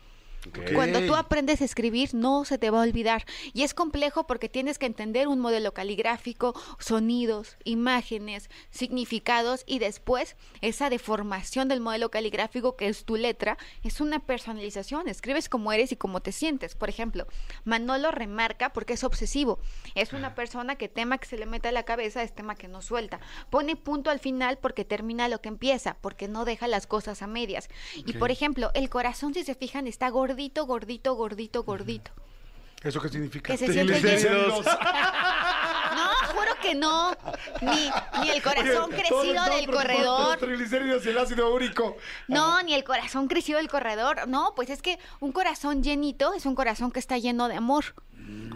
Cuando 0.73 1.05
tú 1.05 1.15
aprendes 1.15 1.61
a 1.61 1.65
escribir, 1.65 2.13
no 2.13 2.45
se 2.45 2.57
te 2.57 2.69
va 2.69 2.79
a 2.79 2.83
olvidar. 2.83 3.25
Y 3.53 3.63
es 3.63 3.73
complejo 3.73 4.25
porque 4.25 4.49
tienes 4.49 4.79
que 4.79 4.87
entender 4.87 5.27
un 5.27 5.39
modelo 5.39 5.73
caligráfico, 5.73 6.59
sonidos, 6.79 7.57
imágenes, 7.63 8.49
significados 8.71 9.63
y 9.67 9.79
después 9.79 10.35
esa 10.61 10.89
deformación 10.89 11.67
del 11.67 11.79
modelo 11.79 12.09
caligráfico 12.09 12.75
que 12.75 12.87
es 12.87 13.05
tu 13.05 13.17
letra, 13.17 13.57
es 13.83 14.01
una 14.01 14.19
personalización. 14.19 15.07
Escribes 15.07 15.47
como 15.47 15.71
eres 15.71 15.91
y 15.91 15.95
como 15.95 16.21
te 16.21 16.31
sientes. 16.31 16.75
Por 16.75 16.89
ejemplo, 16.89 17.27
Manolo 17.63 18.11
remarca 18.11 18.73
porque 18.73 18.93
es 18.93 19.03
obsesivo. 19.03 19.59
Es 19.95 20.13
una 20.13 20.33
persona 20.33 20.75
que 20.75 20.89
tema 20.89 21.17
que 21.17 21.27
se 21.27 21.37
le 21.37 21.45
meta 21.45 21.69
a 21.69 21.71
la 21.71 21.83
cabeza, 21.83 22.23
es 22.23 22.33
tema 22.33 22.55
que 22.55 22.67
no 22.67 22.81
suelta. 22.81 23.19
Pone 23.49 23.75
punto 23.75 24.09
al 24.09 24.19
final 24.19 24.57
porque 24.57 24.85
termina 24.85 25.27
lo 25.27 25.41
que 25.41 25.49
empieza, 25.49 25.97
porque 26.01 26.27
no 26.27 26.45
deja 26.45 26.67
las 26.67 26.87
cosas 26.87 27.21
a 27.21 27.27
medias. 27.27 27.69
Y 27.95 28.13
por 28.13 28.31
ejemplo, 28.31 28.71
el 28.73 28.89
corazón, 28.89 29.33
si 29.33 29.43
se 29.43 29.55
fijan, 29.55 29.87
está 29.87 30.09
gordito, 30.31 30.65
gordito, 30.65 31.15
gordito, 31.15 31.63
gordito. 31.63 32.11
¿Eso 32.81 33.01
qué 33.01 33.09
significa? 33.09 33.51
Que 33.51 33.57
se 33.57 33.71
siente 33.71 33.99
Triglicéridos. 33.99 34.65
Que 36.61 36.75
no. 36.75 37.15
Ni, 37.61 37.91
ni 38.21 38.29
el 38.29 38.41
corazón 38.41 38.93
Oye, 38.93 39.03
crecido 39.03 39.43
del 39.45 39.67
corredor. 39.69 40.37
Triglicéridos 40.37 41.05
y 41.05 41.09
el 41.09 41.17
ácido 41.17 41.53
úrico. 41.53 41.97
No, 42.27 42.61
ni 42.61 42.73
el 42.73 42.83
corazón 42.83 43.27
crecido 43.27 43.57
del 43.57 43.69
corredor. 43.69 44.27
No, 44.27 44.53
pues 44.55 44.69
es 44.69 44.81
que 44.81 44.99
un 45.19 45.31
corazón 45.31 45.83
llenito 45.83 46.33
es 46.33 46.45
un 46.45 46.55
corazón 46.55 46.91
que 46.91 46.99
está 46.99 47.17
lleno 47.17 47.47
de 47.47 47.55
amor. 47.55 47.85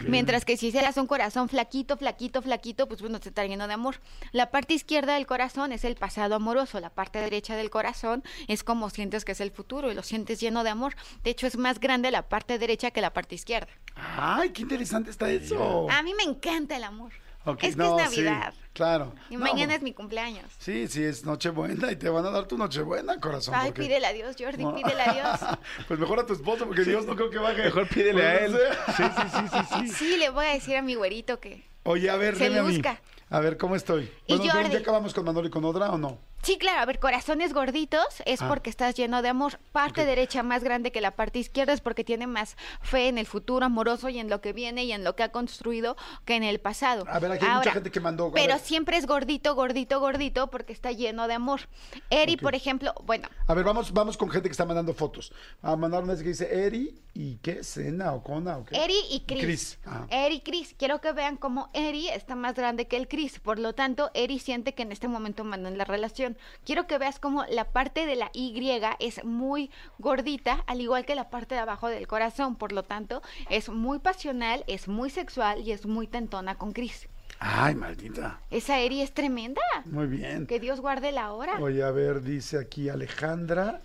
Mientras 0.06 0.44
que 0.44 0.56
si 0.56 0.68
hicieras 0.68 0.96
un 0.96 1.06
corazón 1.06 1.48
flaquito, 1.48 1.96
flaquito, 1.96 2.40
flaquito, 2.40 2.86
pues 2.86 3.00
bueno, 3.00 3.18
te 3.18 3.28
está 3.28 3.44
lleno 3.44 3.66
de 3.66 3.74
amor. 3.74 3.96
La 4.32 4.50
parte 4.50 4.74
izquierda 4.74 5.14
del 5.14 5.26
corazón 5.26 5.72
es 5.72 5.84
el 5.84 5.96
pasado 5.96 6.36
amoroso, 6.36 6.80
la 6.80 6.90
parte 6.90 7.18
derecha 7.20 7.56
del 7.56 7.70
corazón 7.70 8.22
es 8.46 8.62
como 8.62 8.88
sientes 8.90 9.24
que 9.24 9.32
es 9.32 9.40
el 9.40 9.50
futuro 9.50 9.90
y 9.90 9.94
lo 9.94 10.02
sientes 10.02 10.40
lleno 10.40 10.64
de 10.64 10.70
amor. 10.70 10.94
De 11.24 11.30
hecho, 11.30 11.46
es 11.46 11.56
más 11.56 11.80
grande 11.80 12.10
la 12.10 12.28
parte 12.28 12.58
derecha 12.58 12.90
que 12.90 13.00
la 13.00 13.12
parte 13.12 13.34
izquierda. 13.34 13.68
Ay, 13.96 14.50
qué 14.50 14.62
interesante 14.62 15.10
está 15.10 15.30
eso. 15.30 15.88
A 15.90 16.02
mí 16.02 16.14
me 16.14 16.22
encanta 16.22 16.76
el 16.76 16.84
amor. 16.84 17.12
Ok, 17.46 17.62
es 17.64 17.76
que 17.76 17.82
no, 17.82 17.98
es 17.98 18.10
sí, 18.10 18.22
Navidad. 18.22 18.54
claro. 18.72 19.12
Y 19.30 19.36
No, 19.36 19.44
mañana 19.44 19.74
es 19.76 19.82
mi 19.82 19.92
cumpleaños. 19.94 20.44
Sí, 20.58 20.88
sí, 20.88 21.02
es 21.04 21.24
Nochebuena 21.24 21.90
y 21.92 21.96
te 21.96 22.08
van 22.08 22.26
a 22.26 22.30
dar 22.30 22.46
tu 22.46 22.58
Nochebuena, 22.58 23.18
corazón. 23.20 23.54
Ay, 23.56 23.68
porque- 23.70 23.82
pídele 23.82 24.06
a 24.06 24.12
Dios, 24.12 24.36
Jordi, 24.38 24.64
No. 24.64 24.74
pídele 24.74 25.00
a 25.02 25.12
Dios. 25.12 25.58
pues 25.88 25.98
mejor 26.00 26.18
a 26.20 26.26
tu 26.26 26.32
esposo, 26.34 26.66
porque 26.66 26.82
Dios 26.82 27.06
no 27.06 27.14
creo 27.16 27.30
que 27.30 27.38
baje. 27.38 27.62
Mejor 27.62 27.88
pídele 27.88 28.26
a 28.28 28.38
Pues, 28.38 28.42
él. 28.42 28.52
no 28.52 28.58
sé. 28.58 28.92
Sí, 28.96 29.02
sí, 29.16 29.22
sí, 29.30 29.48
sí, 29.48 29.58
sí. 29.88 29.88
Sí, 29.96 30.16
le 30.18 30.28
voy 30.30 30.46
a 30.46 30.50
decir 30.50 30.76
a 30.76 30.82
mi 30.82 30.94
güerito 30.96 31.38
que... 31.40 31.64
Oye, 31.84 32.10
a 32.10 32.16
ver, 32.16 32.36
Se 32.36 32.48
dime 32.48 32.58
a 32.58 32.62
mí. 32.64 32.82
A 33.30 33.40
ver, 33.40 33.56
¿cómo 33.56 33.76
estoy? 33.76 34.10
Y 34.26 34.36
Bueno, 34.36 34.52
Jordi. 34.52 34.70
¿ya 34.70 34.78
acabamos 34.80 35.14
con 35.14 35.24
Manolo 35.24 35.46
y 35.46 35.50
con 35.50 35.64
Odra 35.64 35.90
o 35.90 35.98
no? 35.98 36.18
Sí, 36.46 36.58
claro, 36.58 36.80
a 36.80 36.84
ver, 36.84 37.00
corazones 37.00 37.52
gorditos 37.52 38.22
es 38.24 38.40
Ah. 38.40 38.46
porque 38.46 38.70
estás 38.70 38.94
lleno 38.94 39.20
de 39.20 39.30
amor. 39.30 39.58
Parte 39.72 40.04
derecha 40.04 40.44
más 40.44 40.62
grande 40.62 40.92
que 40.92 41.00
la 41.00 41.10
parte 41.10 41.40
izquierda 41.40 41.72
es 41.72 41.80
porque 41.80 42.04
tiene 42.04 42.28
más 42.28 42.56
fe 42.82 43.08
en 43.08 43.18
el 43.18 43.26
futuro 43.26 43.66
amoroso 43.66 44.08
y 44.10 44.20
en 44.20 44.30
lo 44.30 44.40
que 44.40 44.52
viene 44.52 44.84
y 44.84 44.92
en 44.92 45.02
lo 45.02 45.16
que 45.16 45.24
ha 45.24 45.32
construido 45.32 45.96
que 46.24 46.36
en 46.36 46.44
el 46.44 46.60
pasado. 46.60 47.04
A 47.08 47.18
ver, 47.18 47.32
aquí 47.32 47.44
hay 47.44 47.56
mucha 47.56 47.72
gente 47.72 47.90
que 47.90 47.98
mandó- 47.98 48.30
Pero 48.32 48.54
ver. 48.54 48.62
siempre 48.62 48.96
es 48.96 49.06
gordito, 49.08 49.56
gordito, 49.56 49.98
gordito 49.98 50.46
porque 50.48 50.72
está 50.72 50.92
lleno 50.92 51.26
de 51.26 51.34
amor. 51.34 51.62
Eri, 52.10 52.36
por 52.36 52.54
ejemplo, 52.54 52.94
bueno, 53.02 53.28
A 53.48 53.54
ver, 53.54 53.64
vamos, 53.64 53.92
vamos 53.92 54.16
con 54.16 54.30
gente 54.30 54.48
que 54.48 54.52
está 54.52 54.64
mandando 54.64 54.94
fotos. 54.94 55.32
A 55.62 55.74
mandar 55.74 56.04
una 56.04 56.14
que 56.16 56.22
dice 56.22 56.48
Eri 56.64 56.96
y 57.16 57.38
qué, 57.38 57.64
Cena 57.64 58.12
o 58.12 58.22
Cona 58.22 58.58
o 58.58 58.64
qué. 58.64 58.76
Eri 58.76 58.98
y 59.10 59.20
Chris. 59.20 59.42
Chris, 59.42 59.78
ajá. 59.86 60.06
Eri 60.10 60.36
y 60.36 60.40
Chris. 60.40 60.74
Quiero 60.78 61.00
que 61.00 61.12
vean 61.12 61.38
cómo 61.38 61.70
Eri 61.72 62.08
está 62.08 62.34
más 62.34 62.54
grande 62.54 62.86
que 62.86 62.98
el 62.98 63.08
Chris. 63.08 63.40
Por 63.40 63.58
lo 63.58 63.72
tanto, 63.72 64.10
Eri 64.12 64.38
siente 64.38 64.74
que 64.74 64.82
en 64.82 64.92
este 64.92 65.08
momento 65.08 65.42
manda 65.42 65.70
en 65.70 65.78
la 65.78 65.84
relación. 65.84 66.36
Quiero 66.64 66.86
que 66.86 66.98
veas 66.98 67.18
cómo 67.18 67.44
la 67.46 67.64
parte 67.70 68.04
de 68.04 68.16
la 68.16 68.30
Y 68.34 68.54
es 68.98 69.24
muy 69.24 69.70
gordita, 69.98 70.62
al 70.66 70.82
igual 70.82 71.06
que 71.06 71.14
la 71.14 71.30
parte 71.30 71.54
de 71.54 71.62
abajo 71.62 71.88
del 71.88 72.06
corazón. 72.06 72.56
Por 72.56 72.72
lo 72.72 72.82
tanto, 72.82 73.22
es 73.48 73.70
muy 73.70 73.98
pasional, 73.98 74.64
es 74.66 74.86
muy 74.86 75.08
sexual 75.08 75.62
y 75.66 75.72
es 75.72 75.86
muy 75.86 76.06
tentona 76.06 76.56
con 76.56 76.72
Chris. 76.72 77.08
Ay, 77.38 77.74
maldita. 77.74 78.40
Esa 78.50 78.78
Eri 78.78 79.00
es 79.00 79.12
tremenda. 79.12 79.62
Muy 79.86 80.06
bien. 80.06 80.46
Que 80.46 80.60
Dios 80.60 80.80
guarde 80.80 81.12
la 81.12 81.32
hora. 81.32 81.58
Oye, 81.60 81.82
a 81.82 81.90
ver, 81.90 82.22
dice 82.22 82.58
aquí 82.58 82.90
Alejandra 82.90 83.80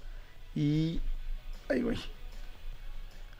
y. 0.53 0.99
Ay, 1.69 1.81
güey. 1.81 1.97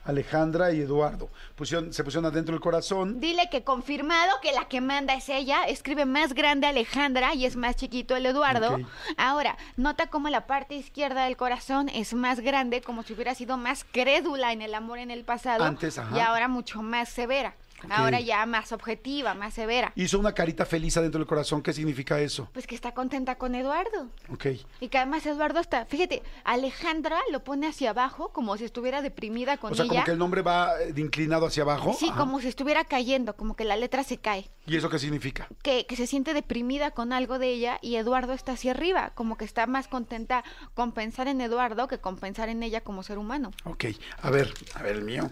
Alejandra 0.04 0.72
y 0.72 0.80
Eduardo. 0.80 1.30
Pusieron, 1.54 1.92
se 1.92 2.02
pusieron 2.02 2.26
adentro 2.26 2.52
del 2.52 2.60
corazón. 2.60 3.20
Dile 3.20 3.48
que 3.50 3.64
confirmado 3.64 4.32
que 4.42 4.52
la 4.52 4.66
que 4.66 4.80
manda 4.80 5.14
es 5.14 5.28
ella. 5.28 5.64
Escribe 5.64 6.04
más 6.04 6.34
grande 6.34 6.66
Alejandra 6.66 7.34
y 7.34 7.46
es 7.46 7.56
más 7.56 7.76
chiquito 7.76 8.16
el 8.16 8.26
Eduardo. 8.26 8.78
Ahora, 9.16 9.56
nota 9.76 10.08
cómo 10.08 10.28
la 10.28 10.46
parte 10.46 10.74
izquierda 10.74 11.24
del 11.24 11.36
corazón 11.36 11.88
es 11.88 12.14
más 12.14 12.40
grande, 12.40 12.82
como 12.82 13.02
si 13.02 13.12
hubiera 13.12 13.34
sido 13.34 13.56
más 13.56 13.84
crédula 13.84 14.52
en 14.52 14.62
el 14.62 14.74
amor 14.74 14.98
en 14.98 15.10
el 15.10 15.24
pasado. 15.24 15.64
Antes, 15.64 15.98
ajá. 15.98 16.16
Y 16.16 16.20
ahora 16.20 16.48
mucho 16.48 16.82
más 16.82 17.08
severa. 17.08 17.54
Ahora 17.90 18.20
ya 18.20 18.44
más 18.46 18.72
objetiva, 18.72 19.34
más 19.34 19.54
severa. 19.54 19.92
Hizo 19.96 20.18
una 20.18 20.32
carita 20.32 20.64
feliz 20.66 20.96
adentro 20.96 21.18
del 21.18 21.26
corazón. 21.26 21.62
¿Qué 21.62 21.72
significa 21.72 22.20
eso? 22.20 22.48
Pues 22.52 22.66
que 22.66 22.74
está 22.74 22.92
contenta 22.92 23.36
con 23.36 23.54
Eduardo. 23.54 24.08
Ok. 24.30 24.46
Y 24.80 24.88
que 24.88 24.98
además 24.98 25.24
Eduardo 25.26 25.60
está, 25.60 25.84
fíjate, 25.86 26.22
Alejandra 26.44 27.18
lo 27.30 27.42
pone 27.44 27.66
hacia 27.66 27.90
abajo 27.90 28.28
como 28.32 28.56
si 28.56 28.64
estuviera 28.64 29.02
deprimida 29.02 29.56
con 29.56 29.72
O 29.72 29.74
sea, 29.74 29.84
ella. 29.84 29.92
como 29.94 30.04
que 30.04 30.10
el 30.12 30.18
nombre 30.18 30.42
va 30.42 30.80
eh, 30.80 30.92
de 30.92 31.00
inclinado 31.00 31.46
hacia 31.46 31.62
abajo. 31.62 31.96
Sí, 31.98 32.08
Ajá. 32.08 32.18
como 32.18 32.40
si 32.40 32.48
estuviera 32.48 32.84
cayendo, 32.84 33.34
como 33.36 33.56
que 33.56 33.64
la 33.64 33.76
letra 33.76 34.04
se 34.04 34.18
cae. 34.18 34.50
¿Y 34.66 34.76
eso 34.76 34.88
qué 34.90 34.98
significa? 34.98 35.48
que, 35.62 35.86
que 35.86 35.96
se 35.96 36.06
siente 36.06 36.34
deprimida 36.34 36.90
con 36.92 37.12
algo 37.12 37.38
de 37.38 37.48
ella 37.48 37.78
y 37.82 37.96
Eduardo 37.96 38.32
está 38.32 38.52
hacia 38.52 38.72
arriba, 38.72 39.12
como 39.14 39.36
que 39.36 39.44
está 39.44 39.66
más 39.66 39.88
contenta 39.88 40.44
con 40.74 40.92
pensar 40.92 41.28
en 41.28 41.40
Eduardo 41.40 41.88
que 41.88 41.98
con 41.98 42.16
pensar 42.16 42.48
en 42.48 42.62
ella 42.62 42.80
como 42.82 43.02
ser 43.02 43.18
humano. 43.18 43.50
Ok. 43.64 43.86
A 44.20 44.30
ver, 44.30 44.52
a 44.74 44.82
ver 44.82 44.96
el 44.96 45.02
mío. 45.04 45.30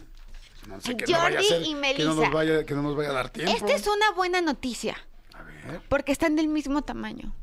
No 0.68 0.81
sé 0.81 0.94
no 0.94 0.99
Jordi 0.99 1.12
vaya 1.12 1.38
a 1.38 1.42
ser, 1.42 1.62
y 1.62 1.64
que 1.66 1.75
no, 1.75 1.81
Melissa. 1.81 2.14
nos 2.14 2.33
vaya, 2.33 2.64
que 2.66 2.75
no 2.75 2.83
nos 2.83 2.96
vaya 2.96 3.11
a 3.11 3.12
dar 3.12 3.31
tiempo. 3.31 3.53
Esta 3.53 3.73
es 3.75 3.87
una 3.87 4.11
buena 4.12 4.40
noticia, 4.40 4.96
A 5.35 5.42
ver. 5.42 5.81
porque 5.88 6.12
están 6.12 6.37
del 6.37 6.49
mismo 6.49 6.83
tamaño. 6.83 7.35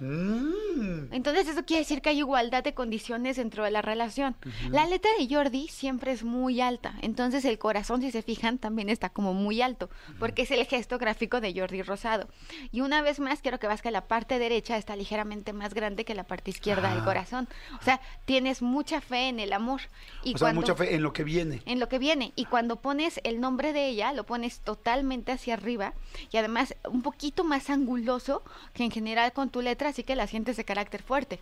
Mm. 0.00 1.12
Entonces 1.12 1.48
eso 1.48 1.64
quiere 1.64 1.80
decir 1.80 2.00
que 2.02 2.10
hay 2.10 2.18
igualdad 2.18 2.62
de 2.62 2.74
condiciones 2.74 3.36
dentro 3.36 3.64
de 3.64 3.70
la 3.70 3.82
relación. 3.82 4.36
La 4.70 4.86
letra 4.86 5.10
de 5.18 5.32
Jordi 5.32 5.68
siempre 5.68 6.12
es 6.12 6.22
muy 6.24 6.60
alta, 6.60 6.94
entonces 7.02 7.44
el 7.44 7.58
corazón, 7.58 8.00
si 8.00 8.10
se 8.10 8.22
fijan, 8.22 8.58
también 8.58 8.88
está 8.88 9.08
como 9.10 9.34
muy 9.34 9.60
alto, 9.62 9.90
porque 10.18 10.42
es 10.42 10.50
el 10.50 10.64
gesto 10.66 10.98
gráfico 10.98 11.40
de 11.40 11.52
Jordi 11.58 11.82
Rosado. 11.82 12.28
Y 12.72 12.80
una 12.80 13.02
vez 13.02 13.20
más, 13.20 13.40
quiero 13.40 13.58
que 13.58 13.66
veas 13.66 13.82
que 13.82 13.90
la 13.90 14.06
parte 14.06 14.38
derecha 14.38 14.76
está 14.76 14.96
ligeramente 14.96 15.52
más 15.52 15.74
grande 15.74 16.04
que 16.04 16.14
la 16.14 16.24
parte 16.24 16.50
izquierda 16.50 16.90
del 16.90 17.00
Ah. 17.00 17.04
corazón. 17.04 17.48
O 17.80 17.84
sea, 17.84 18.00
tienes 18.24 18.62
mucha 18.62 19.00
fe 19.00 19.28
en 19.28 19.40
el 19.40 19.52
amor. 19.52 19.80
Y 20.22 20.34
o 20.34 20.38
sea, 20.38 20.46
cuando- 20.46 20.60
mucha 20.60 20.74
fe 20.74 20.94
en 20.94 21.02
lo 21.02 21.12
que 21.12 21.24
viene. 21.24 21.62
en 21.66 21.80
lo 21.80 21.88
que 21.88 21.98
viene. 21.98 22.32
Y 22.36 22.44
cuando 22.44 22.76
pones 22.76 23.20
el 23.24 23.40
nombre 23.40 23.72
de 23.72 23.88
ella, 23.88 24.12
lo 24.12 24.24
pones 24.24 24.60
totalmente 24.60 25.32
hacia 25.32 25.54
arriba 25.54 25.94
y 26.30 26.36
además 26.36 26.74
un 26.90 27.02
poquito 27.02 27.44
más 27.44 27.70
anguloso 27.70 28.42
que 28.74 28.84
en 28.84 28.90
general 28.90 29.32
con 29.32 29.50
tu 29.50 29.60
letra, 29.62 29.87
así 29.88 30.02
que 30.04 30.16
la 30.16 30.26
sientes 30.26 30.56
de 30.56 30.64
carácter 30.64 31.02
fuerte. 31.02 31.40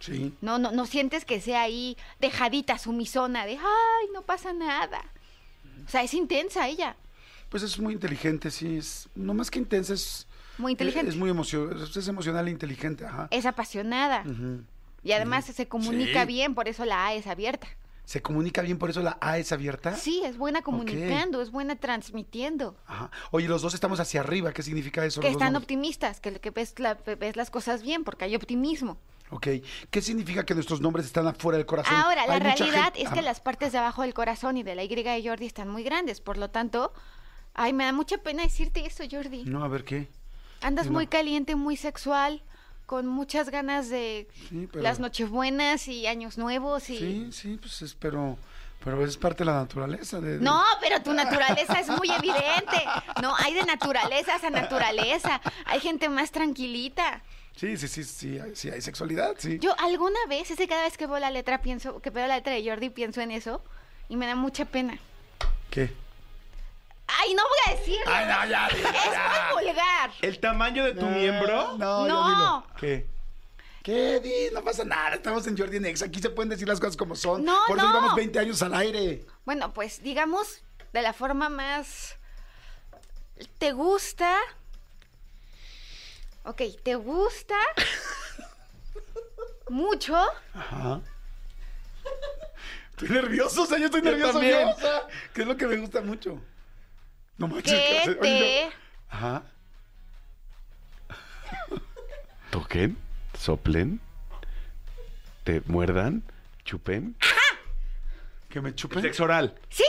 Sí. 0.00 0.34
No, 0.40 0.58
no, 0.58 0.70
no 0.72 0.86
sientes 0.86 1.24
que 1.24 1.40
sea 1.40 1.62
ahí 1.62 1.96
dejadita, 2.20 2.78
sumisona, 2.78 3.46
de 3.46 3.52
ay, 3.56 4.06
no 4.12 4.22
pasa 4.22 4.52
nada. 4.52 5.02
O 5.86 5.88
sea, 5.88 6.02
es 6.02 6.14
intensa 6.14 6.68
ella. 6.68 6.96
Pues 7.48 7.62
es 7.62 7.78
muy 7.78 7.94
inteligente, 7.94 8.50
sí. 8.50 8.76
Es, 8.78 9.08
no 9.14 9.34
más 9.34 9.50
que 9.50 9.58
intensa, 9.58 9.94
es. 9.94 10.26
Muy 10.58 10.72
inteligente. 10.72 11.10
Es 11.10 11.16
muy 11.16 11.30
emocional, 11.30 11.82
es 11.94 12.08
emocional 12.08 12.46
e 12.46 12.50
inteligente, 12.50 13.04
ajá. 13.06 13.28
Es 13.30 13.46
apasionada. 13.46 14.24
Y 15.02 15.12
además 15.12 15.46
se 15.46 15.66
comunica 15.66 16.20
Sí. 16.22 16.26
bien, 16.28 16.54
por 16.54 16.68
eso 16.68 16.84
la 16.84 17.06
A 17.06 17.14
es 17.14 17.26
abierta. 17.26 17.66
Se 18.04 18.20
comunica 18.20 18.62
bien, 18.62 18.78
por 18.78 18.90
eso 18.90 19.00
la 19.02 19.16
A 19.20 19.38
es 19.38 19.52
abierta. 19.52 19.94
Sí, 19.96 20.22
es 20.24 20.36
buena 20.36 20.62
comunicando, 20.62 21.40
es 21.40 21.50
buena 21.50 21.76
transmitiendo. 21.76 22.76
Ajá. 22.86 23.10
Oye, 23.30 23.48
los 23.48 23.62
dos 23.62 23.74
estamos 23.74 24.00
hacia 24.00 24.20
arriba. 24.20 24.52
¿Qué 24.52 24.62
significa 24.62 25.04
eso? 25.04 25.20
Que 25.20 25.28
los 25.28 25.34
están 25.36 25.56
optimistas, 25.56 26.20
que, 26.20 26.32
que 26.40 26.50
ves, 26.50 26.74
la- 26.78 26.94
ves 26.94 27.36
las 27.36 27.50
cosas 27.50 27.82
bien, 27.82 28.04
porque 28.04 28.24
hay 28.24 28.34
optimismo. 28.34 28.98
Ok. 29.30 29.46
¿Qué 29.90 30.02
significa 30.02 30.44
que 30.44 30.54
nuestros 30.54 30.80
nombres 30.80 31.06
están 31.06 31.26
afuera 31.26 31.56
del 31.56 31.64
corazón? 31.66 31.94
Ahora, 31.96 32.26
la 32.26 32.38
realidad 32.38 32.84
gente- 32.92 33.02
es 33.04 33.10
que 33.10 33.20
Ah, 33.20 33.22
las 33.22 33.40
partes 33.40 33.72
de 33.72 33.78
abajo 33.78 34.02
del 34.02 34.12
corazón 34.14 34.56
y 34.58 34.62
de 34.62 34.74
la 34.74 34.82
Y 34.82 34.88
de 34.94 35.22
Jordi 35.24 35.46
están 35.46 35.68
muy 35.70 35.84
grandes, 35.84 36.20
por 36.20 36.36
lo 36.36 36.50
tanto, 36.50 36.92
ay, 37.54 37.72
me 37.72 37.84
da 37.84 37.92
mucha 37.92 38.18
pena 38.18 38.42
decirte 38.42 38.84
eso, 38.84 39.04
Jordi. 39.10 39.44
No, 39.44 39.64
a 39.64 39.68
ver 39.68 39.84
qué. 39.84 40.08
Andas 40.60 40.86
no. 40.86 40.92
muy 40.92 41.06
caliente, 41.06 41.56
muy 41.56 41.76
sexual, 41.76 42.42
con 42.92 43.06
muchas 43.06 43.48
ganas 43.48 43.88
de 43.88 44.28
Sí, 44.50 44.68
pero- 44.70 44.82
las 44.82 45.00
nochebuenas 45.00 45.88
y 45.88 46.06
años 46.06 46.36
nuevos 46.36 46.90
y... 46.90 46.98
Sí, 46.98 47.28
sí, 47.32 47.56
pues 47.58 47.80
es, 47.80 47.94
pero, 47.94 48.36
pero 48.84 49.02
es 49.02 49.16
parte 49.16 49.38
de 49.38 49.44
la 49.46 49.54
naturaleza. 49.54 50.20
De, 50.20 50.36
de- 50.36 50.44
No, 50.44 50.62
pero 50.78 51.00
tu 51.02 51.14
naturaleza 51.14 51.80
es 51.80 51.88
muy 51.88 52.10
evidente. 52.10 52.76
No, 53.22 53.34
hay 53.38 53.54
de 53.54 53.62
naturalezas 53.62 54.44
a 54.44 54.50
naturaleza. 54.50 55.40
Hay 55.64 55.80
gente 55.80 56.10
más 56.10 56.32
tranquilita. 56.32 57.22
Sí, 57.56 57.78
sí, 57.78 57.88
sí, 57.88 58.04
sí, 58.04 58.38
hay- 58.38 58.54
sí, 58.54 58.68
hay 58.68 58.82
sexualidad, 58.82 59.36
sí. 59.38 59.58
Yo 59.58 59.74
alguna 59.78 60.18
vez, 60.28 60.50
es 60.50 60.58
que 60.58 60.68
cada 60.68 60.82
vez 60.82 60.98
que 60.98 61.06
veo 61.06 61.18
la 61.18 61.30
letra 61.30 61.62
pienso, 61.62 61.98
que 62.02 62.10
veo 62.10 62.26
la 62.26 62.36
letra 62.36 62.52
de 62.52 62.62
Jordi 62.62 62.90
pienso 62.90 63.22
en 63.22 63.30
eso 63.30 63.64
y 64.10 64.16
me 64.18 64.26
da 64.26 64.34
mucha 64.34 64.66
pena. 64.66 64.98
¿Qué? 65.70 65.90
Ay, 67.06 67.34
no 67.34 67.42
voy 67.42 67.58
a 67.74 67.78
decirlo. 67.78 68.04
Ay, 68.06 68.26
no, 68.26 68.46
ya, 68.50 68.68
dilo, 68.74 68.88
Es 68.88 68.94
ya. 69.12 69.50
muy 69.54 69.64
vulgar. 69.66 70.10
¿El 70.22 70.38
tamaño 70.40 70.84
de 70.84 70.94
tu 70.94 71.06
miembro? 71.06 71.76
No, 71.78 72.06
ya 72.06 72.12
No. 72.12 72.28
dilo. 72.28 72.66
¿Qué? 72.78 73.06
¿Qué? 73.82 74.20
Di, 74.20 74.54
no 74.54 74.62
pasa 74.62 74.84
nada. 74.84 75.16
Estamos 75.16 75.46
en 75.46 75.58
Jordi 75.58 75.80
Nex. 75.80 76.02
Aquí 76.02 76.20
se 76.20 76.30
pueden 76.30 76.48
decir 76.48 76.68
las 76.68 76.78
cosas 76.80 76.96
como 76.96 77.16
son. 77.16 77.44
No, 77.44 77.58
Por 77.66 77.76
eso 77.78 77.86
no. 77.86 77.92
llevamos 77.92 78.14
20 78.14 78.38
años 78.38 78.62
al 78.62 78.74
aire. 78.74 79.26
Bueno, 79.44 79.72
pues 79.74 80.02
digamos 80.02 80.62
de 80.92 81.02
la 81.02 81.12
forma 81.12 81.48
más... 81.48 82.16
¿Te 83.58 83.72
gusta? 83.72 84.38
Ok, 86.44 86.62
¿te 86.84 86.94
gusta? 86.94 87.56
Mucho. 89.68 90.16
Ajá. 90.54 91.00
Estoy 92.90 93.08
nervioso, 93.08 93.62
o 93.62 93.66
sea, 93.66 93.78
yo 93.78 93.86
estoy 93.86 94.02
Yo 94.02 94.10
nervioso 94.10 94.32
también. 94.34 94.60
yo, 94.60 94.70
o 94.70 94.78
sea, 94.78 95.02
que 95.34 95.42
es 95.42 95.46
lo 95.48 95.56
que 95.56 95.66
me 95.66 95.76
gusta 95.78 96.00
mucho. 96.02 96.40
No 97.38 97.48
manches. 97.48 97.72
Que 97.80 97.98
hace- 97.98 98.10
oye, 98.10 98.18
te... 98.70 98.70
Ajá. 99.10 99.42
¿Toquen? 102.50 102.96
¿Soplen? 103.38 104.00
¿Te 105.44 105.62
muerdan? 105.66 106.22
¿Chupen? 106.64 107.16
Que 108.48 108.60
me 108.60 108.74
chupen. 108.74 109.02
Sexo 109.02 109.24
oral. 109.24 109.54
Sí, 109.70 109.84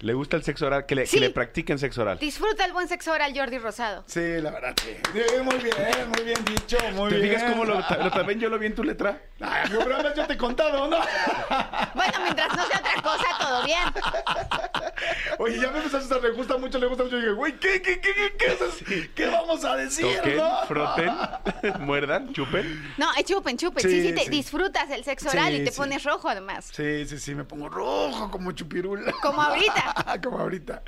¿Le 0.00 0.12
gusta 0.14 0.36
el 0.36 0.44
sexo 0.44 0.66
oral? 0.66 0.86
Que 0.86 0.94
le, 0.94 1.06
Sí. 1.06 1.16
que 1.16 1.20
le 1.20 1.30
practiquen 1.30 1.78
sexo 1.78 2.02
oral. 2.02 2.18
disfruta 2.18 2.64
el 2.64 2.72
buen 2.72 2.86
sexo 2.88 3.12
oral 3.12 3.32
Jordi 3.36 3.58
Rosado. 3.58 4.04
Sí, 4.06 4.20
la 4.40 4.50
verdad, 4.50 4.74
sí. 4.82 4.96
Sí, 5.12 5.20
Muy 5.42 5.56
bien, 5.56 5.74
muy 6.14 6.24
bien 6.24 6.44
dicho, 6.44 6.76
muy 6.94 7.10
¿Te 7.10 7.16
bien. 7.18 7.30
fijas 7.34 7.50
cómo 7.50 7.64
lo, 7.64 7.74
lo- 7.80 8.10
también 8.10 8.38
yo 8.40 8.48
lo 8.48 8.58
vi 8.58 8.66
en 8.66 8.74
tu 8.74 8.84
letra? 8.84 9.20
Ay, 9.40 9.70
además 9.72 10.14
yo 10.16 10.26
te 10.26 10.32
he 10.34 10.36
contado, 10.36 10.86
¿no? 10.88 10.98
Bueno, 11.94 12.12
mientras 12.22 12.56
no 12.56 12.66
sea 12.66 12.78
otra 12.78 13.02
cosa, 13.02 13.24
todo 13.40 13.64
bien. 13.64 13.82
Oye, 15.38 15.60
ya 15.60 15.70
me 15.70 15.78
empezaste 15.78 16.12
a 16.14 16.18
le 16.18 16.30
gusta 16.30 16.56
mucho, 16.58 16.78
le 16.78 16.86
gusta 16.86 17.04
mucho. 17.04 17.16
Y 17.16 17.20
dije, 17.20 17.32
güey, 17.32 17.52
¿qué, 17.58 17.80
qué, 17.82 18.00
qué, 18.00 18.12
qué, 18.14 18.36
qué, 18.36 18.46
es- 18.46 19.08
qué 19.14 19.26
vamos 19.26 19.64
a 19.64 19.76
decir? 19.76 20.06
Toquen, 20.16 20.36
no? 20.36 20.62
froten, 20.66 21.12
muerdan, 21.80 22.32
chupen. 22.32 22.94
No, 22.96 23.12
es 23.14 23.24
chupen, 23.24 23.56
chupen. 23.56 23.82
Sí, 23.82 23.88
Sí, 23.88 24.08
sí, 24.08 24.14
te 24.14 24.22
sí. 24.24 24.30
disfrutas 24.30 24.90
el 24.90 25.04
sexo 25.04 25.28
oral 25.30 25.52
Sí, 25.52 25.60
y 25.60 25.64
te 25.64 25.70
sí. 25.70 25.76
pones 25.76 26.02
rojo 26.04 26.28
además. 26.28 26.68
Sí, 26.72 27.06
sí, 27.06 27.18
sí, 27.18 27.34
me 27.34 27.44
pongo 27.44 27.68
rojo 27.68 28.30
como 28.30 28.52
chupirul. 28.52 29.04
Como 29.22 29.40
ahorita. 29.42 29.87
como 30.22 30.38
ahorita. 30.38 30.82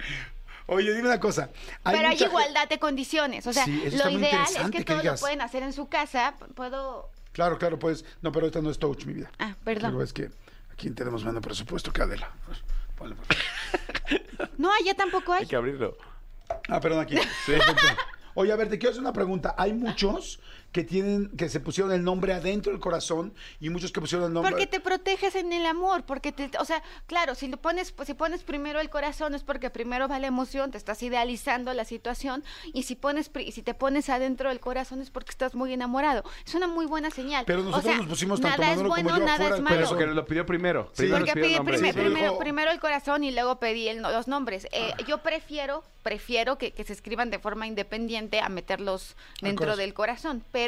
Oye, 0.67 0.93
dime 0.95 1.09
una 1.09 1.19
cosa. 1.21 1.51
Pero 1.85 1.99
hay 1.99 2.15
mucha 2.15 2.27
igualdad 2.27 2.69
de 2.69 2.79
condiciones. 2.79 3.47
O 3.47 3.53
sea, 3.53 3.65
Sí, 3.65 3.91
lo 3.91 4.09
ideal 4.09 4.47
es 4.47 4.71
que 4.71 4.79
que 4.79 4.85
todo 4.85 5.01
digas. 5.01 5.21
lo 5.21 5.25
pueden 5.27 5.41
hacer 5.41 5.63
en 5.63 5.73
su 5.73 5.89
casa. 5.89 6.35
Puedo. 6.55 7.11
Claro, 7.33 7.59
claro, 7.59 7.79
pues. 7.79 8.05
No, 8.23 8.31
pero 8.33 8.47
esta 8.47 8.61
no 8.61 8.71
es 8.71 8.79
touch, 8.79 9.05
mi 9.05 9.15
vida. 9.15 9.31
Ah, 9.39 9.55
perdón. 9.65 9.91
Digo, 9.91 10.03
es 10.03 10.13
que 10.13 10.31
aquí 10.73 10.91
tenemos 10.91 11.25
menos 11.25 11.43
presupuesto 11.43 11.93
que 11.93 12.03
Adela. 12.03 12.31
Ponle, 12.97 13.17
por 13.17 13.27
favor. 13.27 14.51
No, 14.59 14.71
allá 14.73 14.95
tampoco 14.95 15.33
hay. 15.33 15.41
Hay 15.43 15.47
que 15.49 15.57
abrirlo. 15.57 15.97
Ah, 16.69 16.81
perdón, 16.81 17.01
aquí. 17.01 17.17
Perfecto. 17.47 17.83
Oye, 18.35 18.53
a 18.53 18.57
ver, 18.57 18.69
te 18.69 18.79
quiero 18.79 18.91
hacer 18.93 19.01
una 19.03 19.13
pregunta. 19.13 19.55
Hay 19.59 19.73
muchos 19.73 20.39
que 20.73 20.85
tienen, 20.85 21.29
que 21.37 21.49
se 21.49 21.59
pusieron 21.61 21.93
el 21.93 22.05
nombre 22.05 22.33
adentro 22.33 22.71
del 22.73 22.81
corazón 22.81 23.35
y 23.59 23.71
muchos 23.71 23.91
que 23.93 24.01
pusieron 24.01 24.29
el 24.29 24.33
nombre. 24.33 24.53
Porque 24.53 24.67
te 24.67 24.79
proteges 24.81 25.35
en 25.35 25.53
el 25.53 25.67
amor, 25.67 26.05
porque 26.05 26.31
te, 26.33 26.51
o 26.59 26.65
sea, 26.65 26.83
claro, 27.07 27.35
si 27.35 27.49
lo 27.49 27.57
pones, 27.57 27.91
pues, 27.93 28.07
si 28.07 28.15
pones 28.15 28.45
primero 28.45 28.79
el 28.81 28.89
corazón 28.89 29.35
es 29.35 29.43
porque 29.43 29.69
primero 29.71 30.07
va 30.09 30.19
la 30.21 30.29
emoción, 30.29 30.71
te 30.71 30.79
estás 30.79 31.03
idealizando 31.03 31.75
la 31.75 31.85
situación, 31.85 32.45
y 32.73 32.85
si 32.85 32.95
pones, 32.95 33.31
si 33.53 33.63
te 33.63 33.75
pones 33.75 34.09
adentro 34.11 34.49
del 34.49 34.61
corazón 34.61 35.01
es 35.01 35.11
porque 35.11 35.31
estás 35.31 35.55
muy 35.57 35.73
enamorado. 35.73 36.23
Es 36.47 36.55
una 36.55 36.69
muy 36.69 36.87
buena 36.87 37.11
señal. 37.11 37.45
Pero 37.47 37.61
O 37.61 37.65
nosotros 37.65 37.85
sea, 37.85 37.97
nos 37.97 38.07
pusimos 38.07 38.41
tanto 38.41 38.61
nada 38.61 38.73
es 38.73 38.77
Manolo 38.79 38.95
como 38.95 39.03
bueno, 39.03 39.19
yo 39.19 39.25
nada 39.25 39.45
es 39.57 39.61
malo. 39.63 39.87
Pero 39.89 39.97
que 39.99 40.07
lo 40.07 40.25
pidió 40.25 40.47
primero. 40.47 40.91
Sí. 40.93 41.03
Primero 41.03 41.19
Porque 41.27 41.33
pidió 41.41 41.49
pide 41.65 41.73
primer- 41.73 41.95
Sí, 41.95 42.01
primero, 42.01 42.39
primero 42.39 42.71
el 42.71 42.79
corazón 42.79 43.25
y 43.25 43.33
luego 43.33 43.59
pedí 43.59 43.89
el- 43.89 44.03
los 44.03 44.29
nombres. 44.29 44.69
Eh, 44.71 44.93
yo 45.09 45.19
prefiero, 45.19 45.83
prefiero 46.05 46.59
que, 46.59 46.73
que 46.73 46.85
se 46.85 46.93
escriban 46.93 47.31
de 47.31 47.39
forma 47.41 47.67
independiente 47.67 48.41
a 48.41 48.49
meterlos 48.49 49.17
dentro 49.41 49.65
corazón. 49.67 49.79
del 49.81 49.95
corazón, 49.95 50.45
pero 50.53 50.60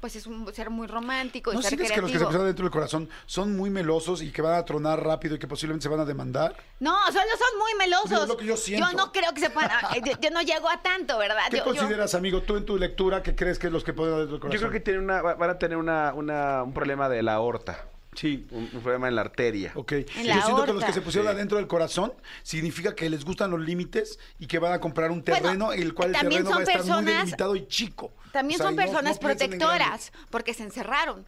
pues 0.00 0.16
es 0.16 0.26
un 0.26 0.52
ser 0.54 0.70
muy 0.70 0.86
romántico 0.86 1.52
y 1.52 1.56
¿No 1.56 1.62
ser 1.62 1.70
sientes 1.70 1.92
que 1.92 2.00
los 2.00 2.10
que 2.10 2.18
se 2.18 2.24
pusieron 2.24 2.46
dentro 2.46 2.64
del 2.64 2.70
corazón 2.72 3.08
son 3.26 3.56
muy 3.56 3.70
melosos 3.70 4.22
y 4.22 4.30
que 4.32 4.42
van 4.42 4.54
a 4.54 4.64
tronar 4.64 5.02
rápido 5.04 5.34
y 5.36 5.38
que 5.38 5.46
posiblemente 5.48 5.82
se 5.84 5.88
van 5.88 6.00
a 6.00 6.04
demandar? 6.04 6.56
No, 6.80 6.94
solo 7.06 7.20
son 7.38 7.58
muy 7.58 7.74
melosos. 7.78 8.10
Digo, 8.10 8.22
es 8.22 8.28
lo 8.28 8.36
que 8.36 8.46
yo 8.46 8.56
siento. 8.56 8.92
no 8.92 9.12
creo 9.12 9.32
que 9.34 9.40
se 9.40 9.50
puedan. 9.50 9.70
eh, 9.94 10.02
yo, 10.04 10.12
yo 10.20 10.30
no 10.30 10.42
llego 10.42 10.68
a 10.68 10.82
tanto, 10.82 11.18
¿verdad? 11.18 11.42
¿Qué 11.50 11.58
Yo- 11.58 11.64
yo- 11.64 11.72
consideras, 11.74 12.14
amigo, 12.14 12.42
tú 12.42 12.56
en 12.56 12.64
tu 12.66 12.76
lectura 12.78 13.22
que 13.22 13.34
crees 13.34 13.58
que 13.58 13.66
es 13.68 13.72
los 13.72 13.84
que 13.84 13.92
ponen 13.92 14.12
dentro 14.16 14.32
del 14.32 14.40
corazón? 14.40 14.54
Yo 14.54 14.60
creo 14.60 14.72
que 14.72 14.80
tienen 14.80 15.02
una, 15.04 15.22
va- 15.22 15.34
van 15.34 15.50
a 15.50 15.58
tener 15.58 15.76
una, 15.78 16.12
una- 16.14 16.62
un 16.62 16.72
problema 16.72 17.08
de 17.08 17.22
la 17.22 17.34
aorta. 17.34 17.84
Sí. 18.20 18.46
Un, 18.50 18.68
un 18.72 18.80
problema 18.82 19.08
en 19.08 19.14
la 19.14 19.22
arteria. 19.22 19.72
Ok. 19.74 19.92
En 19.92 20.04
Yo 20.04 20.24
la 20.24 20.42
siento 20.42 20.64
que 20.66 20.72
los 20.74 20.84
que 20.84 20.92
se 20.92 21.00
pusieron 21.00 21.30
Sí. 21.30 21.34
adentro 21.36 21.56
del 21.56 21.66
corazón 21.66 22.12
significa 22.42 22.94
que 22.94 23.08
les 23.08 23.24
gustan 23.24 23.50
los 23.50 23.60
límites 23.60 24.18
y 24.38 24.46
que 24.46 24.58
van 24.58 24.72
a 24.74 24.78
comprar 24.80 25.10
un 25.10 25.22
Bueno, 25.22 25.40
terreno 25.42 25.72
el 25.72 25.94
cual 25.94 26.10
el 26.10 26.16
también 26.16 26.42
terreno 26.44 26.50
va 26.50 26.62
a 26.62 26.66
son 26.66 26.70
estar 26.70 26.76
muy 26.84 26.86
personas- 27.04 27.16
delimitado 27.24 27.56
y 27.56 27.66
chico. 27.66 28.12
También 28.32 28.60
O 28.60 28.62
sea, 28.62 28.66
son 28.66 28.76
no- 28.76 28.82
personas 28.82 29.14
no 29.14 29.20
protectoras, 29.20 30.12
porque 30.30 30.52
se 30.54 30.64
encerraron. 30.64 31.24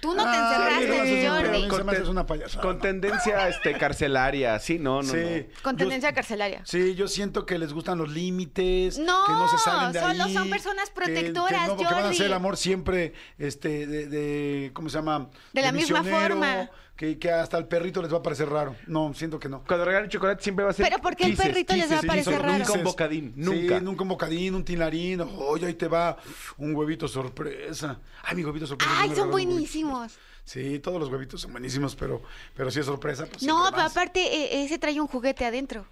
Tú 0.00 0.14
no 0.14 0.24
te 0.24 0.30
eso 0.30 0.40
encerraste, 0.40 1.28
Jordi. 1.28 1.84
me 1.84 1.92
hace 1.92 2.02
una 2.10 2.24
payasada. 2.26 2.62
Con 2.62 2.78
tendencia 2.78 3.48
este, 3.48 3.76
carcelaria, 3.76 4.58
sí, 4.58 4.78
no, 4.78 5.02
no, 5.02 5.12
Sí. 5.12 5.46
Con 5.62 5.74
Yo- 5.76 5.78
tendencia 5.84 6.12
carcelaria. 6.12 6.62
Sí, 6.64 6.94
yo 6.94 7.06
siento 7.06 7.44
que 7.44 7.58
les 7.58 7.72
gustan 7.74 7.98
los 7.98 8.08
límites, 8.08 8.98
No, 8.98 9.24
que 9.26 9.32
no 9.32 9.48
se 9.48 9.58
salen 9.58 9.92
de 9.92 10.00
solo 10.00 10.24
ahí. 10.24 10.34
son 10.34 10.48
personas 10.48 10.88
que- 10.88 10.94
protectoras, 10.94 11.60
que 11.62 11.66
no, 11.68 11.76
porque 11.76 11.84
van 11.84 11.92
a 11.94 12.00
Jordi. 12.02 12.14
hacer 12.14 12.26
el 12.26 12.32
amor 12.32 12.56
siempre, 12.56 13.12
este, 13.38 13.86
de, 13.86 14.06
de- 14.06 14.70
¿cómo 14.72 14.88
se 14.88 14.96
llama? 14.98 15.28
De 15.52 15.62
la 15.62 15.72
misma 15.72 16.02
forma. 16.02 16.70
Que, 17.00 17.18
que 17.18 17.30
hasta 17.30 17.56
el 17.56 17.64
perrito 17.64 18.02
les 18.02 18.12
va 18.12 18.18
a 18.18 18.22
parecer 18.22 18.46
raro. 18.50 18.76
No, 18.86 19.14
siento 19.14 19.40
que 19.40 19.48
no. 19.48 19.64
Cuando 19.66 19.86
regalen 19.86 20.10
chocolate 20.10 20.42
siempre 20.42 20.66
va 20.66 20.72
a 20.72 20.74
ser. 20.74 20.86
Pero 20.86 21.00
¿por 21.00 21.16
qué 21.16 21.24
el 21.24 21.34
perrito 21.34 21.74
les 21.74 21.90
va 21.90 22.00
a 22.00 22.02
parecer 22.02 22.42
raro? 22.42 22.58
Nunca 22.58 22.72
un 22.74 22.84
bocadín, 22.84 23.32
nunca. 23.36 23.78
Sí, 23.78 23.84
nunca 23.86 24.02
un 24.02 24.08
bocadín, 24.10 24.54
un 24.54 24.62
tilarín. 24.66 25.22
Oye, 25.22 25.64
ahí 25.64 25.72
te 25.72 25.88
va 25.88 26.18
un 26.58 26.74
huevito 26.74 27.08
sorpresa. 27.08 27.98
Ay, 28.22 28.36
mi 28.36 28.44
huevito 28.44 28.66
sorpresa. 28.66 28.92
Ay, 28.98 29.14
son 29.14 29.30
buenísimos. 29.30 30.12
Sí, 30.44 30.78
todos 30.80 31.00
los 31.00 31.08
huevitos 31.08 31.40
son 31.40 31.52
buenísimos, 31.52 31.96
pero, 31.96 32.20
pero 32.54 32.70
si 32.70 32.80
es 32.80 32.84
sorpresa, 32.84 33.24
pues 33.24 33.44
No, 33.44 33.70
pero 33.70 33.84
aparte, 33.84 34.20
eh, 34.20 34.62
ese 34.64 34.78
trae 34.78 35.00
un 35.00 35.06
juguete 35.06 35.46
adentro. 35.46 35.86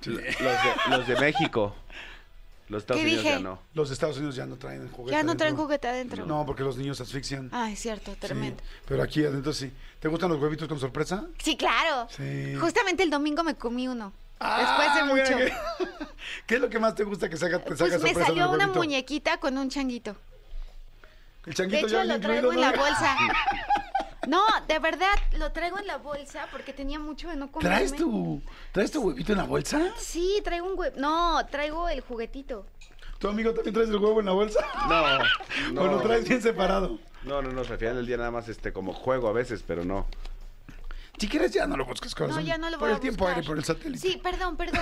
Sí. 0.00 0.08
Los, 0.08 0.22
de, 0.22 0.96
los 0.96 1.06
de 1.06 1.16
México. 1.16 1.76
Los 2.70 2.82
Estados 2.84 3.00
¿Qué 3.02 3.06
Unidos 3.08 3.24
dije? 3.24 3.34
ya 3.36 3.40
no. 3.40 3.58
Los 3.74 3.90
Estados 3.90 4.16
Unidos 4.16 4.36
ya 4.36 4.46
no 4.46 4.56
traen 4.56 4.88
juguete 4.90 5.10
Ya 5.16 5.22
no 5.24 5.36
traen 5.36 5.48
adentro. 5.54 5.64
juguete 5.64 5.88
adentro. 5.88 6.24
No, 6.24 6.46
porque 6.46 6.62
los 6.62 6.76
niños 6.76 6.96
se 6.96 7.02
asfixian. 7.02 7.50
Ah, 7.52 7.70
es 7.70 7.80
cierto, 7.80 8.12
Sí, 8.12 8.18
tremendo. 8.20 8.62
pero 8.86 9.02
aquí 9.02 9.24
adentro 9.24 9.52
sí. 9.52 9.72
¿Te 9.98 10.06
gustan 10.08 10.30
los 10.30 10.40
huevitos 10.40 10.68
con 10.68 10.78
sorpresa? 10.78 11.26
Sí, 11.42 11.56
claro. 11.56 12.08
Sí. 12.16 12.54
Justamente 12.60 13.02
el 13.02 13.10
domingo 13.10 13.42
me 13.42 13.56
comí 13.56 13.88
uno. 13.88 14.12
Ah, 14.38 14.60
Después 14.60 14.94
de 14.94 15.42
mucho. 15.44 15.54
¿Qué 16.46 16.54
es 16.54 16.60
lo 16.60 16.70
que 16.70 16.78
más 16.78 16.94
te 16.94 17.04
gusta 17.04 17.28
que 17.28 17.36
salga, 17.36 17.58
te 17.58 17.76
salga 17.76 17.98
Pues 17.98 18.02
me 18.02 18.08
sorpresa 18.10 18.26
salió 18.28 18.50
una 18.50 18.68
muñequita 18.68 19.38
con 19.38 19.58
un 19.58 19.68
changuito. 19.68 20.16
El 21.44 21.50
De 21.50 21.54
changuito 21.54 21.86
hecho, 21.86 21.96
ya 21.96 22.04
lo 22.04 22.14
incluido, 22.16 22.48
traigo 22.48 22.52
en 22.52 22.60
la 22.60 22.70
bolsa. 22.72 23.16
No, 24.26 24.42
de 24.68 24.78
verdad, 24.78 25.14
lo 25.38 25.50
traigo 25.52 25.78
en 25.78 25.86
la 25.86 25.96
bolsa 25.96 26.46
porque 26.52 26.72
tenía 26.72 26.98
mucho 26.98 27.28
de 27.28 27.36
no 27.36 27.50
comerme. 27.50 27.76
¿Traes 27.76 27.94
tu, 27.94 28.42
¿Traes 28.72 28.90
tu 28.90 29.00
huevito 29.02 29.32
en 29.32 29.38
la 29.38 29.44
bolsa? 29.44 29.92
Sí, 29.96 30.40
traigo 30.44 30.66
un 30.66 30.78
hue... 30.78 30.92
No, 30.96 31.44
traigo 31.46 31.88
el 31.88 32.00
juguetito. 32.02 32.66
¿Tu 33.18 33.28
amigo 33.28 33.52
también 33.52 33.74
traes 33.74 33.88
el 33.90 33.96
huevo 33.96 34.20
en 34.20 34.26
la 34.26 34.32
bolsa? 34.32 34.60
No, 34.88 35.72
no. 35.72 35.82
¿O 35.82 35.86
lo 35.86 36.00
traes 36.02 36.28
bien 36.28 36.42
separado? 36.42 36.98
No, 37.22 37.42
no, 37.42 37.50
no, 37.50 37.60
al 37.60 37.78
final 37.78 37.96
del 37.96 38.06
día 38.06 38.16
nada 38.16 38.30
más 38.30 38.48
este 38.48 38.72
como 38.72 38.92
juego 38.92 39.28
a 39.28 39.32
veces, 39.32 39.62
pero 39.66 39.84
no. 39.84 40.06
Si 41.20 41.28
quieres 41.28 41.52
ya 41.52 41.66
no 41.66 41.76
lo 41.76 41.84
busques, 41.84 42.14
corazón. 42.14 42.40
No, 42.42 42.46
ya 42.48 42.56
no 42.56 42.70
lo 42.70 42.78
Por 42.78 42.88
voy 42.88 42.92
el 42.92 42.96
a 42.96 43.00
tiempo 43.00 43.24
buscar. 43.24 43.36
aire, 43.36 43.46
por 43.46 43.58
el 43.58 43.64
satélite. 43.64 44.08
Sí, 44.08 44.18
perdón, 44.22 44.56
perdón. 44.56 44.80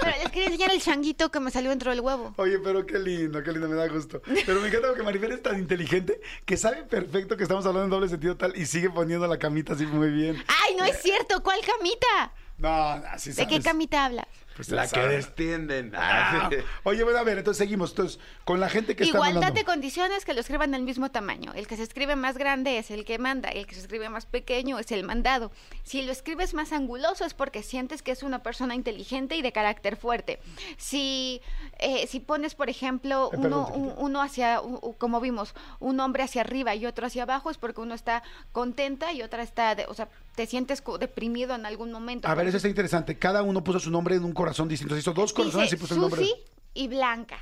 Pero 0.00 0.10
les 0.22 0.30
quería 0.30 0.46
enseñar 0.46 0.70
el 0.72 0.80
changuito 0.80 1.30
que 1.30 1.38
me 1.38 1.50
salió 1.50 1.68
dentro 1.68 1.90
del 1.90 2.00
huevo. 2.00 2.32
Oye, 2.38 2.58
pero 2.60 2.86
qué 2.86 2.98
lindo, 2.98 3.42
qué 3.42 3.52
lindo, 3.52 3.68
me 3.68 3.76
da 3.76 3.86
gusto. 3.88 4.22
Pero 4.46 4.58
me 4.62 4.68
encanta 4.68 4.88
porque 4.88 5.02
Maribel 5.02 5.32
es 5.32 5.42
tan 5.42 5.58
inteligente 5.58 6.18
que 6.46 6.56
sabe 6.56 6.84
perfecto 6.84 7.36
que 7.36 7.42
estamos 7.42 7.66
hablando 7.66 7.84
en 7.84 7.90
doble 7.90 8.08
sentido 8.08 8.38
tal 8.38 8.56
y 8.56 8.64
sigue 8.64 8.88
poniendo 8.88 9.26
la 9.26 9.38
camita 9.38 9.74
así 9.74 9.84
muy 9.84 10.08
bien. 10.10 10.42
¡Ay, 10.48 10.76
no 10.78 10.84
es 10.86 11.02
cierto! 11.02 11.42
¿Cuál 11.42 11.60
camita? 11.60 12.32
No, 12.56 12.96
no, 12.98 13.06
así 13.08 13.32
¿De 13.32 13.46
qué 13.46 13.60
camita 13.60 14.06
hablas? 14.06 14.26
Pues 14.66 14.70
La 14.70 14.86
que 14.88 15.00
destienden. 15.08 15.92
Ah, 16.02 16.50
Oye, 16.84 17.02
bueno, 17.04 17.18
a 17.18 17.22
ver, 17.22 17.38
entonces 17.38 17.58
seguimos. 17.58 17.90
Entonces, 17.90 18.18
con 18.44 18.60
la 18.60 18.68
gente 18.68 18.94
que 18.96 19.04
está 19.04 19.16
Igualdad 19.16 19.52
de 19.52 19.64
condiciones 19.64 20.24
que 20.24 20.34
lo 20.34 20.40
escriban 20.40 20.70
del 20.72 20.82
mismo 20.82 21.10
tamaño. 21.10 21.52
El 21.54 21.66
que 21.66 21.76
se 21.76 21.82
escribe 21.82 22.16
más 22.16 22.36
grande 22.36 22.78
es 22.78 22.90
el 22.90 23.04
que 23.04 23.18
manda, 23.18 23.48
el 23.50 23.66
que 23.66 23.74
se 23.74 23.80
escribe 23.80 24.08
más 24.08 24.26
pequeño 24.26 24.78
es 24.78 24.90
el 24.92 25.04
mandado. 25.04 25.50
Si 25.82 26.02
lo 26.02 26.12
escribes 26.12 26.52
más 26.54 26.72
anguloso 26.72 27.24
es 27.24 27.32
porque 27.34 27.62
sientes 27.62 28.02
que 28.02 28.10
es 28.12 28.22
una 28.22 28.42
persona 28.42 28.74
inteligente 28.74 29.36
y 29.36 29.42
de 29.42 29.52
carácter 29.52 29.96
fuerte. 29.96 30.40
Si, 30.76 31.40
eh, 31.78 32.06
si 32.06 32.20
pones, 32.20 32.54
por 32.54 32.68
ejemplo, 32.70 33.30
Eh, 33.32 33.36
uno, 33.36 33.42
perdón, 33.66 33.66
un- 33.74 33.94
uno 33.98 34.22
hacia, 34.22 34.60
como 34.98 35.20
vimos, 35.20 35.54
un 35.78 36.00
hombre 36.00 36.22
hacia 36.22 36.40
arriba 36.42 36.74
y 36.74 36.86
otro 36.86 37.06
hacia 37.06 37.22
abajo 37.24 37.50
es 37.50 37.58
porque 37.58 37.80
uno 37.80 37.94
está 37.94 38.22
contenta 38.52 39.12
y 39.12 39.22
otra 39.22 39.42
está, 39.42 39.74
de- 39.74 39.86
o 39.86 39.94
sea, 39.94 40.08
te 40.34 40.46
sientes 40.46 40.82
deprimido 40.98 41.54
en 41.54 41.66
algún 41.66 41.92
momento. 41.92 42.26
A 42.28 42.34
ver, 42.34 42.46
eso 42.48 42.56
está 42.56 42.68
interesante. 42.68 43.18
Cada 43.18 43.42
uno 43.42 43.62
puso 43.62 43.78
su 43.78 43.90
nombre 43.90 44.14
en 44.16 44.24
un 44.24 44.32
corazón 44.32 44.49
distinto. 44.68 44.94
Se 44.94 45.00
hizo 45.00 45.12
dos 45.12 45.32
corazones 45.32 45.70
Dice 45.70 45.76
y 45.76 45.78
puso 45.80 45.94
el 45.94 46.00
nombre. 46.00 46.20
Susi 46.22 46.34
y 46.74 46.88
Blanca. 46.88 47.38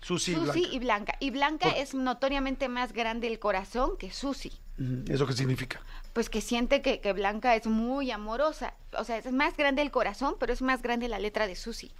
Susi 0.00 0.34
Blanca. 0.34 0.58
y 0.58 0.78
Blanca. 0.78 1.16
Y 1.20 1.30
Blanca 1.30 1.68
Por- 1.70 1.78
es 1.78 1.94
notoriamente 1.94 2.68
más 2.68 2.92
grande 2.92 3.28
el 3.28 3.38
corazón 3.38 3.96
que 3.98 4.10
Susi. 4.10 4.52
Ujú, 4.78 5.04
¿Eso 5.12 5.26
qué 5.26 5.32
significa? 5.34 5.80
Pues 6.12 6.28
que 6.28 6.40
siente 6.40 6.82
que, 6.82 7.00
que 7.00 7.12
Blanca 7.12 7.54
es 7.54 7.66
muy 7.66 8.10
amorosa. 8.10 8.74
O 8.98 9.04
sea, 9.04 9.18
es 9.18 9.30
más 9.32 9.56
grande 9.56 9.80
el 9.82 9.90
corazón, 9.90 10.34
pero 10.40 10.52
es 10.52 10.60
más 10.62 10.82
grande 10.82 11.08
la 11.08 11.18
letra 11.18 11.46
de 11.46 11.54
Susi. 11.56 11.92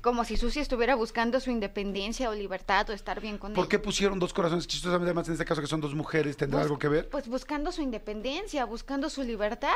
Como 0.00 0.24
si 0.24 0.36
Susi 0.36 0.60
estuviera 0.60 0.94
buscando 0.94 1.40
su 1.40 1.50
independencia 1.50 2.30
o 2.30 2.34
libertad 2.34 2.88
o 2.88 2.92
estar 2.92 3.20
bien 3.20 3.36
con 3.36 3.52
¿Por 3.52 3.64
él. 3.64 3.68
qué 3.68 3.78
pusieron 3.78 4.18
dos 4.18 4.32
corazones 4.32 4.66
chistosamente? 4.66 5.06
Además, 5.10 5.26
en 5.28 5.32
este 5.34 5.44
caso 5.44 5.60
que 5.60 5.66
son 5.66 5.80
dos 5.80 5.94
mujeres, 5.94 6.36
¿tendrá 6.36 6.58
Bus- 6.60 6.66
algo 6.66 6.78
que 6.78 6.88
ver? 6.88 7.08
Pues 7.08 7.26
buscando 7.28 7.72
su 7.72 7.82
independencia, 7.82 8.64
buscando 8.64 9.10
su 9.10 9.22
libertad. 9.24 9.74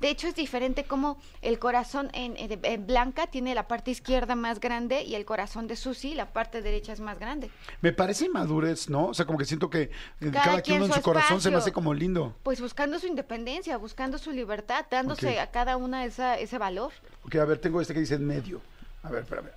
De 0.00 0.10
hecho, 0.10 0.28
es 0.28 0.34
diferente 0.34 0.84
como 0.84 1.18
el 1.40 1.58
corazón 1.58 2.10
en, 2.12 2.36
en- 2.36 2.60
en 2.62 2.86
Blanca 2.86 3.26
tiene 3.26 3.54
la 3.54 3.66
parte 3.66 3.90
izquierda 3.90 4.34
más 4.34 4.60
grande 4.60 5.02
y 5.04 5.14
el 5.14 5.24
corazón 5.24 5.66
de 5.68 5.76
Susi, 5.76 6.14
la 6.14 6.32
parte 6.32 6.60
derecha 6.62 6.92
es 6.92 7.00
más 7.00 7.18
grande. 7.18 7.50
Me 7.80 7.92
parece 7.92 8.26
inmadurez, 8.26 8.90
¿no? 8.90 9.06
O 9.08 9.14
sea, 9.14 9.24
como 9.24 9.38
que 9.38 9.44
siento 9.46 9.70
que 9.70 9.90
cada, 10.20 10.32
Cada 10.44 10.62
quien 10.62 10.82
en 10.82 10.88
su 10.88 10.94
su 10.96 11.02
corazón 11.02 11.40
se 11.40 11.50
me 11.50 11.56
hace 11.56 11.72
como 11.72 11.94
lindo. 11.94 12.36
Pues 12.42 12.60
buscando 12.60 12.98
su 12.98 13.06
independencia, 13.06 13.76
buscando 13.78 14.18
su 14.18 14.30
libertad, 14.32 14.84
dándose 14.90 15.40
a 15.40 15.50
cada 15.50 15.76
una 15.78 16.04
esa, 16.04 16.38
ese 16.38 16.58
valor. 16.58 16.92
Ok, 17.24 17.36
a 17.36 17.44
ver, 17.46 17.58
tengo 17.58 17.80
este 17.80 17.94
que 17.94 18.00
dice 18.00 18.14
en 18.16 18.26
medio. 18.26 18.60
A 19.02 19.10
ver, 19.10 19.22
espérame. 19.22 19.48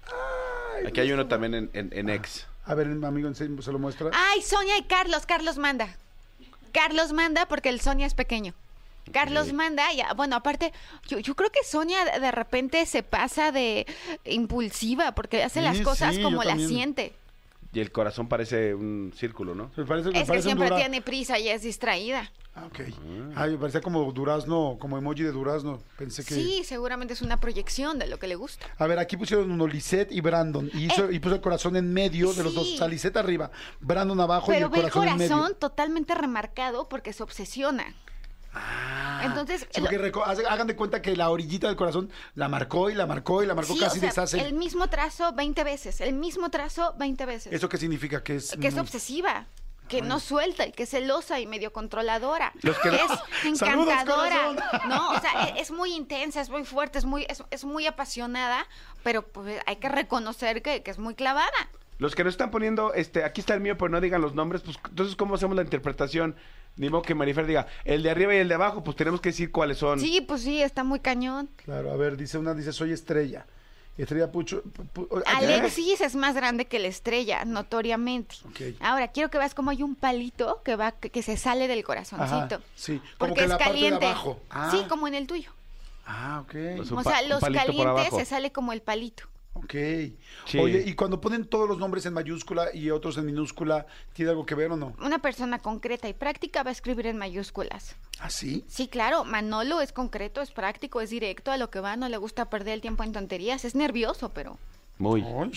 Ay, 0.78 0.88
Aquí 0.88 1.00
hay 1.00 1.12
uno 1.12 1.28
también 1.28 1.54
en, 1.54 1.70
en, 1.74 1.90
en 1.94 2.10
ex. 2.10 2.48
A 2.66 2.74
ver, 2.74 2.88
amigo, 2.88 3.28
¿en 3.28 3.36
serio 3.36 3.62
se 3.62 3.72
lo 3.72 3.80
muestra? 3.80 4.10
Ay, 4.14 4.42
Sonia 4.42 4.78
y 4.78 4.84
Carlos, 4.84 5.26
Carlos 5.26 5.58
manda. 5.58 5.88
Carlos 6.72 7.14
manda 7.14 7.46
porque 7.48 7.70
el 7.70 7.80
Sonia 7.80 8.06
es 8.08 8.14
pequeño. 8.14 8.54
Carlos 9.14 9.54
manda, 9.54 9.94
y, 9.94 10.02
ah, 10.02 10.14
bueno, 10.16 10.36
aparte, 10.36 10.74
yo, 11.08 11.20
yo 11.20 11.36
creo 11.36 11.52
que 11.52 11.64
Sonia 11.64 12.04
de- 12.20 12.32
repente 12.32 12.86
se 12.88 13.04
pasa 13.04 13.52
de 13.52 13.86
impulsiva 14.26 15.14
porque 15.14 15.44
hace 15.44 15.62
las 15.62 15.80
cosas 15.82 16.16
sí, 16.16 16.24
como 16.24 16.44
las 16.44 16.60
siente. 16.62 17.14
Y 17.76 17.82
el 17.82 17.92
corazón 17.92 18.28
parece 18.30 18.74
un 18.74 19.12
círculo, 19.16 19.54
¿no? 19.54 19.70
Me 19.76 19.84
parece, 19.86 20.10
me 20.10 20.18
Es 20.20 20.24
que 20.24 20.28
parece 20.30 20.48
un 20.48 20.52
siempre 20.54 20.68
dura- 20.70 20.78
tiene 20.80 21.02
prisa 21.02 21.38
y 21.38 21.50
es 21.50 21.62
distraída. 21.62 22.32
Ah, 22.56 22.68
ok. 22.68 22.80
Ah, 23.36 23.48
me 23.48 23.58
parecía 23.58 23.82
como 23.82 24.10
durazno, 24.14 24.78
como 24.80 24.98
emoji 24.98 25.24
de 25.24 25.34
durazno. 25.34 25.82
Pensé 25.98 26.24
que... 26.24 26.34
Sí, 26.36 26.64
seguramente 26.64 27.14
es 27.14 27.22
una 27.22 27.38
proyección 27.42 28.00
de 28.00 28.08
lo 28.08 28.18
que 28.18 28.28
le 28.28 28.36
gusta. 28.36 28.66
A 28.78 28.88
ver, 28.88 28.98
aquí 28.98 29.18
pusieron 29.18 29.52
uno, 29.52 29.68
Lisette 29.68 30.10
y 30.14 30.22
Brandon. 30.22 30.72
Y, 30.74 30.86
hizo- 30.86 31.12
y 31.12 31.20
puso 31.20 31.36
el 31.36 31.42
corazón 31.42 31.76
en 31.76 31.92
medio 31.94 32.32
de 32.34 32.44
los 32.46 32.54
dos. 32.56 32.66
Eh. 32.66 32.76
O 32.76 32.78
sea, 32.78 32.88
Lisette 32.88 33.18
arriba, 33.18 33.52
Brandon 33.82 34.22
abajo 34.22 34.54
y 34.54 34.56
Pero 34.56 34.68
el 34.68 34.72
ve 34.72 34.78
el 34.78 34.84
corazón, 34.92 35.08
en 35.10 35.18
corazón 35.18 35.42
medio. 35.44 35.56
totalmente 35.58 36.16
remarcado 36.16 36.88
porque 36.88 37.12
se 37.12 37.24
obsesiona. 37.24 37.94
Ah, 38.56 39.22
Entonces, 39.26 39.68
sí, 39.72 39.82
porque 39.82 40.12
hagan 40.48 40.68
de 40.68 40.76
cuenta 40.76 41.02
que 41.02 41.16
la 41.16 41.30
orillita 41.30 41.68
del 41.68 41.76
corazón 41.76 42.10
la 42.36 42.48
marcó 42.48 42.90
y 42.90 42.96
la 42.96 43.06
marcó 43.06 43.44
y 43.44 43.46
la 43.46 43.54
marcó 43.56 43.74
Sí, 43.74 43.80
casi 43.80 43.98
o 43.98 44.02
sea, 44.02 44.10
deshace. 44.10 44.40
el 44.42 44.54
mismo 44.54 44.88
trazo 44.88 45.34
20 45.34 45.64
veces, 45.64 46.02
el 46.02 46.14
mismo 46.14 46.50
trazo 46.50 46.94
20 46.98 47.26
veces. 47.26 47.54
¿Eso 47.54 47.68
qué 47.70 47.78
significa? 47.78 48.24
Que 48.24 48.38
es, 48.38 48.56
que 48.60 48.68
es 48.68 48.78
obsesiva, 48.78 49.46
que 49.90 50.02
no 50.02 50.20
suelta 50.20 50.66
y 50.66 50.72
que 50.72 50.84
es 50.84 50.90
celosa 50.90 51.40
y 51.40 51.46
medio 51.48 51.72
controladora. 51.74 52.54
Los 52.62 52.78
que- 52.80 52.90
es 52.90 53.02
encantadora. 53.46 54.54
no, 54.88 55.12
o 55.12 55.20
sea, 55.20 55.50
e- 55.50 55.60
es, 55.62 55.72
muy 55.72 55.94
intensa, 55.94 56.42
es 56.42 56.50
muy 56.50 56.64
fuerte, 56.66 56.98
es 57.00 57.06
muy, 57.06 57.26
es, 57.30 57.44
es 57.52 57.66
muy 57.66 57.86
apasionada, 57.88 58.66
pero 59.04 59.24
pues, 59.28 59.62
hay 59.66 59.76
que 59.78 59.90
reconocer 59.90 60.62
que, 60.62 60.82
que 60.84 60.92
es 60.92 61.00
muy 61.00 61.16
clavada. 61.16 61.52
Los 61.98 62.14
que 62.14 62.24
nos 62.26 62.34
están 62.34 62.52
poniendo, 62.52 62.94
este, 62.94 63.24
aquí 63.24 63.40
está 63.42 63.54
el 63.54 63.62
mío, 63.62 63.78
pero 63.78 63.88
no 63.90 64.02
digan 64.02 64.22
los 64.22 64.34
nombres, 64.36 64.62
pues 64.64 64.78
entonces, 64.90 65.16
¿cómo 65.16 65.36
hacemos 65.36 65.56
la 65.56 65.62
interpretación? 65.62 66.36
Ni 66.78 66.90
modo 66.90 67.02
que 67.04 67.16
Marifer 67.16 67.46
diga, 67.46 67.68
el 67.86 68.04
de 68.04 68.10
arriba 68.10 68.36
y 68.36 68.40
el 68.40 68.50
de 68.50 68.56
abajo, 68.56 68.84
pues 68.84 68.98
tenemos 68.98 69.22
que 69.22 69.30
decir 69.30 69.52
cuáles 69.52 69.78
son. 69.78 70.00
Sí, 70.00 70.20
pues 70.22 70.42
sí, 70.42 70.62
está 70.62 70.84
muy 70.84 71.00
cañón. 71.00 71.50
Claro, 71.64 71.92
a 71.92 71.96
ver, 71.96 72.18
dice 72.18 72.38
una, 72.38 72.54
dice, 72.54 72.74
soy 72.74 72.92
estrella. 72.92 73.46
Estrella 73.98 74.30
Pucho. 74.30 74.62
pu- 74.62 75.08
pu- 75.08 75.24
¿qué? 75.24 75.32
Alexis 75.32 76.02
es 76.02 76.16
más 76.16 76.36
grande 76.36 76.66
que 76.66 76.80
la 76.80 76.88
estrella, 76.90 77.46
notoriamente. 77.46 78.36
Ok. 78.46 78.76
Ahora, 78.82 79.08
quiero 79.08 79.30
que 79.30 79.38
veas 79.38 79.54
cómo 79.56 79.72
hay 79.72 79.84
un 79.84 79.96
palito 79.96 80.62
que 80.66 80.76
va 80.76 80.92
que, 80.92 81.10
que 81.10 81.22
se 81.22 81.38
sale 81.38 81.70
del 81.70 81.82
corazoncito. 81.86 82.56
Ajá, 82.56 82.60
sí, 82.76 82.98
como 83.00 83.30
porque 83.30 83.36
que 83.36 83.44
es 83.44 83.50
la 83.50 83.58
parte 83.58 83.72
de 83.74 83.80
caliente. 83.80 84.06
abajo. 84.08 84.40
Ah. 84.50 84.68
Sí, 84.72 84.84
como 84.90 85.08
en 85.08 85.16
el 85.16 85.28
tuyo. 85.28 85.50
Ah, 86.06 86.42
ok. 86.44 86.52
Pues 86.76 86.92
O 86.92 87.04
sea, 87.04 87.22
los 87.22 87.40
calientes 87.40 88.14
se 88.14 88.26
sale 88.26 88.52
como 88.52 88.74
el 88.74 88.82
palito. 88.82 89.24
Ok. 89.56 89.74
Sí. 90.46 90.60
Oye, 90.60 90.84
y 90.86 90.94
cuando 90.96 91.22
ponen 91.22 91.46
todos 91.46 91.68
los 91.68 91.78
nombres 91.78 92.06
en 92.06 92.14
mayúscula 92.14 92.68
y 92.74 92.90
otros 92.92 93.18
en 93.18 93.26
minúscula, 93.26 93.88
¿tiene 94.14 94.32
algo 94.32 94.46
que 94.46 94.54
ver 94.54 94.72
o 94.72 94.78
no? 94.78 94.94
Una 95.00 95.20
persona 95.20 95.60
concreta 95.60 96.10
y 96.10 96.14
práctica 96.14 96.62
va 96.62 96.70
a 96.70 96.74
escribir 96.74 97.08
en 97.08 97.18
mayúsculas. 97.18 97.96
¿Ah, 98.20 98.30
sí? 98.30 98.66
Sí, 98.68 98.88
claro, 98.88 99.24
Manolo 99.24 99.82
es 99.82 99.94
concreto, 99.94 100.42
es 100.42 100.52
práctico, 100.52 101.00
es 101.00 101.10
directo 101.10 101.52
a 101.52 101.58
lo 101.58 101.70
que 101.70 101.80
va, 101.80 101.96
no 101.96 102.10
le 102.10 102.18
gusta 102.18 102.50
perder 102.50 102.76
el 102.76 102.82
tiempo 102.82 103.04
en 103.04 103.14
tonterías, 103.14 103.64
es 103.64 103.76
nervioso, 103.76 104.30
pero 104.30 104.58
Muy. 104.98 105.24
Ay, 105.24 105.52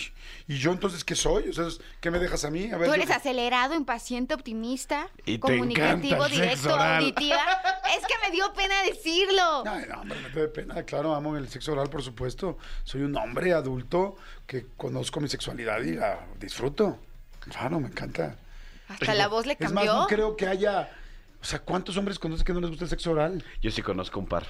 ¿Y 0.47 0.57
yo 0.57 0.71
entonces 0.71 1.03
qué 1.05 1.15
soy? 1.15 1.49
O 1.49 1.53
sea, 1.53 1.65
¿qué 2.01 2.11
me 2.11 2.19
dejas 2.19 2.43
a 2.43 2.51
mí? 2.51 2.69
A 2.71 2.77
ver, 2.77 2.89
tú 2.89 2.93
eres 2.93 3.09
acelerado, 3.09 3.73
impaciente, 3.73 4.33
optimista, 4.33 5.09
Y 5.25 5.39
comunicativo, 5.39 6.27
directo, 6.27 6.75
auditiva. 6.75 7.37
Es 7.89 8.05
que 8.05 8.13
me 8.23 8.31
dio 8.31 8.53
pena 8.53 8.83
decirlo. 8.83 9.63
Ay, 9.65 9.85
no, 9.89 10.01
hombre, 10.01 10.17
te 10.31 10.41
dé 10.41 10.47
pena. 10.47 10.83
Claro, 10.83 11.15
amo 11.15 11.35
el 11.37 11.49
sexo 11.49 11.71
oral, 11.71 11.89
por 11.89 12.03
supuesto. 12.03 12.57
Soy 12.83 13.01
un 13.01 13.15
hombre 13.17 13.51
adulto 13.53 14.15
que 14.45 14.67
conozco 14.77 15.19
mi 15.19 15.27
sexualidad 15.27 15.81
y 15.81 15.93
la 15.93 16.19
disfruto. 16.39 16.99
Claro, 17.49 17.79
me 17.79 17.87
encanta. 17.87 18.37
Hasta 18.89 19.15
la 19.15 19.27
voz 19.27 19.47
le 19.47 19.53
Es 19.53 19.59
más, 19.59 19.71
cambió. 19.71 19.93
no 19.93 20.07
creo 20.07 20.35
que 20.35 20.45
haya... 20.45 20.91
O 21.41 21.45
sea, 21.45 21.59
¿cuántos 21.59 21.97
hombres 21.97 22.19
conoces 22.19 22.43
que 22.43 22.53
no 22.53 22.59
les 22.59 22.69
gusta 22.69 22.85
el 22.85 22.89
sexo 22.91 23.11
oral? 23.11 23.43
Yo 23.61 23.71
sí 23.71 23.81
conozco 23.81 24.19
un 24.19 24.27
par. 24.27 24.45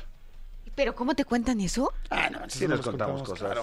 Pero 0.75 0.93
¿cómo 0.95 1.15
te 1.15 1.23
cuentan 1.23 1.61
eso? 1.61 1.93
Ah, 2.09 2.29
no, 2.29 2.41
Sí 2.49 2.67
nos 2.67 2.81
contamos 2.81 3.23
cosas. 3.23 3.57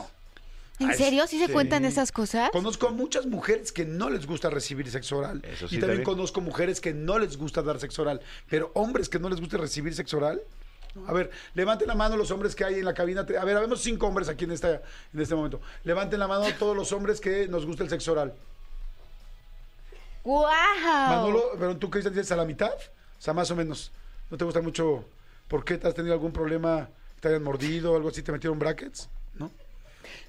¿En 0.79 0.91
Ay, 0.91 0.97
serio? 0.97 1.27
¿Sí 1.27 1.39
se 1.39 1.47
sí. 1.47 1.53
cuentan 1.53 1.85
esas 1.85 2.12
cosas? 2.12 2.51
Conozco 2.51 2.89
a 2.89 2.91
muchas 2.91 3.27
mujeres 3.27 3.72
que 3.72 3.85
no 3.87 4.11
les 4.11 4.27
gusta 4.27 4.51
recibir 4.51 4.91
sexo 4.91 5.18
oral. 5.18 5.43
Eso 5.45 5.68
sí, 5.68 5.77
y 5.77 5.81
también 5.81 6.01
también. 6.01 6.05
conozco 6.05 6.41
mujeres 6.43 6.81
que 6.81 6.93
no 6.93 7.18
les 7.18 7.37
gusta 7.39 7.62
dar 7.62 7.81
sexo 7.81 8.03
oral. 8.03 8.20
Pero 8.51 8.70
hombres 8.74 9.09
que 9.09 9.18
no 9.18 9.29
les 9.31 9.41
gusta 9.41 9.57
recibir 9.57 9.95
sexo 9.95 10.18
oral. 10.18 10.43
A 11.07 11.12
ver, 11.12 11.31
levanten 11.55 11.89
la 11.89 11.95
mano 11.95 12.16
los 12.16 12.31
hombres 12.31 12.55
que 12.55 12.64
hay 12.64 12.74
en 12.77 12.85
la 12.85 12.95
cabina. 12.95 13.20
A 13.20 13.45
ver, 13.45 13.57
habemos 13.57 13.81
cinco 13.83 14.07
hombres 14.07 14.29
aquí 14.29 14.45
en, 14.45 14.53
esta, 14.53 14.83
en 15.12 15.20
este 15.20 15.35
momento. 15.35 15.61
Levanten 15.85 16.18
la 16.18 16.29
mano 16.29 16.45
todos 16.59 16.77
los 16.77 16.93
hombres 16.93 17.20
que 17.20 17.49
nos 17.49 17.64
gusta 17.66 17.83
el 17.83 17.91
sexo 17.91 18.12
oral. 18.12 18.35
¡Guau! 20.24 20.51
Manolo, 20.85 21.43
pero 21.59 21.77
tú, 21.77 21.89
Cristian, 21.91 22.12
tienes 22.12 22.33
a 22.33 22.37
la 22.37 22.45
mitad. 22.45 22.72
O 22.72 23.22
sea, 23.22 23.33
más 23.33 23.51
o 23.51 23.57
menos. 23.57 23.93
¿No 24.31 24.37
te 24.37 24.45
gusta 24.45 24.61
mucho? 24.61 25.05
¿Por 25.49 25.64
qué 25.64 25.79
te 25.79 25.87
has 25.87 25.95
tenido 25.95 26.14
algún 26.14 26.33
problema? 26.33 26.89
¿Te 27.20 27.29
hayan 27.29 27.43
mordido 27.43 27.93
o 27.93 27.97
algo 27.97 28.09
así? 28.09 28.22
¿Te 28.22 28.33
metieron 28.33 28.59
brackets? 28.59 29.09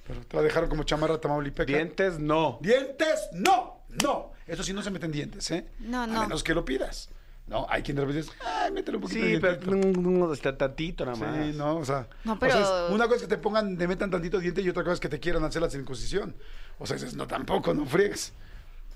Pero 0.05 0.21
te 0.21 0.37
la 0.37 0.43
dejaron 0.43 0.69
como 0.69 0.83
chamarra 0.83 1.19
tamaulipeca. 1.19 1.65
Dientes, 1.71 2.19
no. 2.19 2.59
¿Dientes? 2.61 3.29
No, 3.33 3.81
no. 4.03 4.31
Eso 4.47 4.63
sí 4.63 4.73
no 4.73 4.81
se 4.81 4.91
meten 4.91 5.11
dientes, 5.11 5.49
¿eh? 5.51 5.65
No, 5.79 6.03
A 6.03 6.07
no. 6.07 6.21
menos 6.21 6.43
que 6.43 6.53
lo 6.53 6.63
pidas. 6.63 7.09
No, 7.47 7.65
hay 7.69 7.81
quien 7.81 7.95
de 7.95 8.01
repente 8.01 8.23
dice, 8.23 8.33
ay, 8.45 8.71
métele 8.71 8.97
un 8.97 9.03
poquito 9.03 9.21
Sí, 9.25 9.31
de 9.33 9.39
pero 9.39 9.55
dientito". 9.55 10.01
no, 10.01 10.27
no, 10.27 10.33
está 10.33 10.57
tantito 10.57 11.05
nada 11.05 11.17
más. 11.17 11.45
Sí, 11.45 11.53
no, 11.57 11.77
o 11.77 11.85
sea. 11.85 12.07
No, 12.25 12.33
o 12.33 12.37
sea, 12.39 12.47
es- 12.49 12.53
pero- 12.55 12.93
una 12.93 13.05
cosa 13.05 13.15
es 13.17 13.21
que 13.21 13.27
te 13.29 13.37
pongan, 13.37 13.77
te 13.77 13.87
metan 13.87 14.11
tantito 14.11 14.37
diente 14.39 14.61
y 14.61 14.69
otra 14.69 14.83
cosa 14.83 14.95
es 14.95 14.99
que 14.99 15.07
te 15.09 15.19
quieran 15.21 15.43
hacer 15.45 15.61
la 15.61 15.69
circuncisión. 15.69 16.35
O 16.77 16.85
sea, 16.85 16.97
dices, 16.97 17.13
no, 17.15 17.25
tampoco, 17.25 17.73
no 17.73 17.85
friegues. 17.85 18.33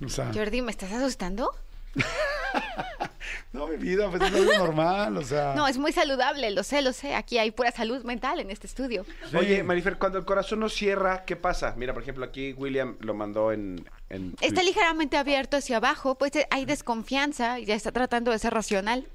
O 0.05 0.09
sea, 0.09 0.31
Jordi, 0.33 0.61
¿me 0.61 0.71
estás 0.71 0.91
asustando? 0.91 1.55
no, 3.53 3.67
mi 3.67 3.77
vida, 3.77 4.09
pues 4.09 4.21
es 4.21 4.33
algo 4.33 4.53
normal, 4.57 5.17
o 5.17 5.23
sea. 5.23 5.53
No, 5.55 5.67
es 5.67 5.77
muy 5.77 5.91
saludable, 5.91 6.51
lo 6.51 6.63
sé, 6.63 6.81
lo 6.81 6.93
sé. 6.93 7.15
Aquí 7.15 7.37
hay 7.37 7.51
pura 7.51 7.71
salud 7.71 8.03
mental 8.03 8.39
en 8.39 8.49
este 8.49 8.67
estudio. 8.67 9.05
Sí. 9.29 9.37
Oye, 9.37 9.63
Marifer, 9.63 9.97
cuando 9.97 10.17
el 10.17 10.25
corazón 10.25 10.59
no 10.59 10.69
cierra, 10.69 11.23
¿qué 11.25 11.35
pasa? 11.35 11.73
Mira, 11.77 11.93
por 11.93 12.03
ejemplo, 12.03 12.25
aquí 12.25 12.53
William 12.53 12.97
lo 12.99 13.13
mandó 13.13 13.51
en... 13.51 13.87
en 14.09 14.35
Está 14.41 14.63
ligeramente 14.63 15.17
abierto 15.17 15.57
hacia 15.57 15.77
abajo, 15.77 16.15
pues 16.15 16.35
eh, 16.35 16.47
hay 16.49 16.65
desconfianza 16.65 17.59
y 17.59 17.65
ya 17.65 17.75
está 17.75 17.91
tratando 17.91 18.31
de 18.31 18.39
ser 18.39 18.53
racional. 18.53 19.07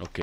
Ok, 0.00 0.20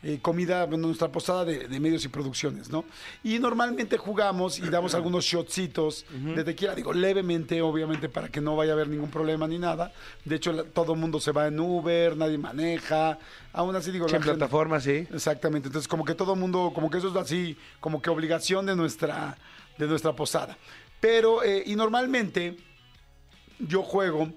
eh, 0.03 0.19
comida, 0.21 0.65
bueno, 0.67 0.85
nuestra 0.87 1.11
posada 1.11 1.45
de, 1.45 1.67
de 1.67 1.79
medios 1.79 2.05
y 2.05 2.09
producciones, 2.09 2.69
¿no? 2.69 2.85
Y 3.23 3.39
normalmente 3.39 3.97
jugamos 3.97 4.59
y 4.59 4.69
damos 4.69 4.93
algunos 4.95 5.25
shotcitos 5.25 6.05
de 6.11 6.43
tequila, 6.43 6.75
digo, 6.75 6.93
levemente, 6.93 7.59
obviamente, 7.63 8.07
para 8.07 8.29
que 8.29 8.39
no 8.39 8.55
vaya 8.55 8.73
a 8.73 8.75
haber 8.75 8.87
ningún 8.87 9.09
problema 9.09 9.47
ni 9.47 9.57
nada. 9.57 9.91
De 10.23 10.35
hecho, 10.35 10.51
la- 10.53 10.63
todo 10.63 10.93
el 10.93 10.99
mundo 10.99 11.19
se 11.19 11.31
va 11.31 11.47
en 11.47 11.59
Uber, 11.59 12.15
nadie 12.15 12.37
maneja. 12.37 13.17
Aún 13.51 13.75
así, 13.75 13.89
digo, 13.89 14.05
en 14.05 14.11
gente- 14.11 14.25
plataforma, 14.25 14.79
sí. 14.79 15.07
Exactamente. 15.11 15.69
Entonces, 15.69 15.87
como 15.87 16.05
que 16.05 16.13
todo 16.13 16.33
el 16.33 16.39
mundo, 16.39 16.71
como 16.75 16.91
que 16.91 16.99
eso 16.99 17.09
es 17.09 17.15
así, 17.15 17.57
como 17.79 17.99
que 17.99 18.11
obligación 18.11 18.67
de 18.67 18.75
nuestra, 18.75 19.35
de 19.79 19.87
nuestra 19.87 20.13
posada. 20.13 20.55
Pero, 20.99 21.41
eh, 21.43 21.63
y 21.65 21.75
normalmente 21.75 22.57
yo 23.57 23.81
juego 23.81 24.31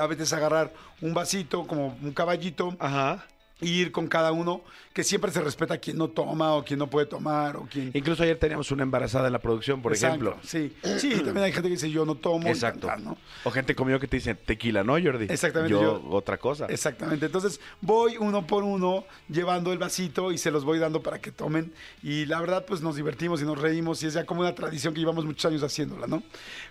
a 0.00 0.06
veces 0.06 0.32
agarrar 0.32 0.72
un 1.00 1.14
vasito, 1.14 1.66
como 1.66 1.96
un 2.02 2.12
caballito, 2.12 2.76
Ajá. 2.78 3.24
Ir 3.60 3.90
con 3.90 4.06
cada 4.06 4.30
uno, 4.32 4.62
que 4.92 5.02
siempre 5.02 5.30
se 5.32 5.40
respeta 5.40 5.74
a 5.74 5.78
quien 5.78 5.96
no 5.98 6.08
toma 6.08 6.54
o 6.54 6.64
quien 6.64 6.78
no 6.78 6.88
puede 6.88 7.06
tomar 7.06 7.56
o 7.56 7.66
quien... 7.70 7.90
Incluso 7.94 8.22
ayer 8.22 8.38
teníamos 8.38 8.70
una 8.70 8.84
embarazada 8.84 9.26
en 9.26 9.32
la 9.32 9.40
producción, 9.40 9.82
por 9.82 9.92
Exacto, 9.92 10.30
ejemplo. 10.30 10.40
Sí, 10.44 10.72
sí, 10.98 11.10
también 11.16 11.38
hay 11.38 11.52
gente 11.52 11.68
que 11.68 11.74
dice 11.74 11.90
yo 11.90 12.04
no 12.04 12.14
tomo. 12.14 12.46
Exacto. 12.48 12.86
tal, 12.86 13.04
¿no? 13.04 13.16
O 13.44 13.50
gente 13.50 13.74
como 13.74 13.90
yo 13.90 13.98
que 13.98 14.06
te 14.06 14.16
dice 14.16 14.34
tequila, 14.34 14.84
¿no, 14.84 14.92
Jordi? 14.92 15.26
Exactamente, 15.28 15.72
Yo, 15.72 15.80
yo- 16.02 16.08
otra 16.10 16.38
cosa. 16.38 16.66
Exactamente. 16.66 17.26
Entonces 17.26 17.60
voy 17.80 18.16
uno 18.18 18.46
por 18.46 18.62
uno 18.64 19.04
llevando 19.28 19.72
el 19.72 19.78
vasito 19.78 20.30
y 20.32 20.38
se 20.38 20.50
los 20.50 20.64
voy 20.64 20.78
dando 20.78 21.02
para 21.02 21.20
que 21.20 21.32
tomen. 21.32 21.72
Y 22.02 22.26
la 22.26 22.40
verdad, 22.40 22.64
pues 22.66 22.80
nos 22.80 22.96
divertimos 22.96 23.42
y 23.42 23.44
nos 23.44 23.58
reímos 23.60 24.02
y 24.02 24.06
es 24.06 24.14
ya 24.14 24.24
como 24.24 24.40
una 24.42 24.54
tradición 24.54 24.94
que 24.94 25.00
llevamos 25.00 25.24
muchos 25.24 25.44
años 25.46 25.62
haciéndola, 25.62 26.06
¿no? 26.06 26.22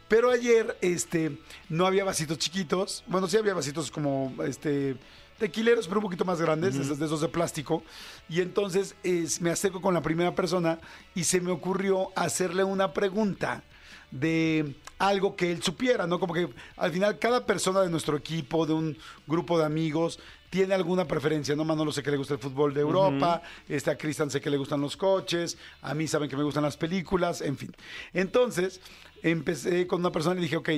Pero 0.08 0.32
ayer, 0.32 0.78
este, 0.82 1.38
no 1.70 1.86
había 1.86 2.04
vasitos 2.06 2.38
chiquitos. 2.38 3.04
Bueno, 3.08 3.28
sí 3.28 3.36
había 3.38 3.54
vasitos 3.54 3.92
como, 3.92 4.34
este, 4.46 4.96
tequileros, 5.38 5.88
pero 5.88 6.00
un 6.00 6.04
poquito 6.06 6.26
más 6.26 6.42
grandes, 6.42 6.76
esos 6.76 7.00
de 7.00 7.06
esos 7.06 7.22
de 7.22 7.28
plástico. 7.30 7.84
Y 8.30 8.42
entonces 8.42 8.96
es- 9.04 9.40
me 9.42 9.50
acerco 9.52 9.82
con 9.82 9.94
la 9.94 10.02
primera 10.02 10.34
persona 10.36 10.80
y 11.16 11.24
se 11.24 11.42
me 11.42 11.52
ocurrió 11.52 12.10
hacerle 12.16 12.64
una 12.64 12.94
pregunta 12.94 13.64
de 14.12 14.76
algo 15.00 15.36
que 15.36 15.52
él 15.52 15.62
supiera, 15.62 16.08
¿no? 16.08 16.20
Como 16.20 16.34
que 16.34 16.50
al 16.78 16.92
final 16.92 17.20
cada 17.20 17.46
persona 17.46 17.82
de 17.82 17.90
nuestro 17.90 18.16
equipo, 18.18 18.66
de 18.66 18.74
un 18.74 18.98
grupo 19.28 19.60
de 19.60 19.66
amigos, 19.66 20.20
tiene 20.50 20.74
alguna 20.74 21.06
preferencia, 21.06 21.56
¿no? 21.58 21.66
Manolo 21.66 21.92
sé 21.92 22.02
que 22.02 22.10
le 22.12 22.16
gusta 22.18 22.36
el 22.36 22.40
fútbol 22.40 22.74
de 22.74 22.80
Europa, 22.80 23.42
este, 23.68 23.92
a 23.92 23.98
Cristian 23.98 24.32
sé 24.32 24.40
que 24.40 24.50
le 24.50 24.56
gustan 24.58 24.80
los 24.80 24.96
coches, 24.96 25.58
a 25.82 25.94
mí 25.94 26.08
saben 26.08 26.30
que 26.30 26.38
me 26.38 26.44
gustan 26.44 26.64
las 26.64 26.78
películas, 26.78 27.42
en 27.42 27.58
fin. 27.58 27.76
Entonces, 28.14 28.80
empecé 29.24 29.86
con 29.88 30.00
una 30.00 30.12
persona 30.12 30.40
y 30.40 30.44
dije, 30.44 30.56
ok, 30.56 30.70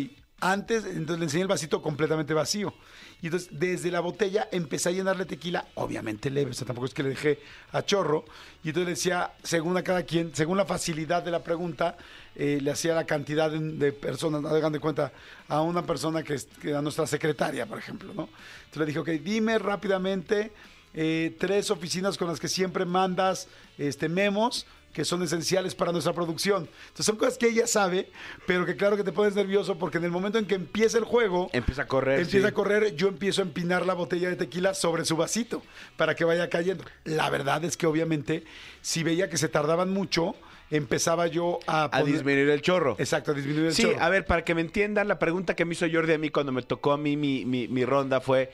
antes, 0.41 0.85
entonces 0.85 1.19
le 1.19 1.25
enseñé 1.25 1.43
el 1.43 1.47
vasito 1.47 1.81
completamente 1.83 2.33
vacío. 2.33 2.73
Y 3.21 3.27
entonces, 3.27 3.49
desde 3.51 3.91
la 3.91 3.99
botella, 3.99 4.47
empecé 4.51 4.89
a 4.89 4.91
llenarle 4.93 5.25
tequila, 5.25 5.65
obviamente 5.75 6.29
leve, 6.29 6.51
o 6.51 6.53
sea, 6.53 6.65
tampoco 6.65 6.85
es 6.85 6.93
que 6.93 7.03
le 7.03 7.09
dejé 7.09 7.39
a 7.71 7.83
chorro. 7.83 8.23
Y 8.63 8.69
entonces 8.69 8.85
le 8.85 8.91
decía, 8.91 9.33
según 9.43 9.75
a 9.75 9.83
cada 9.83 10.03
quien, 10.03 10.33
según 10.33 10.57
la 10.57 10.65
facilidad 10.65 11.21
de 11.21 11.31
la 11.31 11.43
pregunta, 11.43 11.97
eh, 12.35 12.59
le 12.61 12.71
hacía 12.71 12.95
la 12.95 13.05
cantidad 13.05 13.51
de, 13.51 13.91
personas, 13.91 14.45
hagan 14.45 14.71
de 14.71 14.79
cuenta, 14.79 15.11
a 15.47 15.61
una 15.61 15.85
persona 15.85 16.23
que, 16.23 16.37
que 16.61 16.71
nuestra 16.81 17.05
secretaria, 17.05 17.65
por 17.65 17.77
ejemplo, 17.77 18.13
¿no? 18.13 18.29
Entonces 18.65 18.77
le 18.77 18.85
dije, 18.85 18.99
ok, 18.99 19.09
dime 19.21 19.59
rápidamente 19.59 20.51
eh, 20.93 21.35
tres 21.39 21.69
oficinas 21.69 22.17
con 22.17 22.27
las 22.27 22.39
que 22.39 22.47
siempre 22.47 22.83
mandas 22.83 23.47
este, 23.77 24.09
memos 24.09 24.65
que 24.93 25.05
son 25.05 25.21
esenciales 25.23 25.75
para 25.75 25.91
nuestra 25.91 26.13
producción. 26.13 26.67
Entonces 26.87 27.05
son 27.05 27.15
cosas 27.15 27.37
que 27.37 27.47
ella 27.47 27.67
sabe, 27.67 28.09
pero 28.47 28.65
que 28.65 28.75
claro 28.75 28.97
que 28.97 29.03
te 29.03 29.11
pones 29.11 29.35
nervioso 29.35 29.77
porque 29.77 29.97
en 29.99 30.03
el 30.03 30.11
momento 30.11 30.37
en 30.39 30.45
que 30.45 30.55
empieza 30.55 30.97
el 30.97 31.03
juego, 31.03 31.49
Empieza 31.53 31.83
a 31.83 31.87
correr, 31.87 32.19
empieza 32.21 32.47
sí. 32.47 32.51
a 32.51 32.53
correr, 32.53 32.95
yo 32.95 33.07
empiezo 33.07 33.41
a 33.41 33.45
empinar 33.45 33.85
la 33.85 33.93
botella 33.93 34.29
de 34.29 34.35
tequila 34.35 34.73
sobre 34.73 35.05
su 35.05 35.15
vasito 35.15 35.61
para 35.95 36.15
que 36.15 36.25
vaya 36.25 36.49
cayendo. 36.49 36.83
La 37.05 37.29
verdad 37.29 37.63
es 37.63 37.77
que 37.77 37.85
obviamente 37.87 38.43
si 38.81 39.03
veía 39.03 39.29
que 39.29 39.37
se 39.37 39.47
tardaban 39.47 39.91
mucho, 39.91 40.35
empezaba 40.71 41.27
yo 41.27 41.59
a, 41.67 41.83
A 41.85 41.91
poner- 41.91 42.05
disminuir 42.13 42.49
el 42.49 42.61
chorro. 42.61 42.95
Exacto, 42.99 43.31
a 43.31 43.33
disminuir 43.35 43.67
el 43.67 43.73
Sí, 43.73 43.83
chorro. 43.83 44.01
a 44.01 44.09
ver, 44.09 44.25
para 44.25 44.43
que 44.43 44.55
me 44.55 44.61
entiendan, 44.61 45.07
la 45.07 45.19
pregunta 45.19 45.55
que 45.55 45.65
me 45.65 45.73
hizo 45.73 45.85
Jordi 45.91 46.13
a 46.13 46.17
mí 46.17 46.29
cuando 46.29 46.51
me 46.51 46.61
tocó 46.63 46.91
a 46.93 46.97
mí 46.97 47.15
mi, 47.15 47.45
mi- 47.45 47.67
mi 47.67 47.85
ronda 47.85 48.21
fue, 48.21 48.51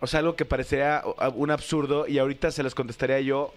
o 0.00 0.06
sea, 0.06 0.20
algo 0.20 0.36
que 0.36 0.44
parecería 0.46 1.02
un 1.34 1.50
absurdo 1.50 2.06
y 2.08 2.18
ahorita 2.18 2.50
se 2.50 2.62
les 2.62 2.74
contestaría 2.74 3.20
yo 3.20 3.52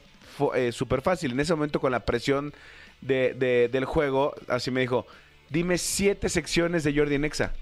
eh, 0.56 0.72
súper 0.72 1.02
fácil. 1.02 1.32
En 1.32 1.40
ese 1.40 1.54
momento 1.54 1.80
con 1.80 1.92
la 1.92 2.02
presión 2.06 2.54
de- 3.02 3.34
de- 3.34 3.70
del 3.72 3.86
juego, 3.86 4.34
así 4.48 4.72
me 4.72 4.82
dijo, 4.82 5.06
dime 5.50 5.78
siete 5.78 6.30
secciones 6.30 6.84
de 6.84 6.96
Jordi 6.96 7.18
Nexa. 7.20 7.54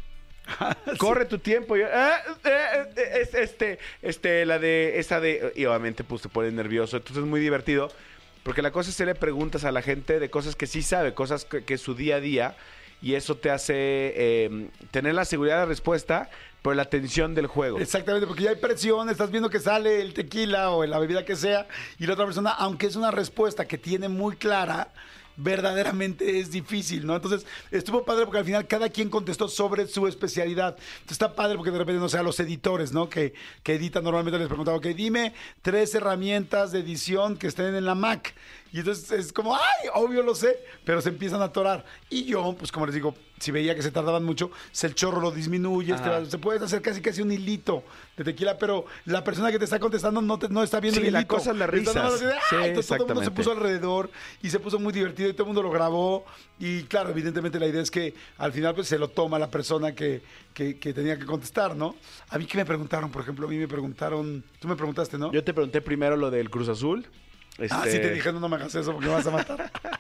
Corre 1.00 1.26
tu 1.26 1.40
tiempo. 1.40 1.76
Yo, 1.76 1.86
"Ah, 1.92 2.20
eh, 2.44 2.84
eh, 2.98 3.12
es- 3.22 3.34
este, 3.34 3.80
este, 4.02 4.46
la 4.46 4.60
de, 4.60 5.00
esa 5.00 5.20
de, 5.20 5.52
y 5.56 5.66
obviamente 5.66 6.04
pues 6.04 6.22
te 6.22 6.30
pone 6.30 6.52
nervioso. 6.52 6.98
Entonces 6.98 7.24
es 7.24 7.30
muy 7.30 7.40
divertido. 7.40 7.90
Porque 8.44 8.62
la 8.62 8.70
cosa 8.72 8.90
es 8.92 8.96
hacerle 8.96 9.16
preguntas 9.16 9.64
a 9.66 9.72
la 9.72 9.82
gente 9.82 10.20
de 10.20 10.30
cosas 10.30 10.56
que 10.56 10.68
sí 10.68 10.84
sabe, 10.84 11.16
cosas 11.16 11.46
que, 11.46 11.64
que 11.64 11.74
es 11.74 11.82
su 11.82 11.96
día 11.96 12.18
a 12.18 12.20
día. 12.20 12.56
Y 13.02 13.16
eso 13.16 13.36
te 13.38 13.50
hace 13.50 13.74
eh, 13.76 14.68
tener 14.92 15.16
la 15.16 15.26
seguridad 15.26 15.60
de 15.62 15.66
respuesta, 15.66 16.30
pero 16.66 16.74
la 16.74 16.86
tensión 16.86 17.36
del 17.36 17.46
juego. 17.46 17.78
Exactamente, 17.78 18.26
porque 18.26 18.42
ya 18.42 18.50
hay 18.50 18.56
presión, 18.56 19.08
estás 19.08 19.30
viendo 19.30 19.52
que 19.52 19.60
sale 19.60 20.02
el 20.02 20.16
tequila 20.16 20.72
o 20.72 20.84
la 20.84 20.98
bebida 20.98 21.24
que 21.24 21.36
sea, 21.36 21.68
y 22.00 22.08
la 22.08 22.14
otra 22.14 22.26
persona, 22.26 22.50
aunque 22.50 22.88
es 22.88 22.96
una 22.96 23.12
respuesta 23.12 23.68
que 23.68 23.78
tiene 23.78 24.10
muy 24.10 24.36
clara, 24.36 24.92
verdaderamente 25.38 26.40
es 26.40 26.50
difícil, 26.50 27.06
¿no? 27.06 27.16
Entonces, 27.16 27.46
estuvo 27.70 28.04
padre 28.04 28.26
porque 28.26 28.40
al 28.40 28.46
final 28.46 28.66
cada 28.66 28.90
quien 28.90 29.10
contestó 29.10 29.48
sobre 29.48 29.86
su 29.86 30.08
especialidad. 30.08 30.76
Entonces, 30.78 31.12
está 31.12 31.36
padre 31.36 31.56
porque 31.56 31.70
de 31.70 31.78
repente, 31.78 32.00
no 32.00 32.10
sé, 32.10 32.18
a 32.18 32.24
los 32.24 32.40
editores, 32.40 32.94
¿no? 32.94 33.10
Que, 33.10 33.36
que 33.62 33.76
editan 33.76 34.04
normalmente 34.04 34.40
les 34.40 34.48
preguntaba, 34.48 34.78
ok, 34.78 34.88
dime 34.88 35.36
tres 35.62 35.94
herramientas 35.94 36.72
de 36.72 36.80
edición 36.80 37.38
que 37.38 37.46
estén 37.46 37.76
en 37.76 37.86
la 37.86 37.94
Mac. 37.94 38.34
Y 38.74 38.80
entonces 38.80 39.12
es 39.12 39.32
como, 39.32 39.56
ay, 39.56 39.90
obvio 39.94 40.24
lo 40.24 40.34
sé, 40.34 40.58
pero 40.84 41.00
se 41.00 41.10
empiezan 41.10 41.42
a 41.42 41.46
atorar. 41.46 41.86
Y 42.10 42.26
yo, 42.26 42.56
pues 42.58 42.72
como 42.72 42.88
les 42.88 42.96
digo, 42.96 43.16
si 43.40 43.52
veía 43.52 43.76
que 43.76 43.82
se 43.82 43.92
tardaban 43.92 44.24
mucho, 44.24 44.50
se 44.72 44.88
el 44.88 44.96
chorro 44.96 45.20
lo 45.22 45.32
disminuye, 45.32 45.94
este, 45.94 46.26
se 46.28 46.38
puede 46.38 46.64
hacer 46.64 46.82
casi 46.82 47.02
casi 47.02 47.22
un 47.22 47.32
hilito 47.32 47.84
de 48.16 48.24
tequila, 48.24 48.58
pero 48.58 48.86
la 49.06 49.24
persona 49.24 49.52
que 49.52 49.60
te 49.60 49.66
está 49.66 49.78
contestando 49.80 50.22
no, 50.22 50.40
te- 50.40 50.48
no 50.50 50.64
está 50.64 50.80
viendo 50.80 51.00
Sí, 51.02 51.08
el 51.08 51.14
la 51.14 51.20
hilito. 51.20 51.36
cosa 51.36 51.52
es 51.52 51.88
así 51.98 52.26
de, 52.26 52.32
Sí, 52.50 52.56
entonces 52.62 52.88
todo 52.88 53.08
el 53.08 53.14
mundo 53.14 53.24
se 53.24 53.32
puso 53.32 53.52
alrededor 53.52 54.10
y 54.42 54.50
se 54.50 54.60
puso 54.60 54.80
muy 54.80 54.94
divertido 54.94 55.30
y 55.30 55.34
todo 55.34 55.44
el 55.44 55.48
mundo 55.48 55.64
lo 55.64 55.72
grabó. 55.72 56.26
Y 56.60 56.84
claro, 56.84 57.10
evidentemente 57.10 57.60
la 57.60 57.68
idea 57.68 57.82
es 57.82 57.92
que 57.92 58.14
al 58.38 58.54
final 58.54 58.74
pues 58.74 58.88
se 58.88 58.98
lo 58.98 59.10
toma 59.10 59.38
la 59.38 59.50
persona 59.52 59.94
que, 59.94 60.22
que, 60.54 60.78
que 60.80 60.94
tenía 60.94 61.20
que 61.20 61.26
contestar, 61.26 61.76
¿no? 61.76 61.96
A 62.30 62.38
mí 62.38 62.46
que 62.46 62.58
me 62.58 62.66
preguntaron, 62.66 63.12
por 63.12 63.22
ejemplo, 63.24 63.48
a 63.48 63.50
mí 63.50 63.58
me 63.58 63.68
preguntaron, 63.68 64.44
tú 64.60 64.68
me 64.70 64.76
preguntaste, 64.78 65.18
¿no? 65.18 65.32
Yo 65.34 65.44
te 65.44 65.54
pregunté 65.54 65.82
primero 65.82 66.16
lo 66.16 66.32
del 66.32 66.50
Cruz 66.50 66.70
Azul. 66.70 67.06
Ah, 67.58 67.64
este, 67.84 67.92
sí 67.92 68.00
te 68.00 68.14
dije, 68.14 68.34
no, 68.34 68.40
no 68.42 68.50
me 68.50 68.56
hagas 68.58 68.76
eso 68.76 68.92
porque 68.92 69.08
me 69.08 69.14
vas 69.14 69.28
a 69.28 69.32
matar. 69.32 69.72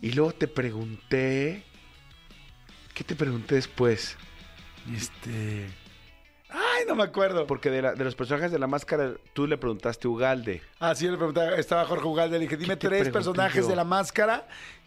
Y 0.00 0.12
luego 0.12 0.32
te 0.32 0.48
pregunté. 0.48 1.62
¿Qué 2.94 3.04
te 3.04 3.14
pregunté 3.14 3.54
después? 3.56 4.16
este... 4.94 5.66
Ay, 6.48 6.84
no 6.86 6.94
me 6.94 7.02
acuerdo. 7.02 7.46
Porque 7.46 7.70
de, 7.70 7.82
la- 7.82 7.94
de 7.94 8.04
los 8.04 8.14
personajes 8.14 8.52
de 8.52 8.58
la 8.58 8.66
máscara, 8.68 9.14
tú 9.32 9.46
le 9.46 9.58
preguntaste 9.58 10.06
a 10.06 10.10
Ugalde. 10.10 10.62
Ah, 10.78 10.94
sí, 10.94 11.08
le 11.08 11.16
preguntaba, 11.16 11.56
estaba 11.56 11.84
Jorge 11.84 12.06
Ugalde, 12.06 12.38
le 12.38 12.44
dije, 12.44 12.56
dime 12.56 12.76
tres 12.76 12.90
pregunté 13.00 13.12
personajes 13.12 13.62
yo? 13.64 13.68
de 13.68 13.76
la 13.76 13.84
máscara, 13.84 14.46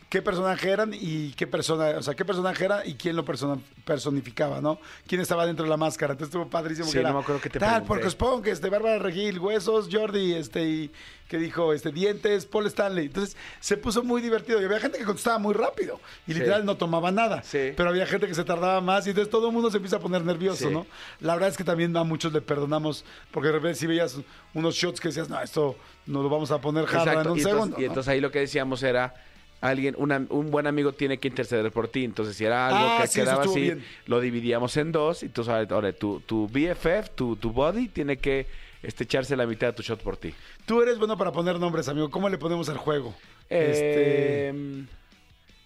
qué 0.09 0.21
personaje 0.23 0.69
eran 0.71 0.91
y 0.93 1.31
qué 1.33 1.45
persona, 1.45 1.89
o 1.97 2.01
sea, 2.01 2.15
qué 2.15 2.25
personaje 2.25 2.65
era 2.65 2.85
y 2.85 2.95
quién 2.95 3.15
lo 3.15 3.23
persona- 3.23 3.59
personificaba, 3.85 4.59
¿no? 4.61 4.79
¿Quién 5.07 5.21
estaba 5.21 5.45
dentro 5.45 5.63
de 5.65 5.69
la 5.69 5.77
máscara? 5.77 6.13
Entonces 6.13 6.33
estuvo 6.33 6.49
padrísimo 6.49 6.87
Sí, 6.87 6.93
que 6.93 6.99
era 6.99 7.09
no 7.09 7.15
me 7.17 7.21
acuerdo 7.21 7.41
qué 7.41 7.49
te 7.49 7.59
tal, 7.59 7.83
porque 7.83 8.09
Spong, 8.09 8.45
este, 8.47 8.69
Bárbara 8.69 8.97
Regil, 8.99 9.39
Huesos, 9.39 9.87
Jordi, 9.91 10.33
este, 10.33 10.63
y 10.63 10.91
que 11.27 11.37
dijo, 11.37 11.73
este, 11.73 11.91
Dientes, 11.91 12.47
Paul 12.47 12.65
Stanley. 12.65 13.05
Entonces, 13.05 13.37
se 13.59 13.77
puso 13.77 14.01
muy 14.03 14.19
divertido 14.19 14.59
y 14.59 14.65
había 14.65 14.79
gente 14.79 14.97
que 14.97 15.03
contestaba 15.05 15.37
muy 15.37 15.53
rápido 15.53 15.99
y 16.25 16.33
Sí. 16.33 16.39
literal 16.39 16.65
no 16.65 16.75
tomaba 16.75 17.11
nada. 17.11 17.43
Sí. 17.43 17.71
Pero 17.77 17.89
había 17.89 18.07
gente 18.07 18.25
que 18.25 18.33
se 18.33 18.43
tardaba 18.43 18.81
más 18.81 19.05
y 19.05 19.11
entonces 19.11 19.29
todo 19.29 19.47
el 19.49 19.53
mundo 19.53 19.69
se 19.69 19.77
empieza 19.77 19.97
a 19.97 19.99
poner 19.99 20.25
nervioso, 20.25 20.69
Sí. 20.69 20.73
¿no? 20.73 20.87
La 21.19 21.33
verdad 21.35 21.49
es 21.49 21.57
que 21.57 21.63
también 21.63 21.95
a 21.97 22.03
muchos 22.03 22.33
le 22.33 22.41
perdonamos, 22.41 23.05
porque 23.29 23.49
de 23.49 23.53
repente 23.53 23.77
si 23.77 23.85
veías 23.85 24.17
unos 24.55 24.73
shots 24.73 24.99
que 24.99 25.09
decías, 25.09 25.29
no, 25.29 25.39
esto 25.39 25.75
nos 26.07 26.23
lo 26.23 26.29
vamos 26.29 26.49
a 26.49 26.59
poner 26.59 26.87
jarra 26.87 27.21
en 27.21 27.27
un 27.29 27.37
y, 27.37 27.41
segundo. 27.41 27.79
y 27.79 27.85
entonces 27.85 28.07
ahí 28.09 28.19
lo 28.21 28.31
que 28.31 28.39
decíamos 28.39 28.81
era, 28.81 29.13
alguien, 29.61 29.95
una- 29.97 30.25
un 30.29 30.51
buen 30.51 30.67
amigo 30.67 30.93
tiene 30.93 31.17
que 31.19 31.27
interceder 31.27 31.71
por 31.71 31.87
ti. 31.87 32.03
Entonces, 32.05 32.35
si 32.37 32.45
era 32.45 32.67
algo 32.67 32.79
Ah, 32.79 32.99
que 33.01 33.07
sí, 33.07 33.19
quedaba 33.19 33.43
así, 33.43 33.59
bien. 33.61 33.83
lo 34.05 34.19
dividíamos 34.21 34.77
en 34.77 34.91
dos. 34.91 35.23
Y 35.23 35.29
tú 35.29 35.43
sabes, 35.43 35.69
ahora 35.71 35.91
tu, 35.93 36.19
tu 36.21 36.47
BFF, 36.47 37.09
tu, 37.15 37.35
tu 37.35 37.51
body, 37.51 37.87
tiene 37.89 38.17
que 38.17 38.47
este, 38.83 39.03
echarse 39.03 39.35
la 39.35 39.45
mitad 39.45 39.67
de 39.67 39.73
tu 39.73 39.83
shot 39.83 40.01
por 40.01 40.15
ti. 40.17 40.33
Tú 40.65 40.81
eres 40.81 40.97
bueno 40.97 41.17
para 41.17 41.31
poner 41.31 41.59
nombres, 41.59 41.87
amigo. 41.89 42.09
¿Cómo 42.09 42.29
le 42.29 42.37
ponemos 42.37 42.69
al 42.69 42.77
juego? 42.77 43.13
Este. 43.49 44.49
Este. 44.49 44.83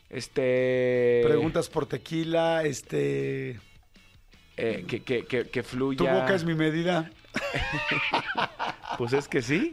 Este, 0.10 1.22
preguntas 1.26 1.70
por 1.70 1.88
tequila, 1.88 2.64
este... 2.64 3.60
eh, 4.58 4.86
que, 4.88 5.02
que, 5.02 5.26
que, 5.26 5.50
que 5.50 5.64
fluya. 5.64 5.98
Tu 5.98 6.06
boca 6.08 6.36
es 6.36 6.44
mi 6.44 6.54
medida. 6.54 7.10
Pues 8.98 9.14
es 9.14 9.28
que 9.28 9.42
sí. 9.42 9.72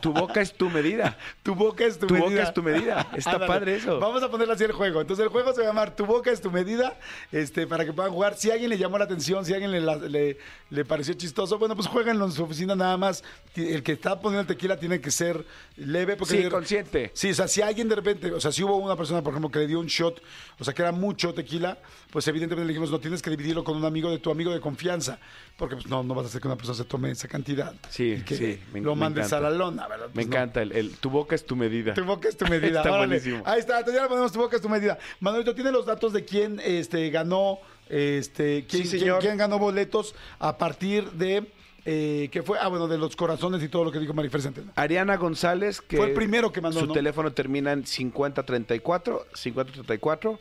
Tu 0.00 0.12
boca 0.12 0.40
es 0.40 0.52
tu 0.52 0.68
medida. 0.70 1.16
Tu 1.42 1.54
boca 1.54 1.84
es 1.84 1.98
tu, 1.98 2.06
Tu 2.06 2.14
medida. 2.14 2.28
boca 2.30 2.42
es 2.42 2.54
tu 2.54 2.62
medida. 2.62 3.06
Está 3.16 3.32
Ándale. 3.32 3.46
padre 3.46 3.76
eso. 3.76 3.98
Vamos 4.00 4.22
a 4.22 4.30
ponerle 4.30 4.54
así 4.54 4.64
el 4.64 4.72
juego. 4.72 5.00
Entonces 5.00 5.22
el 5.24 5.30
juego 5.30 5.52
se 5.52 5.60
va 5.60 5.66
a 5.66 5.70
llamar 5.70 5.94
Tu 5.96 6.04
boca 6.06 6.30
es 6.30 6.40
tu 6.40 6.50
medida, 6.50 6.98
este, 7.32 7.66
para 7.66 7.84
que 7.84 7.92
puedan 7.92 8.12
jugar. 8.12 8.36
Si 8.36 8.50
a 8.50 8.54
alguien 8.54 8.70
le 8.70 8.78
llamó 8.78 8.98
la 8.98 9.04
atención, 9.04 9.44
si 9.44 9.52
a 9.52 9.56
alguien 9.56 9.70
le, 9.72 10.08
le, 10.08 10.38
le 10.70 10.84
pareció 10.84 11.14
chistoso, 11.14 11.58
bueno, 11.58 11.74
pues 11.74 11.86
jueguenlo 11.88 12.24
en 12.26 12.32
su 12.32 12.42
oficina 12.44 12.74
nada 12.74 12.96
más. 12.96 13.22
El 13.54 13.82
que 13.82 13.92
está 13.92 14.20
poniendo 14.20 14.42
el 14.42 14.46
tequila 14.46 14.76
tiene 14.78 15.00
que 15.00 15.10
ser 15.10 15.44
leve. 15.76 16.16
Porque 16.16 16.36
Sí, 16.36 16.42
de- 16.42 16.50
consciente. 16.50 17.10
Sí, 17.14 17.30
o 17.30 17.34
sea, 17.34 17.48
si 17.48 17.62
alguien 17.62 17.88
de 17.88 17.96
repente, 17.96 18.32
o 18.32 18.40
sea, 18.40 18.52
si 18.52 18.62
hubo 18.62 18.76
una 18.76 18.96
persona, 18.96 19.22
por 19.22 19.32
ejemplo, 19.32 19.50
que 19.50 19.58
le 19.60 19.66
dio 19.66 19.80
un 19.80 19.86
shot, 19.86 20.22
o 20.58 20.64
sea, 20.64 20.74
que 20.74 20.82
era 20.82 20.92
mucho 20.92 21.32
tequila, 21.34 21.78
pues 22.10 22.26
evidentemente 22.28 22.66
le 22.66 22.72
dijimos, 22.72 22.90
no 22.90 23.00
tienes 23.00 23.22
que 23.22 23.30
dividirlo 23.30 23.64
con 23.64 23.76
un 23.76 23.84
amigo 23.84 24.10
de 24.10 24.18
tu 24.18 24.30
amigo 24.30 24.52
de 24.52 24.60
confianza, 24.60 25.18
porque 25.56 25.74
pues 25.76 25.86
no, 25.86 26.02
no 26.02 26.14
vas 26.14 26.24
a 26.26 26.28
hacer 26.28 26.40
que 26.40 26.48
una 26.48 26.56
persona 26.56 26.76
se 26.76 26.84
tome 26.84 27.10
esa 27.10 27.28
cantidad. 27.28 27.74
Sí, 27.90 28.16
y 28.18 28.22
que 28.22 28.36
sí, 28.36 28.47
me- 28.72 28.80
lo 28.80 28.94
me 28.94 29.00
mandes 29.02 29.26
encanta. 29.26 29.46
a 29.46 29.50
la 29.50 29.56
lona, 29.56 29.88
¿verdad? 29.88 30.06
Me 30.08 30.12
Pues 30.14 30.26
no. 30.28 30.32
encanta. 30.36 30.62
El, 30.62 30.72
el- 30.72 30.90
tu 30.96 31.10
boca 31.10 31.34
es 31.34 31.44
tu 31.46 31.56
medida. 31.56 31.94
Tu 31.94 32.04
boca 32.04 32.28
es 32.28 32.36
tu 32.36 32.46
medida. 32.50 32.78
Está 32.78 32.90
Órale. 32.92 33.06
buenísimo. 33.06 33.42
Ahí 33.46 33.60
está, 33.60 33.84
ya 33.84 34.02
le 34.02 34.08
ponemos 34.08 34.32
tu 34.32 34.38
boca 34.38 34.56
es 34.56 34.62
tu 34.62 34.68
medida. 34.68 34.98
Manuelito, 35.20 35.54
¿tiene 35.54 35.70
los 35.72 35.86
datos 35.86 36.12
de 36.12 36.24
quién 36.24 36.60
este, 36.64 37.10
ganó, 37.10 37.58
este, 37.88 38.66
quién, 38.68 38.82
Sí, 38.84 38.88
quién- 38.90 39.00
señor. 39.00 39.20
quién 39.20 39.36
ganó 39.36 39.58
boletos 39.58 40.14
a 40.38 40.56
partir 40.58 41.10
de, 41.12 41.50
eh, 41.84 42.28
¿qué 42.30 42.42
fue? 42.42 42.58
Ah, 42.60 42.68
bueno, 42.68 42.86
de 42.88 42.98
los 42.98 43.16
corazones 43.16 43.62
y 43.62 43.68
todo 43.68 43.84
lo 43.84 43.92
que 43.92 43.98
dijo 43.98 44.12
Marifer 44.14 44.42
Centeno. 44.42 44.72
Ariana 44.76 45.16
González, 45.16 45.80
que 45.80 45.96
Fue 45.96 46.06
el 46.08 46.12
primero 46.14 46.52
que 46.52 46.60
mandó, 46.60 46.80
Su 46.80 46.86
¿no? 46.86 46.92
teléfono 46.92 47.32
termina 47.32 47.72
en 47.72 47.86
5034, 47.86 49.26
5034. 49.34 50.38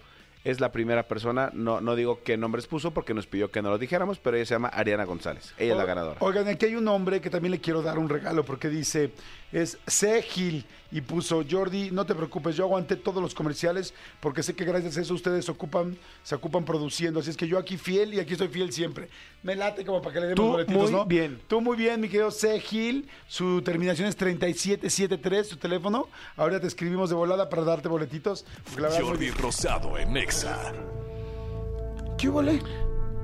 Es 0.47 0.61
la 0.61 0.71
primera 0.71 1.09
persona, 1.09 1.51
no, 1.53 1.81
no 1.81 1.93
digo 1.97 2.21
qué 2.23 2.37
nombres 2.37 2.67
puso 2.67 2.91
porque 2.91 3.13
nos 3.13 3.27
pidió 3.27 3.51
que 3.51 3.61
no 3.61 3.69
lo 3.69 3.77
dijéramos, 3.77 4.17
pero 4.17 4.37
ella 4.37 4.45
se 4.45 4.55
llama 4.55 4.69
Ariana 4.69 5.03
González. 5.03 5.53
Ella 5.57 5.73
es 5.73 5.77
la 5.77 5.83
ganadora. 5.83 6.15
Oigan, 6.21 6.47
aquí 6.47 6.67
hay 6.67 6.75
un 6.77 6.87
hombre 6.87 7.19
que 7.19 7.29
también 7.29 7.51
le 7.51 7.59
quiero 7.59 7.81
dar 7.81 7.99
un 7.99 8.07
regalo 8.07 8.45
porque 8.45 8.69
dice, 8.69 9.11
es 9.51 9.77
C. 9.85 10.23
Y 10.91 11.01
puso, 11.01 11.43
Jordi, 11.49 11.91
no 11.91 12.05
te 12.05 12.15
preocupes, 12.15 12.55
yo 12.55 12.63
aguanté 12.63 12.95
todos 12.95 13.21
los 13.21 13.33
comerciales 13.35 13.93
porque 14.21 14.41
sé 14.41 14.55
que 14.55 14.63
gracias 14.63 14.97
a 14.97 15.01
eso 15.01 15.13
ustedes 15.13 15.45
se 15.45 15.51
ocupan, 15.51 15.97
se 16.23 16.35
ocupan 16.35 16.63
produciendo, 16.63 17.19
así 17.19 17.29
es 17.29 17.37
que 17.37 17.47
yo 17.47 17.57
aquí 17.57 17.77
fiel 17.77 18.13
y 18.13 18.19
aquí 18.19 18.33
estoy 18.33 18.47
fiel 18.47 18.71
siempre. 18.71 19.09
Me 19.43 19.55
late 19.55 19.85
como 19.85 20.01
para 20.01 20.13
que 20.13 20.19
le 20.21 20.27
demos 20.27 20.45
Tú 20.45 20.51
boletitos, 20.51 20.81
muy 20.83 20.91
¿no? 20.91 21.05
bien. 21.05 21.41
Tú 21.47 21.61
muy 21.61 21.75
bien, 21.75 21.99
mi 21.99 22.07
querido 22.07 22.31
C. 22.31 22.59
Gil, 22.61 23.09
su 23.27 23.61
terminación 23.61 24.07
es 24.07 24.15
3773, 24.15 25.47
su 25.47 25.57
teléfono. 25.57 26.07
Ahora 26.37 26.59
te 26.59 26.67
escribimos 26.67 27.09
de 27.09 27.15
volada 27.15 27.49
para 27.49 27.63
darte 27.63 27.89
boletitos. 27.89 28.45
Jordi. 28.99 29.29
Rosado 29.31 29.97
en 29.97 30.15
Exa. 30.15 30.73
¿Qué 32.17 32.29
huele? 32.29 32.61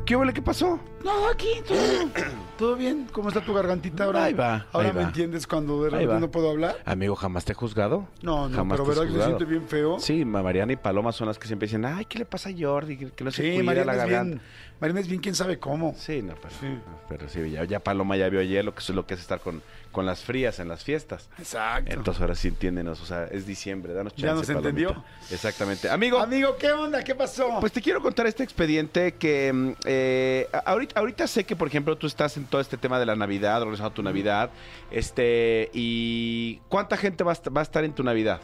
¿Qué 0.06 0.18
huele? 0.18 0.34
¿Qué 0.34 0.41
pasó? 0.41 0.80
No, 1.04 1.30
aquí, 1.30 1.47
todo, 1.66 1.78
todo 2.58 2.76
bien. 2.76 3.08
¿Cómo 3.14 3.30
está 3.30 3.39
tu 3.39 3.54
gargantita 3.54 4.04
ahora? 4.04 4.26
Ahí 4.26 4.34
va, 4.34 4.66
Ahora 4.74 4.89
ahí 4.89 4.93
me 4.93 5.01
va. 5.01 5.08
entiendes 5.08 5.47
cuando 5.47 5.82
de 5.84 5.91
repente 5.91 6.20
no 6.20 6.30
puedo 6.30 6.49
hablar. 6.49 6.76
Amigo, 6.84 7.16
¿jamás 7.16 7.45
te 7.45 7.54
he 7.54 7.56
juzgado? 7.56 8.08
No, 8.22 8.49
no, 8.49 8.56
Jamás 8.56 8.78
pero 8.82 8.84
te 8.84 8.91
he 8.91 8.95
verdad 8.99 9.14
que 9.14 9.20
se 9.20 9.26
siente 9.26 9.45
bien 9.45 9.68
feo. 9.68 9.99
Sí, 9.99 10.26
ma- 10.26 10.43
Mariana 10.43 10.74
y 10.74 10.76
Paloma 10.76 11.14
son 11.14 11.28
las 11.30 11.39
que 11.39 11.47
siempre 11.47 11.68
dicen, 11.68 11.86
ay, 11.86 12.04
¿qué 12.04 12.20
le 12.20 12.26
pasa 12.26 12.49
a 12.49 12.54
Jordi? 12.58 12.97
Que, 12.97 13.24
no 13.24 13.32
se 13.32 13.43
Sí, 13.43 13.49
cuida 13.51 13.64
Mariana 13.64 13.86
la 13.86 13.93
es 13.93 13.97
garganta. 13.99 14.30
bien, 14.36 14.41
Mariana 14.82 14.99
es 14.99 15.08
bien 15.08 15.22
quién 15.22 15.36
sabe 15.36 15.58
cómo. 15.60 15.95
Sí, 15.97 16.22
no, 16.22 16.36
pero 16.36 16.54
Sí. 16.60 16.68
no, 16.68 16.82
pero 17.08 17.30
sí, 17.30 17.49
ya, 17.51 17.64
ya 17.64 17.80
Paloma 17.80 18.18
ya 18.18 18.28
vio 18.28 18.41
ayer 18.41 18.66
lo 18.66 18.74
que 18.74 18.80
es 18.80 18.89
lo 18.89 19.06
que 19.06 19.14
es 19.14 19.22
estar 19.22 19.39
con, 19.39 19.62
con 19.94 20.06
las 20.06 20.22
frías 20.24 20.60
en 20.60 20.68
las 20.68 20.84
fiestas. 20.84 21.30
Exacto. 21.39 21.94
Entonces 21.94 22.20
ahora 22.20 22.36
sí 22.36 22.50
entiéndenos, 22.50 23.00
o 23.02 23.06
sea, 23.06 23.24
es 23.26 23.46
diciembre, 23.46 23.94
danos 23.94 24.12
chance. 24.14 24.26
¿Ya 24.28 24.34
nos 24.34 24.46
Palomita. 24.48 24.70
entendió? 24.70 25.04
Exactamente. 25.32 25.89
Amigo, 25.89 26.20
Amigo, 26.20 26.58
¿qué 26.58 26.72
onda? 26.74 27.02
¿Qué 27.04 27.16
pasó? 27.16 27.58
pues 27.62 27.72
te 27.72 27.82
quiero 27.82 28.02
contar 28.02 28.28
este 28.28 28.44
expediente 28.44 29.14
que 29.14 29.54
mm, 29.54 29.72
eh, 29.86 30.50
ahorita, 30.66 31.00
ahorita 31.00 31.28
sé 31.28 31.46
que, 31.46 31.56
por 31.56 31.70
ejemplo, 31.70 31.98
tú 31.98 32.08
estás 32.08 32.36
en 32.36 32.44
todo 32.46 32.60
este 32.60 32.76
tema 32.76 33.00
de 33.00 33.06
la 33.06 33.16
Navidad, 33.16 33.62
organizando 33.62 33.94
tu 33.94 34.04
Navidad, 34.04 34.50
este, 34.91 35.70
y 35.74 36.58
¿cuánta 36.70 36.98
gente 36.98 37.24
va 37.24 37.32
a, 37.32 37.34
est- 37.34 37.48
va 37.56 37.62
a 37.62 37.64
estar 37.64 37.84
en 37.84 37.94
tu 37.94 38.04
Navidad? 38.04 38.41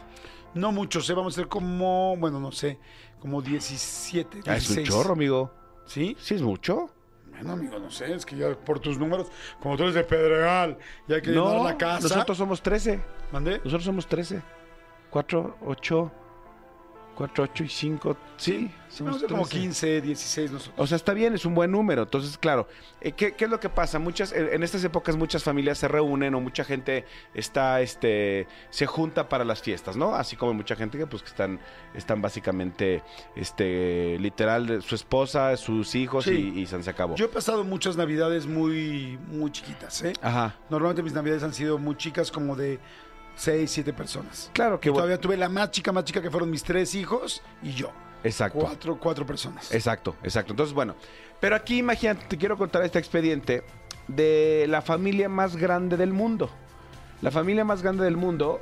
no 0.54 0.72
mucho, 0.72 1.00
sé, 1.00 1.12
vamos 1.14 1.34
a 1.34 1.36
ser 1.36 1.46
como, 1.48 2.16
bueno, 2.16 2.40
no 2.40 2.50
sé, 2.50 2.78
como 3.20 3.40
17, 3.40 4.42
16. 4.42 4.48
Ah, 4.48 4.56
es 4.56 4.68
un 4.70 4.84
chorro, 4.84 5.12
amigo. 5.12 5.52
¿Sí? 5.86 6.16
¿Sí 6.20 6.34
es 6.34 6.42
mucho? 6.42 6.90
Bueno, 7.40 7.52
amigo, 7.54 7.78
no 7.78 7.90
sé, 7.90 8.12
es 8.14 8.24
que 8.26 8.36
ya 8.36 8.54
por 8.54 8.78
tus 8.80 8.98
números, 8.98 9.28
como 9.62 9.76
tú 9.76 9.84
eres 9.84 9.94
de 9.94 10.04
Pedregal, 10.04 10.78
ya 11.08 11.16
hay 11.16 11.22
que 11.22 11.30
llenar 11.30 11.44
No, 11.56 11.64
la 11.64 11.76
casa. 11.78 12.02
nosotros 12.08 12.36
somos 12.38 12.60
13. 12.62 13.00
¿Mandé? 13.32 13.58
Nosotros 13.58 13.84
somos 13.84 14.06
13. 14.06 14.42
4, 15.10 15.56
8, 15.66 16.12
4, 17.20 17.44
8 17.44 17.64
y 17.64 17.68
5. 17.68 18.16
Sí, 18.38 18.70
ser 18.88 19.06
como 19.28 19.46
15, 19.46 20.00
16 20.00 20.52
nosotros. 20.52 20.74
O 20.78 20.86
sea, 20.86 20.96
está 20.96 21.12
bien, 21.12 21.34
es 21.34 21.44
un 21.44 21.54
buen 21.54 21.70
número. 21.70 22.04
Entonces, 22.04 22.38
claro, 22.38 22.66
eh, 23.02 23.12
¿qué, 23.12 23.32
qué 23.32 23.44
es 23.44 23.50
lo 23.50 23.60
que 23.60 23.68
pasa? 23.68 23.98
Muchas, 23.98 24.32
en 24.32 24.62
estas 24.62 24.82
épocas 24.84 25.16
muchas 25.16 25.44
familias 25.44 25.76
se 25.76 25.86
reúnen 25.86 26.34
o 26.34 26.40
mucha 26.40 26.64
gente 26.64 27.04
está, 27.34 27.82
este, 27.82 28.48
se 28.70 28.86
junta 28.86 29.28
para 29.28 29.44
las 29.44 29.60
fiestas, 29.60 29.98
¿no? 29.98 30.14
Así 30.14 30.34
como 30.34 30.54
mucha 30.54 30.74
gente 30.76 30.96
que, 30.96 31.06
pues, 31.06 31.22
que 31.22 31.28
están, 31.28 31.60
están 31.92 32.22
básicamente, 32.22 33.02
este, 33.36 34.18
literal, 34.18 34.80
su 34.80 34.94
esposa, 34.94 35.54
sus 35.58 35.94
hijos 35.94 36.24
Sí. 36.24 36.52
y, 36.56 36.60
y 36.60 36.66
se 36.66 36.82
se 36.82 36.88
acabó. 36.88 37.16
Yo 37.16 37.26
he 37.26 37.28
pasado 37.28 37.64
muchas 37.64 37.98
navidades 37.98 38.46
muy, 38.46 39.18
muy 39.30 39.52
chiquitas, 39.52 40.02
¿eh? 40.04 40.14
Ajá. 40.22 40.56
Normalmente 40.70 41.02
mis 41.02 41.12
navidades 41.12 41.42
han 41.42 41.52
sido 41.52 41.76
muy 41.76 41.98
chicas, 41.98 42.32
como 42.32 42.56
de 42.56 42.78
6, 43.40 43.70
7 43.70 43.92
personas. 43.94 44.50
Claro 44.52 44.78
que 44.78 44.90
Y 44.90 44.92
todavía 44.92 45.18
tuve 45.18 45.36
la 45.36 45.48
más 45.48 45.70
chica, 45.70 45.92
más 45.92 46.04
chica, 46.04 46.20
que 46.20 46.30
fueron 46.30 46.50
mis 46.50 46.62
tres 46.62 46.94
hijos 46.94 47.42
y 47.62 47.72
yo. 47.72 47.90
Exacto. 48.22 48.58
Cuatro, 48.58 48.98
cuatro 48.98 49.24
personas. 49.24 49.72
Exacto, 49.72 50.14
exacto. 50.22 50.52
Entonces, 50.52 50.74
bueno, 50.74 50.94
pero 51.40 51.56
aquí 51.56 51.78
imagínate, 51.78 52.26
te 52.26 52.36
quiero 52.36 52.58
contar 52.58 52.84
este 52.84 52.98
expediente 52.98 53.64
de 54.08 54.66
la 54.68 54.82
familia 54.82 55.30
más 55.30 55.56
grande 55.56 55.96
del 55.96 56.12
mundo. 56.12 56.50
La 57.22 57.30
familia 57.30 57.64
más 57.64 57.82
grande 57.82 58.04
del 58.04 58.18
mundo 58.18 58.60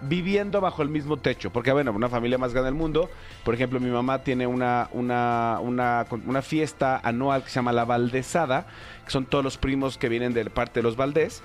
viviendo 0.00 0.60
bajo 0.60 0.82
el 0.82 0.88
mismo 0.88 1.16
techo. 1.16 1.50
Porque, 1.52 1.70
bueno, 1.70 1.92
una 1.92 2.08
familia 2.08 2.36
más 2.36 2.52
grande 2.52 2.72
del 2.72 2.78
mundo, 2.78 3.08
por 3.44 3.54
ejemplo, 3.54 3.78
mi 3.78 3.90
mamá 3.90 4.24
tiene 4.24 4.48
una, 4.48 4.88
una, 4.92 5.58
una, 5.62 6.04
una 6.26 6.42
fiesta 6.42 7.00
anual 7.04 7.44
que 7.44 7.50
se 7.50 7.56
llama 7.56 7.72
La 7.72 7.84
Valdesada, 7.84 8.66
que 9.04 9.10
son 9.12 9.24
todos 9.24 9.44
los 9.44 9.56
primos 9.56 9.98
que 9.98 10.08
vienen 10.08 10.34
de 10.34 10.44
parte 10.50 10.80
de 10.80 10.82
los 10.82 10.96
Valdés. 10.96 11.42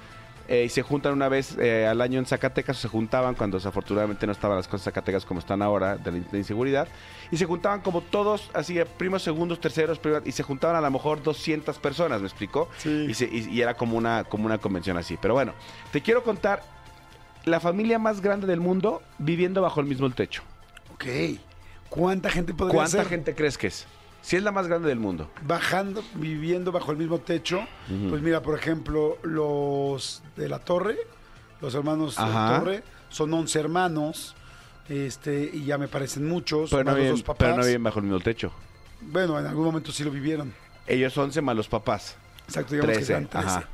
Eh, 0.54 0.66
y 0.66 0.70
se 0.70 0.82
juntan 0.82 1.14
una 1.14 1.30
vez 1.30 1.58
eh, 1.60 1.88
al 1.88 2.00
año 2.02 2.20
en 2.20 2.26
Zacatecas, 2.26 2.78
o 2.78 2.82
se 2.82 2.88
juntaban 2.88 3.36
cuando 3.36 3.58
desafortunadamente 3.58 4.26
no 4.26 4.32
estaban 4.32 4.58
las 4.58 4.68
cosas 4.68 4.88
en 4.88 4.92
Zacatecas 4.94 5.26
como 5.26 5.40
están 5.40 5.62
ahora, 5.62 5.98
de 5.98 6.12
la 6.12 6.20
de 6.20 6.38
inseguridad, 6.38 6.88
y 7.32 7.38
se 7.38 7.46
juntaban 7.46 7.82
como 7.82 8.02
todos, 8.02 8.52
así, 8.54 8.78
eh, 8.78 8.86
primos, 8.86 9.24
segundos, 9.24 9.60
terceros, 9.60 9.98
primas, 10.00 10.22
y 10.26 10.32
se 10.32 10.44
juntaban 10.44 10.76
a 10.76 10.82
lo 10.82 10.92
mejor 10.92 11.24
200 11.24 11.80
personas, 11.80 12.22
¿me 12.22 12.28
explicó? 12.28 12.70
Sí. 12.78 13.08
Y, 13.10 13.14
se- 13.14 13.26
y- 13.32 13.50
y 13.50 13.62
era 13.62 13.74
como 13.74 13.98
una, 13.98 14.24
como 14.26 14.46
una 14.46 14.58
convención 14.60 14.98
así. 14.98 15.18
Pero 15.22 15.34
bueno, 15.34 15.54
te 15.92 16.02
quiero 16.02 16.24
contar 16.24 16.62
la 17.46 17.60
familia 17.60 18.00
más 18.00 18.22
grande 18.22 18.48
del 18.48 18.60
mundo 18.60 19.02
viviendo 19.18 19.62
bajo 19.62 19.80
el 19.80 19.86
mismo 19.88 20.10
techo. 20.12 20.44
Ok. 20.94 21.06
¿Cuánta 21.90 22.30
gente 22.30 22.54
podría 22.54 22.76
¿Cuánta 22.76 22.98
ser? 23.00 23.08
gente 23.08 23.36
crees 23.36 23.58
que 23.58 23.68
es? 23.68 23.86
Si 24.24 24.38
es 24.38 24.44
la 24.44 24.54
más 24.54 24.68
grande 24.68 24.88
del 24.88 25.00
mundo. 25.00 25.30
Bajando, 25.46 26.02
viviendo 26.16 26.72
bajo 26.72 26.92
el 26.92 26.98
mismo 26.98 27.20
techo. 27.20 27.60
Pues 28.10 28.22
mira, 28.22 28.42
por 28.42 28.58
ejemplo, 28.58 29.18
los 29.22 30.24
de 30.38 30.48
la 30.48 30.60
Torre, 30.60 30.98
los 31.60 31.76
hermanos 31.76 32.16
de 32.16 32.22
la 32.22 32.60
Torre, 32.60 32.84
son 33.10 33.34
11 33.34 33.60
hermanos. 33.60 34.34
Este, 34.88 35.52
y 35.54 35.66
ya 35.66 35.78
me 35.78 35.90
parecen 35.90 36.26
muchos. 36.26 36.70
Pero 36.70 36.86
no, 36.86 36.92
los 36.92 37.00
viven, 37.00 37.12
dos 37.12 37.24
papás. 37.24 37.38
pero 37.38 37.58
no 37.58 37.66
viven 37.66 37.84
bajo 37.84 38.00
el 38.00 38.06
mismo 38.06 38.22
techo. 38.22 38.54
Bueno, 39.02 39.38
en 39.38 39.46
algún 39.46 39.66
momento 39.66 39.92
sí 39.92 40.06
lo 40.06 40.12
vivieron. 40.12 40.54
Ellos 40.88 41.18
11 41.18 41.42
más 41.42 41.56
los 41.58 41.68
papás. 41.68 42.16
Exacto, 42.48 42.76
digamos 42.76 42.92
que 42.92 43.04
13, 43.04 43.06
sean 43.06 43.28
13. 43.28 43.48
ajá. 43.48 43.70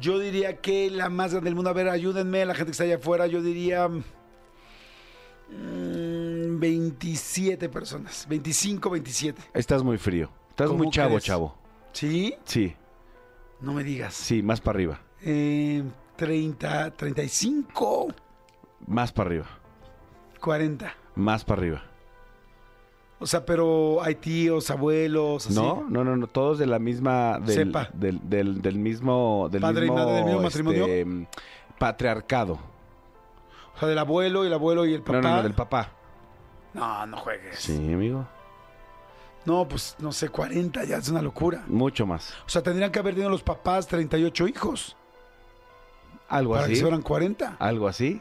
Yo 0.00 0.20
diría 0.20 0.58
que 0.58 0.90
la 0.90 1.08
más 1.08 1.32
grande 1.32 1.50
del 1.50 1.56
mundo, 1.56 1.70
a 1.70 1.72
ver, 1.72 1.88
ayúdenme, 1.88 2.46
la 2.46 2.54
gente 2.54 2.66
que 2.66 2.72
está 2.72 2.84
allá 2.84 2.96
afuera, 2.96 3.26
yo 3.26 3.42
diría 3.42 3.88
mm, 5.50 6.58
27 6.60 7.68
personas, 7.68 8.26
25, 8.28 8.90
27. 8.90 9.42
Estás 9.54 9.82
muy 9.82 9.98
frío. 9.98 10.30
Estás 10.50 10.68
¿Cómo 10.68 10.84
muy 10.84 10.90
chavo, 10.90 11.10
crees? 11.10 11.24
chavo. 11.24 11.54
¿Sí? 11.92 12.34
Sí, 12.44 12.74
No 13.60 13.72
me 13.72 13.82
digas. 13.84 14.14
sí, 14.14 14.42
más 14.42 14.60
para 14.60 14.76
arriba. 14.76 15.00
Eh, 15.22 15.82
30, 16.16 16.90
35, 16.92 18.08
Más 18.86 19.12
para 19.12 19.28
arriba. 19.28 19.46
40. 20.40 20.94
Más 21.16 21.44
para 21.44 21.60
arriba. 21.60 21.82
O 23.18 23.26
sea, 23.26 23.44
pero 23.44 24.02
hay 24.02 24.14
tíos, 24.14 24.70
abuelos, 24.70 25.46
así. 25.46 25.54
No, 25.54 25.84
no, 25.90 26.04
no, 26.04 26.16
no, 26.16 26.26
todos 26.26 26.58
de 26.58 26.66
la 26.66 26.78
misma. 26.78 27.38
Del, 27.38 27.54
Cepa. 27.54 27.90
Del, 27.92 28.18
del, 28.28 28.62
del 28.62 28.78
mismo. 28.78 29.48
Del 29.50 29.60
Padre 29.60 29.86
y 29.86 29.90
mismo, 29.90 29.96
madre 29.96 30.14
del 30.14 30.24
mismo 30.24 30.40
matrimonio. 30.40 30.86
este, 30.86 31.26
patriarcado. 31.78 32.58
O 33.80 33.82
sea, 33.82 33.88
del 33.88 33.98
abuelo 33.98 34.44
y 34.44 34.48
el 34.48 34.52
abuelo 34.52 34.84
y 34.84 34.92
el 34.92 35.00
papá. 35.00 35.20
No, 35.22 35.28
no, 35.30 35.36
no, 35.36 35.42
del 35.42 35.54
papá. 35.54 35.88
No, 36.74 37.06
no 37.06 37.16
juegues. 37.16 37.58
Sí, 37.58 37.74
amigo. 37.94 38.28
No, 39.46 39.66
pues 39.66 39.96
no 40.00 40.12
sé, 40.12 40.28
40 40.28 40.84
ya 40.84 40.98
es 40.98 41.08
una 41.08 41.22
locura. 41.22 41.64
Mucho 41.66 42.04
más. 42.04 42.34
O 42.44 42.48
sea, 42.50 42.62
tendrían 42.62 42.92
que 42.92 42.98
haber 42.98 43.14
tenido 43.14 43.30
los 43.30 43.42
papás 43.42 43.86
38 43.86 44.48
hijos 44.48 44.96
Algo 46.28 46.52
para 46.52 46.66
que 46.66 46.74
así. 46.74 46.82
fueran 46.82 47.00
40. 47.00 47.56
Algo 47.58 47.88
así. 47.88 48.20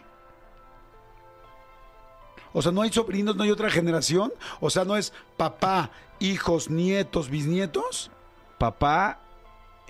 O 2.53 2.61
sea, 2.61 2.71
no 2.71 2.81
hay 2.81 2.91
sobrinos, 2.93 3.35
no 3.35 3.43
hay 3.43 3.51
otra 3.51 3.69
generación. 3.69 4.31
O 4.61 4.69
sea, 4.69 4.85
no 4.85 4.95
es 4.95 5.11
papá, 5.35 5.91
hijos, 6.19 6.69
nietos, 6.69 7.29
bisnietos 7.29 8.11
Papá, 8.57 9.19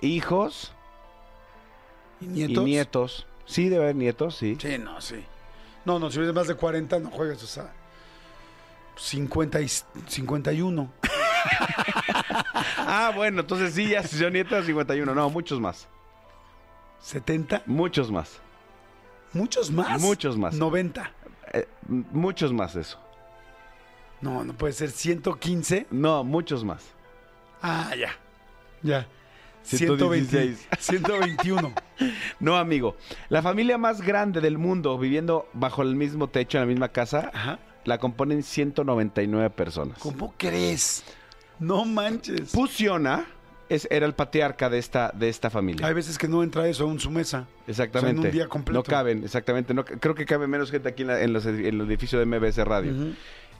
hijos 0.00 0.72
y 2.20 2.26
nietos. 2.26 2.62
y 2.62 2.64
nietos. 2.64 3.26
Sí, 3.46 3.68
debe 3.68 3.84
haber 3.84 3.96
nietos, 3.96 4.34
sí. 4.36 4.56
Sí, 4.60 4.78
no, 4.78 5.00
sí. 5.00 5.24
No, 5.84 5.98
no, 5.98 6.10
si 6.10 6.18
hubiese 6.18 6.32
más 6.32 6.48
de 6.48 6.54
40, 6.54 6.98
no 6.98 7.10
juegues, 7.10 7.42
o 7.42 7.46
sea. 7.46 7.72
50 8.96 9.60
y 9.60 9.68
51. 9.68 10.92
Ah, 12.92 13.12
bueno, 13.14 13.40
entonces 13.42 13.72
sí, 13.74 13.88
ya 13.90 14.02
son 14.02 14.32
nietos 14.32 14.66
51. 14.66 15.14
No, 15.14 15.30
muchos 15.30 15.60
más. 15.60 15.86
70. 17.00 17.62
Muchos 17.66 18.10
más. 18.10 18.40
Muchos 19.32 19.70
más. 19.70 20.00
Muchos 20.00 20.36
más. 20.36 20.54
90. 20.54 21.12
Eh, 21.52 21.68
muchos 21.88 22.52
más 22.52 22.74
eso. 22.74 22.98
No, 24.20 24.44
no 24.44 24.52
puede 24.54 24.72
ser 24.72 24.90
115. 24.90 25.86
No, 25.90 26.24
muchos 26.24 26.64
más. 26.64 26.82
Ah, 27.62 27.94
ya. 27.96 28.10
Ya. 28.82 29.06
116. 29.62 30.68
121. 30.78 31.72
No, 32.40 32.56
amigo. 32.56 32.96
La 33.28 33.42
familia 33.42 33.76
más 33.76 34.00
grande 34.00 34.40
del 34.40 34.56
mundo 34.56 34.96
viviendo 34.98 35.46
bajo 35.52 35.82
el 35.82 35.96
mismo 35.96 36.28
techo, 36.28 36.56
en 36.56 36.62
la 36.62 36.66
misma 36.66 36.88
casa, 36.88 37.30
Ajá. 37.34 37.58
la 37.84 37.98
componen 37.98 38.42
199 38.42 39.50
personas. 39.50 39.98
¿Cómo 39.98 40.32
crees? 40.38 41.04
No 41.58 41.84
manches. 41.84 42.48
Fusiona 42.50 43.26
es, 43.68 43.86
era 43.90 44.06
el 44.06 44.14
patriarca 44.14 44.70
de 44.70 44.78
esta, 44.78 45.12
de 45.14 45.28
esta 45.28 45.50
familia. 45.50 45.86
Hay 45.86 45.92
veces 45.92 46.16
que 46.16 46.26
no 46.26 46.42
entra 46.42 46.66
eso 46.66 46.90
en 46.90 46.98
su 46.98 47.10
mesa. 47.10 47.46
Exactamente. 47.66 48.18
O 48.20 48.22
sea, 48.22 48.28
en 48.30 48.34
un 48.34 48.38
día 48.38 48.48
completo. 48.48 48.78
No 48.78 48.82
caben, 48.82 49.22
exactamente. 49.24 49.74
No, 49.74 49.84
creo 49.84 50.14
que 50.14 50.24
cabe 50.24 50.46
menos 50.46 50.70
gente 50.70 50.88
aquí 50.88 51.02
en, 51.02 51.08
la- 51.08 51.20
en 51.22 51.34
los, 51.34 51.44
en 51.44 51.62
el 51.66 51.80
edificio 51.82 52.18
de 52.18 52.24
MBS 52.24 52.56
Radio. 52.64 52.94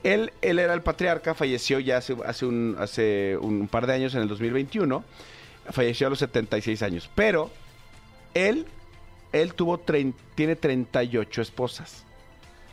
Él, 0.03 0.33
él 0.41 0.57
era 0.57 0.73
el 0.73 0.81
patriarca, 0.81 1.35
falleció 1.35 1.77
ya 1.79 1.97
hace, 1.97 2.17
hace, 2.25 2.47
un, 2.47 2.75
hace 2.79 3.37
un 3.39 3.67
par 3.67 3.85
de 3.85 3.93
años, 3.93 4.15
en 4.15 4.23
el 4.23 4.27
2021. 4.27 5.03
Falleció 5.71 6.07
a 6.07 6.09
los 6.09 6.19
76 6.19 6.81
años. 6.81 7.09
Pero 7.15 7.49
él, 8.33 8.65
él 9.31 9.53
tuvo 9.53 9.79
trein- 9.79 10.13
tiene 10.35 10.55
38 10.55 11.41
esposas 11.41 12.03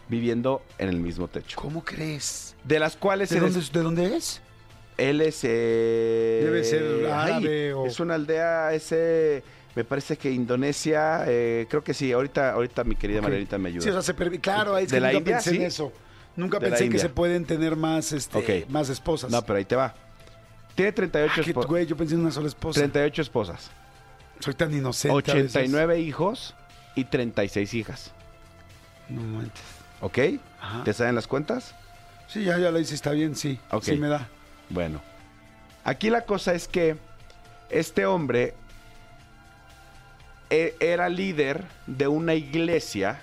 viviendo 0.09 0.63
en 0.79 0.89
el 0.89 0.97
mismo 1.01 1.29
techo. 1.29 1.61
¿Cómo 1.61 1.85
crees? 1.85 2.55
De 2.65 2.79
las 2.79 2.97
cuales 2.97 3.29
¿De 3.31 3.41
dónde, 3.41 3.59
es, 3.61 3.73
¿De 3.73 3.83
dónde 3.83 4.17
es? 4.17 4.41
él 4.97 5.21
es, 5.21 5.41
eh, 5.45 6.41
Debe 6.45 6.65
ser 6.65 7.07
árabe 7.11 7.75
o- 7.75 7.87
Es 7.87 8.01
una 8.01 8.15
aldea, 8.15 8.73
ese... 8.75 9.43
Me 9.77 9.85
parece 9.85 10.17
que 10.17 10.29
Indonesia, 10.33 11.23
eh, 11.29 11.67
creo 11.71 11.85
que 11.85 11.95
sí. 11.95 12.11
Ahorita, 12.11 12.53
ahorita 12.53 12.83
mi 12.83 12.97
querida 12.97 13.19
Ok. 13.19 13.25
Marianita 13.25 13.59
me 13.59 13.69
ayuda. 13.69 13.83
Sí, 13.83 13.91
o 13.91 13.93
sea, 13.93 14.03
se 14.03 14.17
permi- 14.17 14.41
Claro, 14.41 14.77
es 14.77 14.89
¿De 14.91 14.97
que 14.97 15.01
la 15.01 15.09
nunca 15.13 15.19
India? 15.19 15.35
pensé 15.37 15.55
en 15.57 15.63
eso. 15.63 15.93
Nunca 16.35 16.59
De 16.59 16.69
pensé 16.71 16.89
que 16.89 16.99
se 16.99 17.09
pueden 17.11 17.45
tener 17.45 17.77
más, 17.77 18.11
este, 18.13 18.67
más 18.71 18.89
esposas. 18.89 19.31
No, 19.31 19.43
pero 19.43 19.59
ahí 19.59 19.65
te 19.65 19.77
va. 19.77 19.95
Tiene 20.79 20.93
38, 20.93 21.33
Ah, 21.37 21.43
qué 21.45 21.53
espo- 21.53 21.67
güey, 21.67 21.87
yo 21.87 21.97
pensé 21.97 22.15
en 22.15 22.21
una 22.21 22.31
sola 22.31 22.47
esposa. 22.47 22.79
38 22.79 23.21
esposas, 23.23 23.69
Soy 24.39 24.55
tan 24.55 24.73
inocente. 24.73 25.33
a 25.33 25.35
veces. 25.35 25.51
89 25.57 25.99
hijos 25.99 26.55
y 26.95 27.03
36 27.05 27.75
hijas. 27.75 28.13
No 29.09 29.21
manches. 29.23 29.65
¿Ok? 30.01 30.19
Ajá. 30.61 30.85
¿Te 30.85 30.93
salen 30.93 31.17
las 31.17 31.27
cuentas? 31.27 31.75
Sí, 32.29 32.45
ya, 32.45 32.59
ya 32.59 32.71
lo 32.71 32.79
hice, 32.79 32.95
está 32.95 33.11
bien, 33.11 33.35
sí. 33.35 33.59
Ok. 33.73 33.83
Sí 33.83 33.97
me 33.97 34.07
da. 34.07 34.29
Bueno. 34.69 35.03
Aquí 35.83 36.11
la 36.11 36.21
cosa 36.21 36.55
es 36.55 36.69
que 36.69 36.97
este 37.71 38.07
hombre 38.07 38.55
e- 40.49 40.77
era 40.79 41.09
líder 41.09 41.65
de 41.89 42.07
una 42.07 42.35
iglesia 42.35 43.21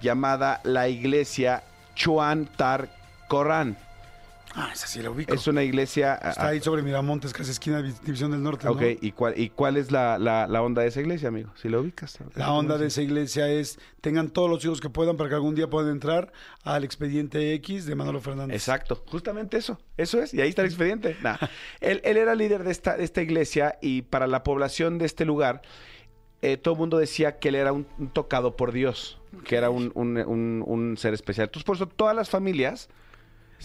llamada 0.00 0.60
la 0.62 0.86
iglesia 0.88 1.64
Chuan 1.96 2.46
Tar 2.46 2.88
Corán. 3.26 3.76
Ah, 4.54 4.70
esa 4.72 4.86
sí 4.86 5.00
la 5.02 5.10
ubico. 5.10 5.32
Es 5.32 5.46
una 5.46 5.62
iglesia... 5.62 6.14
Está 6.16 6.48
ahí 6.48 6.60
sobre 6.60 6.82
Miramontes, 6.82 7.32
casi 7.32 7.50
esquina 7.50 7.80
de 7.80 7.92
División 8.04 8.30
del 8.32 8.42
Norte, 8.42 8.66
¿no? 8.66 8.72
Ok, 8.72 8.82
¿y 9.00 9.12
cuál, 9.12 9.38
¿y 9.38 9.48
cuál 9.48 9.76
es 9.78 9.90
la, 9.90 10.18
la- 10.18 10.46
la 10.46 10.62
onda 10.62 10.82
de 10.82 10.88
esa 10.88 11.00
iglesia, 11.00 11.28
amigo? 11.28 11.50
Si 11.56 11.68
lo 11.70 11.80
ubicas. 11.80 12.18
La 12.34 12.52
onda 12.52 12.76
de 12.76 12.88
esa 12.88 13.00
iglesia 13.02 13.48
es 13.48 13.78
tengan 14.02 14.28
todos 14.30 14.50
los 14.50 14.62
hijos 14.64 14.80
que 14.80 14.90
puedan 14.90 15.16
para 15.16 15.28
que 15.30 15.36
algún 15.36 15.54
día 15.54 15.70
puedan 15.70 15.90
entrar 15.90 16.32
al 16.64 16.84
expediente 16.84 17.54
X 17.54 17.86
de 17.86 17.94
Manolo 17.94 18.20
Fernández. 18.20 18.54
Exacto, 18.54 19.02
justamente 19.08 19.56
eso, 19.56 19.78
eso 19.96 20.20
es, 20.22 20.34
y 20.34 20.40
ahí 20.40 20.50
está 20.50 20.62
el 20.62 20.68
expediente. 20.68 21.16
Nah. 21.22 21.36
Él, 21.80 22.00
él 22.04 22.16
era 22.16 22.34
líder 22.34 22.62
de 22.64 22.72
esta, 22.72 22.96
de 22.96 23.04
esta 23.04 23.22
iglesia 23.22 23.78
y 23.80 24.02
para 24.02 24.26
la 24.26 24.42
población 24.42 24.98
de 24.98 25.06
este 25.06 25.24
lugar, 25.24 25.62
eh, 26.42 26.56
todo 26.56 26.74
el 26.74 26.80
mundo 26.80 26.98
decía 26.98 27.38
que 27.38 27.48
él 27.50 27.54
era 27.54 27.72
un, 27.72 27.86
un 27.98 28.08
tocado 28.12 28.56
por 28.56 28.72
Dios, 28.72 29.18
que 29.44 29.56
era 29.56 29.70
un, 29.70 29.92
un- 29.94 30.18
un- 30.18 30.62
un 30.66 30.96
ser 30.98 31.14
especial. 31.14 31.46
Entonces, 31.46 31.64
por 31.64 31.76
eso 31.76 31.86
todas 31.86 32.14
las 32.16 32.28
familias 32.28 32.88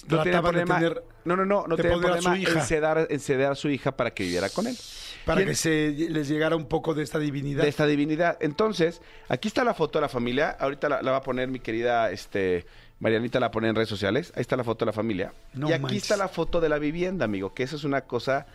no 0.07 0.23
de 0.23 0.31
problema, 0.31 0.75
tener- 0.79 1.03
no, 1.25 1.35
no, 1.35 1.45
no, 1.45 1.65
no 1.67 1.75
su 1.77 1.81
problema 1.83 2.37
hija. 2.37 2.59
en 2.59 2.65
ceder, 2.65 3.07
en 3.09 3.19
ceder 3.19 3.47
a 3.51 3.55
su 3.55 3.69
hija 3.69 3.91
para 3.95 4.11
que 4.11 4.23
viviera 4.23 4.49
con 4.49 4.67
él. 4.67 4.77
Para 5.25 5.37
¿Quién- 5.41 5.49
que 5.49 5.55
se 5.55 5.91
les 6.09 6.27
llegara 6.29 6.55
un 6.55 6.65
poco 6.67 6.93
de 6.93 7.03
esta 7.03 7.19
divinidad. 7.19 7.63
de 7.63 7.69
esta 7.69 7.85
divinidad. 7.85 8.37
Entonces, 8.39 9.01
aquí 9.27 9.47
está 9.49 9.63
la 9.63 9.73
foto 9.73 9.99
de 9.99 10.03
la 10.03 10.09
familia. 10.09 10.51
Ahorita 10.59 10.87
la, 10.89 11.01
la 11.01 11.11
va 11.11 11.17
a 11.17 11.21
poner 11.23 11.49
mi 11.49 11.59
querida 11.59 12.11
este, 12.11 12.65
Marianita, 12.99 13.39
la 13.39 13.51
pone 13.51 13.67
en 13.67 13.75
redes 13.75 13.89
sociales. 13.89 14.31
Ahí 14.35 14.41
está 14.41 14.55
la 14.55 14.63
foto 14.63 14.85
de 14.85 14.87
la 14.87 14.93
familia. 14.93 15.33
No 15.53 15.69
y 15.69 15.73
aquí 15.73 15.81
manches. 15.83 16.03
está 16.03 16.15
la 16.17 16.29
foto 16.29 16.61
de 16.61 16.69
la 16.69 16.79
vivienda, 16.79 17.25
amigo, 17.25 17.53
que 17.53 17.63
eso 17.63 17.75
es 17.75 17.83
una 17.83 18.01
cosa 18.01 18.47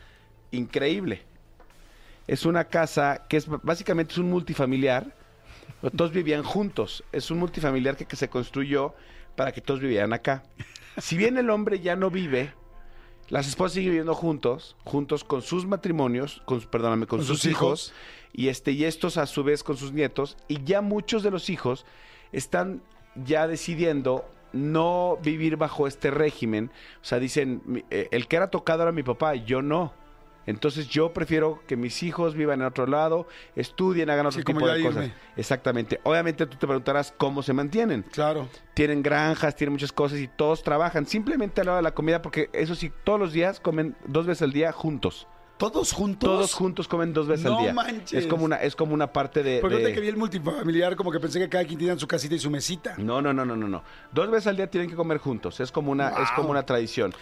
increíble. 0.50 1.22
Es 2.26 2.46
una 2.46 2.64
casa 2.64 3.24
que 3.28 3.36
es 3.36 3.46
básicamente 3.62 4.12
es 4.12 4.18
un 4.18 4.30
multifamiliar. 4.30 5.06
Todos 5.96 6.12
vivían 6.12 6.42
juntos. 6.44 7.02
Es 7.12 7.30
un 7.30 7.38
multifamiliar 7.38 7.96
que, 7.96 8.06
que 8.06 8.16
se 8.16 8.28
construyó 8.28 8.94
para 9.36 9.52
que 9.52 9.60
todos 9.60 9.80
vivieran 9.80 10.12
acá. 10.12 10.42
Si 10.98 11.16
bien 11.16 11.38
el 11.38 11.50
hombre 11.50 11.80
ya 11.80 11.96
no 11.96 12.10
vive, 12.10 12.52
las 13.28 13.48
esposas 13.48 13.74
siguen 13.74 13.90
viviendo 13.90 14.14
juntos, 14.14 14.76
juntos 14.84 15.24
con 15.24 15.42
sus 15.42 15.66
matrimonios, 15.66 16.42
con, 16.44 16.60
perdóname, 16.60 17.06
con, 17.06 17.20
Con 17.20 17.26
sus, 17.26 17.40
sus 17.40 17.50
hijos. 17.50 17.88
hijos, 17.88 17.94
y 18.32 18.48
este 18.48 18.72
y 18.72 18.84
estos 18.84 19.16
a 19.16 19.26
su 19.26 19.42
vez 19.44 19.62
con 19.62 19.76
sus 19.76 19.92
nietos, 19.92 20.36
y 20.48 20.62
ya 20.64 20.80
muchos 20.80 21.22
de 21.22 21.30
los 21.30 21.48
hijos 21.50 21.86
están 22.32 22.82
ya 23.14 23.46
decidiendo 23.46 24.24
no 24.52 25.18
vivir 25.22 25.56
bajo 25.56 25.86
este 25.86 26.10
régimen. 26.10 26.70
O 27.00 27.04
sea, 27.04 27.18
dicen, 27.18 27.84
eh, 27.90 28.08
el 28.10 28.28
que 28.28 28.36
era 28.36 28.50
tocado 28.50 28.82
era 28.82 28.92
mi 28.92 29.02
papá, 29.02 29.34
yo 29.34 29.62
no. 29.62 29.94
Entonces 30.46 30.88
yo 30.88 31.12
prefiero 31.12 31.62
que 31.66 31.76
mis 31.76 32.02
hijos 32.02 32.34
vivan 32.34 32.60
en 32.60 32.66
otro 32.66 32.86
lado, 32.86 33.26
estudien, 33.56 34.10
hagan 34.10 34.26
otro 34.26 34.40
Sí, 34.40 34.44
tipo 34.44 34.66
de 34.66 34.82
cosas. 34.82 35.04
irme. 35.04 35.14
Exactamente. 35.36 36.00
Obviamente 36.04 36.46
tú 36.46 36.56
te 36.56 36.66
preguntarás 36.66 37.14
cómo 37.16 37.42
se 37.42 37.52
mantienen 37.52 38.02
Claro. 38.12 38.48
tienen 38.74 39.02
granjas, 39.02 39.54
tienen 39.56 39.72
muchas 39.72 39.92
cosas 39.92 40.18
y 40.18 40.28
todos 40.28 40.62
trabajan. 40.62 41.06
Simplemente 41.06 41.60
a 41.60 41.64
la 41.64 41.70
hora 41.72 41.76
de 41.78 41.82
la 41.84 41.94
comida, 41.94 42.22
porque 42.22 42.50
eso 42.52 42.74
sí, 42.74 42.90
todos 43.04 43.20
los 43.20 43.32
días 43.32 43.60
comen 43.60 43.96
dos 44.06 44.26
veces 44.26 44.42
al 44.42 44.52
día 44.52 44.72
juntos. 44.72 45.26
¿Todos 45.58 45.92
juntos? 45.92 46.28
Todos 46.28 46.54
juntos 46.54 46.88
comen 46.88 47.12
dos 47.12 47.28
veces 47.28 47.44
No 47.44 47.58
al 47.58 47.62
día. 47.62 47.72
manches. 47.72 48.12
Es 48.24 48.26
como 48.26 48.44
una, 48.44 48.56
es 48.56 48.74
como 48.74 48.94
una 48.94 49.12
parte 49.12 49.44
de. 49.44 49.60
Porque 49.60 49.76
de- 49.76 49.92
que 49.92 50.00
vi 50.00 50.08
el 50.08 50.16
multifamiliar, 50.16 50.96
como 50.96 51.12
que 51.12 51.20
pensé 51.20 51.38
que 51.38 51.48
cada 51.48 51.64
quien 51.64 51.78
tenía 51.78 51.96
su 51.96 52.08
casita 52.08 52.34
y 52.34 52.40
su 52.40 52.50
mesita. 52.50 52.94
No, 52.98 53.22
no, 53.22 53.32
no, 53.32 53.44
no, 53.44 53.54
no, 53.54 53.68
no. 53.68 53.84
Dos 54.10 54.28
veces 54.28 54.48
al 54.48 54.56
día 54.56 54.68
tienen 54.68 54.90
que 54.90 54.96
comer 54.96 55.18
juntos. 55.18 55.60
Es 55.60 55.70
como 55.70 55.92
una, 55.92 56.08
es 56.20 56.30
como 56.34 56.50
una 56.50 56.66
tradición. 56.66 57.14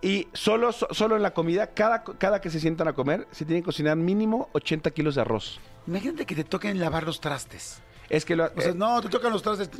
Y 0.00 0.28
solo, 0.32 0.70
so- 0.72 0.88
solo 0.92 1.16
en 1.16 1.22
la 1.22 1.32
comida, 1.32 1.68
cada, 1.68 2.04
cada 2.04 2.40
que 2.40 2.50
se 2.50 2.60
sientan 2.60 2.86
a 2.88 2.92
comer, 2.92 3.26
se 3.32 3.44
tienen 3.44 3.62
que 3.62 3.66
cocinar 3.66 3.96
mínimo 3.96 4.48
80 4.52 4.90
kilos 4.92 5.16
de 5.16 5.22
arroz. 5.22 5.58
Imagínate 5.86 6.24
que 6.24 6.34
te 6.36 6.44
toquen 6.44 6.78
lavar 6.78 7.04
los 7.04 7.20
trastes. 7.20 7.82
Es 8.08 8.24
que 8.24 8.36
lo, 8.36 8.44
O 8.46 8.60
sea, 8.60 8.70
eh, 8.70 8.74
no, 8.74 9.00
te 9.02 9.08
tocan 9.08 9.32
los 9.32 9.42
trastes. 9.42 9.70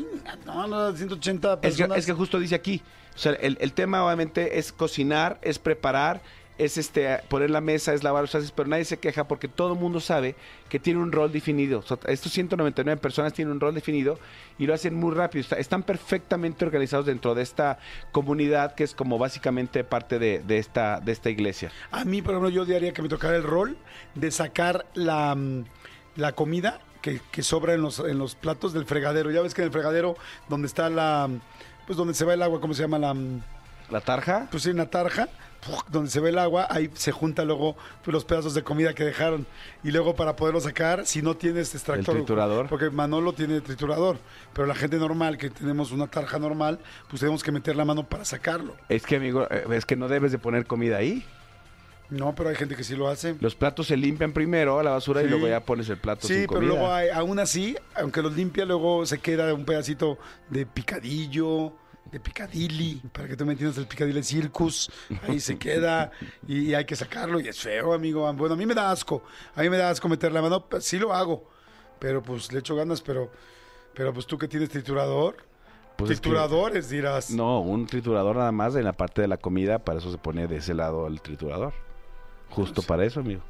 No, 0.44 0.66
no, 0.66 0.92
180 0.94 1.52
Es 1.52 1.56
que, 1.56 1.60
personas. 1.68 1.98
es 1.98 2.06
que 2.06 2.12
justo 2.12 2.38
dice 2.40 2.54
aquí, 2.56 2.82
o 3.14 3.18
sea, 3.18 3.32
el, 3.32 3.56
el 3.60 3.72
tema 3.72 4.04
obviamente 4.04 4.58
es 4.58 4.72
cocinar, 4.72 5.38
es 5.40 5.58
preparar, 5.58 6.20
es 6.58 6.76
este 6.76 7.20
poner 7.28 7.50
la 7.50 7.60
mesa, 7.60 7.94
es 7.94 8.02
lavar 8.02 8.22
los 8.24 8.30
trastes, 8.32 8.50
pero 8.52 8.68
nadie 8.68 8.84
se 8.84 8.98
queja 8.98 9.28
porque 9.28 9.48
todo 9.48 9.72
el 9.74 9.78
mundo 9.78 10.00
sabe 10.00 10.34
que 10.68 10.78
tiene 10.78 11.00
un 11.00 11.12
rol 11.12 11.32
definido. 11.32 11.78
O 11.78 11.82
sea, 11.82 11.98
estos 12.08 12.32
199 12.32 13.00
personas 13.00 13.32
tienen 13.32 13.52
un 13.52 13.60
rol 13.60 13.74
definido 13.74 14.18
y 14.58 14.66
lo 14.66 14.74
hacen 14.74 14.94
muy 14.94 15.14
rápido. 15.14 15.40
Está- 15.42 15.56
están 15.56 15.82
perfectamente 15.84 16.64
organizados 16.64 17.06
dentro 17.06 17.34
de 17.34 17.42
esta 17.42 17.78
comunidad 18.12 18.74
que 18.74 18.84
es 18.84 18.94
como 18.94 19.18
básicamente 19.18 19.84
parte 19.84 20.18
de, 20.18 20.40
de 20.40 20.58
esta, 20.58 21.00
de 21.00 21.12
esta 21.12 21.30
iglesia. 21.30 21.70
A 21.90 22.04
mí, 22.04 22.22
por 22.22 22.32
ejemplo, 22.32 22.50
yo 22.50 22.64
diría 22.64 22.92
que 22.92 23.02
me 23.02 23.08
tocara 23.08 23.36
el 23.36 23.44
rol 23.44 23.76
de 24.14 24.30
sacar 24.30 24.86
la, 24.94 25.34
mm, 25.34 25.64
la 26.16 26.32
comida 26.32 26.80
que, 27.02 27.20
que 27.30 27.42
sobra 27.44 27.74
en 27.74 27.82
los, 27.82 28.00
en 28.00 28.18
los 28.18 28.34
platos 28.34 28.72
del 28.72 28.84
fregadero. 28.84 29.30
Ya 29.30 29.40
ves 29.42 29.54
que 29.54 29.62
en 29.62 29.66
el 29.66 29.72
fregadero, 29.72 30.16
donde 30.48 30.66
está 30.66 30.90
la. 30.90 31.28
mm, 31.28 31.40
Pues 31.86 31.96
donde 31.96 32.14
se 32.14 32.24
va 32.24 32.34
el 32.34 32.42
agua, 32.42 32.60
¿cómo 32.60 32.74
se 32.74 32.82
llama? 32.82 32.98
La, 32.98 33.14
mm, 33.14 33.40
¿La 33.90 34.00
tarja? 34.00 34.48
pues 34.50 34.64
sí, 34.64 34.70
una 34.70 34.90
tarja. 34.90 35.28
Donde 35.90 36.08
se 36.10 36.20
ve 36.20 36.30
el 36.30 36.38
agua, 36.38 36.66
ahí 36.70 36.90
se 36.94 37.12
junta 37.12 37.44
luego 37.44 37.76
pues, 38.04 38.12
los 38.12 38.24
pedazos 38.24 38.54
de 38.54 38.62
comida 38.62 38.94
que 38.94 39.04
dejaron. 39.04 39.46
Y 39.84 39.90
luego 39.90 40.14
para 40.14 40.34
poderlo 40.36 40.60
sacar, 40.60 41.04
si 41.06 41.20
no 41.20 41.36
tienes 41.36 41.74
extractor. 41.74 42.14
El 42.16 42.22
triturador. 42.22 42.68
Porque 42.68 42.90
Manolo 42.90 43.32
tiene 43.32 43.60
triturador, 43.60 44.18
pero 44.54 44.66
la 44.66 44.74
gente 44.74 44.96
normal, 44.96 45.36
que 45.36 45.50
tenemos 45.50 45.92
una 45.92 46.06
tarja 46.06 46.38
normal, 46.38 46.78
pues 47.08 47.20
tenemos 47.20 47.42
que 47.42 47.52
meter 47.52 47.76
la 47.76 47.84
mano 47.84 48.08
para 48.08 48.24
sacarlo. 48.24 48.76
Es 48.88 49.04
que, 49.04 49.16
amigo, 49.16 49.46
eh, 49.50 49.64
es 49.72 49.84
que 49.84 49.96
no 49.96 50.08
debes 50.08 50.32
de 50.32 50.38
poner 50.38 50.66
comida 50.66 50.96
ahí. 50.98 51.24
No, 52.10 52.34
pero 52.34 52.48
hay 52.48 52.56
gente 52.56 52.74
que 52.74 52.84
sí 52.84 52.96
lo 52.96 53.08
hace. 53.08 53.36
Los 53.38 53.54
platos 53.54 53.88
se 53.88 53.96
limpian 53.96 54.32
primero 54.32 54.78
a 54.78 54.82
la 54.82 54.92
basura 54.92 55.22
y 55.22 55.28
luego 55.28 55.46
ya 55.46 55.60
pones 55.60 55.90
el 55.90 55.98
plato 55.98 56.26
Sí, 56.26 56.32
sin 56.34 56.40
pero 56.46 56.54
comida. 56.60 56.70
luego 56.72 56.90
hay- 56.90 57.10
aún 57.10 57.38
así, 57.38 57.76
aunque 57.94 58.22
los 58.22 58.34
limpia, 58.34 58.64
luego 58.64 59.04
se 59.04 59.18
queda 59.18 59.52
un 59.52 59.66
pedacito 59.66 60.16
de 60.48 60.64
picadillo, 60.64 61.74
de 62.10 62.20
picadilly, 62.20 63.02
para 63.12 63.28
que 63.28 63.36
tú 63.36 63.44
me 63.44 63.52
entiendas, 63.52 63.78
el 63.78 63.86
picadilly 63.86 64.22
circus, 64.22 64.90
ahí 65.26 65.40
se 65.40 65.58
queda 65.58 66.10
y, 66.46 66.74
hay 66.74 66.84
que 66.84 66.96
sacarlo 66.96 67.38
y 67.40 67.48
es 67.48 67.58
feo, 67.60 67.92
amigo. 67.92 68.32
Bueno, 68.34 68.54
a 68.54 68.56
mí 68.56 68.64
me 68.66 68.74
da 68.74 68.90
asco, 68.90 69.22
a 69.54 69.62
mí 69.62 69.68
me 69.70 69.76
da 69.76 69.90
asco 69.90 70.08
meter 70.08 70.32
la 70.32 70.40
mano, 70.42 70.66
pues, 70.66 70.84
sí 70.84 70.98
lo 70.98 71.12
hago, 71.12 71.48
pero 71.98 72.22
pues 72.22 72.52
le 72.52 72.60
echo 72.60 72.74
ganas, 72.74 73.00
pero, 73.02 73.30
pero 73.94 74.12
pues 74.12 74.26
tú 74.26 74.38
que 74.38 74.48
tienes 74.48 74.70
triturador, 74.70 75.36
Pues 75.96 76.10
es 76.12 76.16
que- 76.18 76.22
trituradores 76.22 76.88
dirás. 76.88 77.30
No, 77.30 77.60
un 77.60 77.86
triturador 77.86 78.36
nada 78.36 78.52
más 78.52 78.74
en 78.76 78.84
la 78.84 78.92
parte 78.92 79.20
de 79.20 79.28
la 79.28 79.36
comida, 79.36 79.78
para 79.80 79.98
eso 79.98 80.10
se 80.10 80.18
pone 80.18 80.46
de 80.46 80.56
ese 80.56 80.72
lado 80.74 81.06
el 81.06 81.20
triturador. 81.20 81.72
Justo 82.50 82.82
para 82.82 83.04
eso, 83.04 83.20
amigo. 83.20 83.42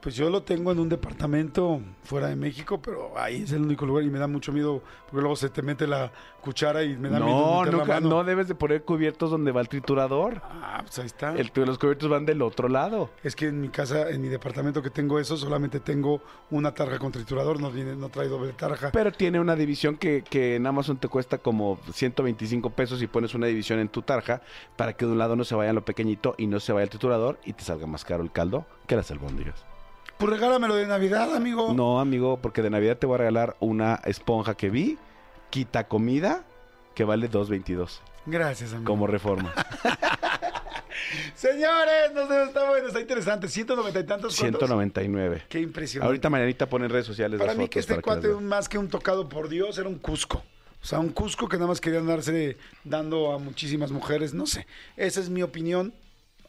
Pues 0.00 0.14
yo 0.14 0.30
lo 0.30 0.42
tengo 0.42 0.72
en 0.72 0.78
un 0.78 0.88
departamento 0.88 1.80
fuera 2.04 2.28
de 2.28 2.36
México, 2.36 2.80
pero 2.80 3.18
ahí 3.18 3.42
es 3.42 3.52
el 3.52 3.60
único 3.60 3.84
lugar 3.84 4.02
y 4.02 4.08
me 4.08 4.18
da 4.18 4.26
mucho 4.26 4.50
miedo 4.50 4.82
porque 5.04 5.20
luego 5.20 5.36
se 5.36 5.50
te 5.50 5.60
mete 5.60 5.86
la 5.86 6.10
cuchara 6.40 6.82
y 6.82 6.96
me 6.96 7.10
da 7.10 7.20
miedo 7.20 7.38
No, 7.38 7.58
meter 7.60 7.74
la 7.74 7.80
nunca, 7.84 8.00
no 8.00 8.24
debes 8.24 8.48
de 8.48 8.54
poner 8.54 8.82
cubiertos 8.82 9.30
donde 9.30 9.52
va 9.52 9.60
el 9.60 9.68
triturador. 9.68 10.40
Ah, 10.42 10.78
pues 10.80 10.98
ahí 11.00 11.04
está. 11.06 11.34
El- 11.36 11.52
los 11.54 11.78
cubiertos 11.78 12.08
van 12.08 12.24
del 12.24 12.40
otro 12.40 12.70
lado. 12.70 13.10
Es 13.22 13.36
que 13.36 13.48
en 13.48 13.60
mi 13.60 13.68
casa, 13.68 14.08
en 14.08 14.22
mi 14.22 14.28
departamento 14.28 14.80
que 14.80 14.88
tengo 14.88 15.18
eso, 15.18 15.36
solamente 15.36 15.80
tengo 15.80 16.22
una 16.50 16.72
tarja 16.72 16.98
con 16.98 17.12
triturador, 17.12 17.60
no 17.60 17.70
viene, 17.70 17.94
no 17.94 18.08
trae 18.08 18.28
doble 18.28 18.54
tarja. 18.54 18.90
Pero 18.92 19.12
tiene 19.12 19.38
una 19.38 19.54
división 19.54 19.96
que, 19.98 20.22
que 20.22 20.56
en 20.56 20.66
Amazon 20.66 20.96
te 20.96 21.08
cuesta 21.08 21.36
como 21.36 21.78
125 21.92 22.70
pesos 22.70 23.02
y 23.02 23.06
pones 23.06 23.34
una 23.34 23.48
división 23.48 23.78
en 23.80 23.88
tu 23.90 24.00
tarja 24.00 24.40
para 24.76 24.94
que 24.94 25.04
de 25.04 25.12
un 25.12 25.18
lado 25.18 25.36
no 25.36 25.44
se 25.44 25.54
vaya 25.54 25.74
lo 25.74 25.84
pequeñito 25.84 26.34
y 26.38 26.46
no 26.46 26.58
se 26.58 26.72
vaya 26.72 26.84
el 26.84 26.90
triturador 26.90 27.38
y 27.44 27.52
te 27.52 27.64
salga 27.64 27.86
más 27.86 28.06
caro 28.06 28.22
el 28.22 28.32
caldo 28.32 28.64
que 28.86 28.96
las 28.96 29.10
albóndigas. 29.10 29.66
Pues 30.20 30.30
regálamelo 30.32 30.74
de 30.74 30.86
Navidad, 30.86 31.34
amigo. 31.34 31.72
No, 31.72 31.98
amigo, 31.98 32.38
porque 32.42 32.60
de 32.60 32.68
Navidad 32.68 32.98
te 32.98 33.06
voy 33.06 33.14
a 33.14 33.18
regalar 33.18 33.56
una 33.58 33.94
esponja 34.04 34.54
que 34.54 34.68
vi, 34.68 34.98
quita 35.48 35.88
comida, 35.88 36.44
que 36.94 37.04
vale 37.04 37.30
2.22 37.30 38.00
Gracias, 38.26 38.74
amigo. 38.74 38.84
como 38.84 39.06
reforma. 39.06 39.54
Señores, 41.34 42.12
no 42.14 42.28
sé, 42.28 42.42
está 42.44 42.68
bueno, 42.68 42.88
está 42.88 43.00
interesante. 43.00 43.48
190 43.48 43.98
y 43.98 44.04
tantos. 44.04 44.36
¿cuántos? 44.38 44.60
199. 44.60 45.44
Qué 45.48 45.60
impresionante. 45.60 46.06
Ahorita 46.06 46.28
mañanita 46.28 46.66
pone 46.68 46.84
en 46.84 46.90
redes 46.90 47.06
sociales 47.06 47.38
Para 47.38 47.52
las 47.52 47.56
mí 47.56 47.64
fotos 47.64 47.72
que 47.72 47.80
este 47.80 47.94
que 47.96 48.02
cuate, 48.02 48.28
vean. 48.28 48.46
más 48.46 48.68
que 48.68 48.76
un 48.76 48.88
tocado 48.88 49.26
por 49.26 49.48
Dios, 49.48 49.78
era 49.78 49.88
un 49.88 49.98
Cusco. 49.98 50.44
O 50.82 50.84
sea, 50.84 50.98
un 50.98 51.08
Cusco 51.10 51.48
que 51.48 51.56
nada 51.56 51.68
más 51.68 51.80
quería 51.80 51.98
andarse 52.00 52.58
dando 52.84 53.32
a 53.32 53.38
muchísimas 53.38 53.90
mujeres. 53.90 54.34
No 54.34 54.46
sé. 54.46 54.66
Esa 54.98 55.20
es 55.20 55.30
mi 55.30 55.42
opinión. 55.42 55.94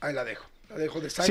Ahí 0.01 0.13
la 0.13 0.25
dejo. 0.25 0.50
La 0.73 0.77
dejo 0.77 1.01
de 1.01 1.09
Sí, 1.09 1.21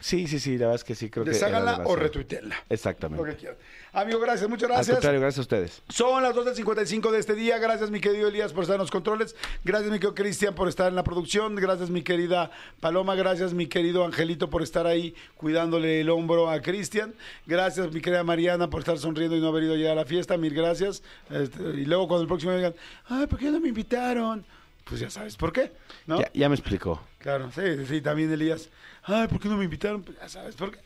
sí, 0.00 0.26
sí, 0.26 0.38
sí, 0.40 0.52
la 0.58 0.66
verdad 0.66 0.74
es 0.76 0.84
que 0.84 0.94
sí, 0.94 1.08
creo 1.08 1.24
que 1.24 1.30
Deshágala 1.30 1.58
o 1.58 1.64
demasiado. 1.76 1.96
retuitela. 1.96 2.56
Lo 2.68 2.74
Exactamente. 2.74 3.24
que 3.30 3.36
quieran. 3.36 3.56
Amigo, 3.92 4.20
gracias, 4.20 4.48
muchas 4.50 4.64
Al 4.70 4.76
gracias. 4.76 4.96
contrario, 4.96 5.20
gracias 5.20 5.38
a 5.38 5.40
ustedes. 5.42 5.82
Son 5.88 6.22
las 6.22 6.34
2.55 6.34 7.10
de 7.10 7.18
este 7.18 7.34
día. 7.34 7.58
Gracias, 7.58 7.90
mi 7.90 8.00
querido 8.00 8.28
Elías, 8.28 8.52
por 8.52 8.62
estar 8.62 8.74
en 8.74 8.80
los 8.80 8.90
controles. 8.90 9.34
Gracias, 9.64 9.90
mi 9.90 9.98
querido 9.98 10.14
Cristian, 10.14 10.54
por 10.54 10.68
estar 10.68 10.88
en 10.88 10.96
la 10.96 11.04
producción. 11.04 11.54
Gracias, 11.56 11.90
mi 11.90 12.02
querida 12.02 12.50
Paloma. 12.80 13.14
Gracias, 13.14 13.54
mi 13.54 13.66
querido 13.66 14.04
Angelito, 14.04 14.50
por 14.50 14.62
estar 14.62 14.86
ahí 14.86 15.14
cuidándole 15.36 16.00
el 16.00 16.10
hombro 16.10 16.50
a 16.50 16.60
Cristian. 16.60 17.14
Gracias, 17.46 17.92
mi 17.92 18.00
querida 18.00 18.24
Mariana, 18.24 18.68
por 18.68 18.80
estar 18.80 18.98
sonriendo 18.98 19.36
y 19.36 19.40
no 19.40 19.48
haber 19.48 19.62
ido 19.64 19.76
ya 19.76 19.92
a 19.92 19.94
la 19.94 20.04
fiesta. 20.04 20.36
Mil 20.36 20.54
gracias. 20.54 21.02
Este, 21.30 21.62
y 21.62 21.84
luego, 21.84 22.08
cuando 22.08 22.22
el 22.22 22.28
próximo 22.28 22.52
día 22.52 22.58
digan, 22.58 22.74
ay, 23.08 23.26
¿por 23.26 23.38
qué 23.38 23.50
no 23.50 23.60
me 23.60 23.68
invitaron? 23.68 24.44
Pues 24.84 25.00
ya 25.00 25.10
sabes 25.10 25.36
por 25.36 25.52
qué, 25.52 25.72
¿no? 26.06 26.20
Ya, 26.20 26.30
ya 26.32 26.48
me 26.48 26.54
explicó. 26.54 27.00
Claro, 27.18 27.50
sí, 27.52 27.86
sí, 27.86 28.00
también 28.00 28.32
Elías. 28.32 28.68
Ay, 29.02 29.26
¿por 29.28 29.40
qué 29.40 29.48
no 29.48 29.56
me 29.56 29.64
invitaron? 29.64 30.02
Pues 30.02 30.18
ya 30.18 30.28
sabes 30.28 30.54
por 30.54 30.70
qué. 30.70 30.78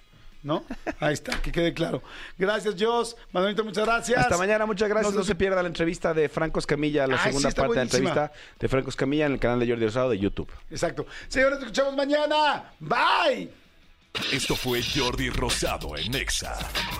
¿No? 0.42 0.64
Ahí 1.00 1.14
está, 1.14 1.40
que 1.40 1.52
quede 1.52 1.72
claro. 1.72 2.02
Gracias, 2.36 2.74
Jos. 2.78 3.16
Manuelito, 3.30 3.64
muchas 3.64 3.84
gracias. 3.84 4.18
Hasta 4.18 4.36
mañana, 4.36 4.66
muchas 4.66 4.88
gracias. 4.88 5.12
Nos 5.12 5.20
No 5.20 5.24
se 5.24 5.34
pierda 5.36 5.62
la 5.62 5.68
entrevista 5.68 6.12
de 6.12 6.28
Franco 6.28 6.58
Escamilla, 6.58 7.06
la 7.06 7.14
Ay, 7.14 7.20
sí, 7.20 7.28
segunda 7.28 7.50
parte 7.50 7.70
de 7.70 7.76
la 7.76 7.82
entrevista 7.82 8.32
de 8.58 8.68
Franco 8.68 8.90
Escamilla 8.90 9.26
en 9.26 9.32
el 9.32 9.38
canal 9.38 9.60
de 9.60 9.68
Jordi 9.68 9.84
Rosado 9.86 10.10
de 10.10 10.18
YouTube. 10.18 10.50
Exacto. 10.70 11.06
Señores, 11.28 11.60
nos 11.60 11.64
escuchamos 11.64 11.94
mañana. 11.94 12.72
Bye. 12.80 13.50
Esto 14.32 14.56
fue 14.56 14.82
Jordi 14.82 15.30
Rosado 15.30 15.96
en 15.96 16.14
Exa. 16.14 16.58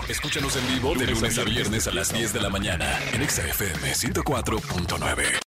Escúchanos 0.08 0.56
en 0.56 0.66
vivo 0.68 0.94
de 0.94 1.06
lunes 1.08 1.38
a 1.38 1.44
viernes 1.44 1.86
a 1.86 1.92
las 1.92 2.12
10 2.12 2.32
de 2.32 2.40
la 2.40 2.48
mañana 2.48 2.98
en 3.12 3.22
Exa 3.22 3.46
FM 3.46 3.92
104.9. 3.92 5.51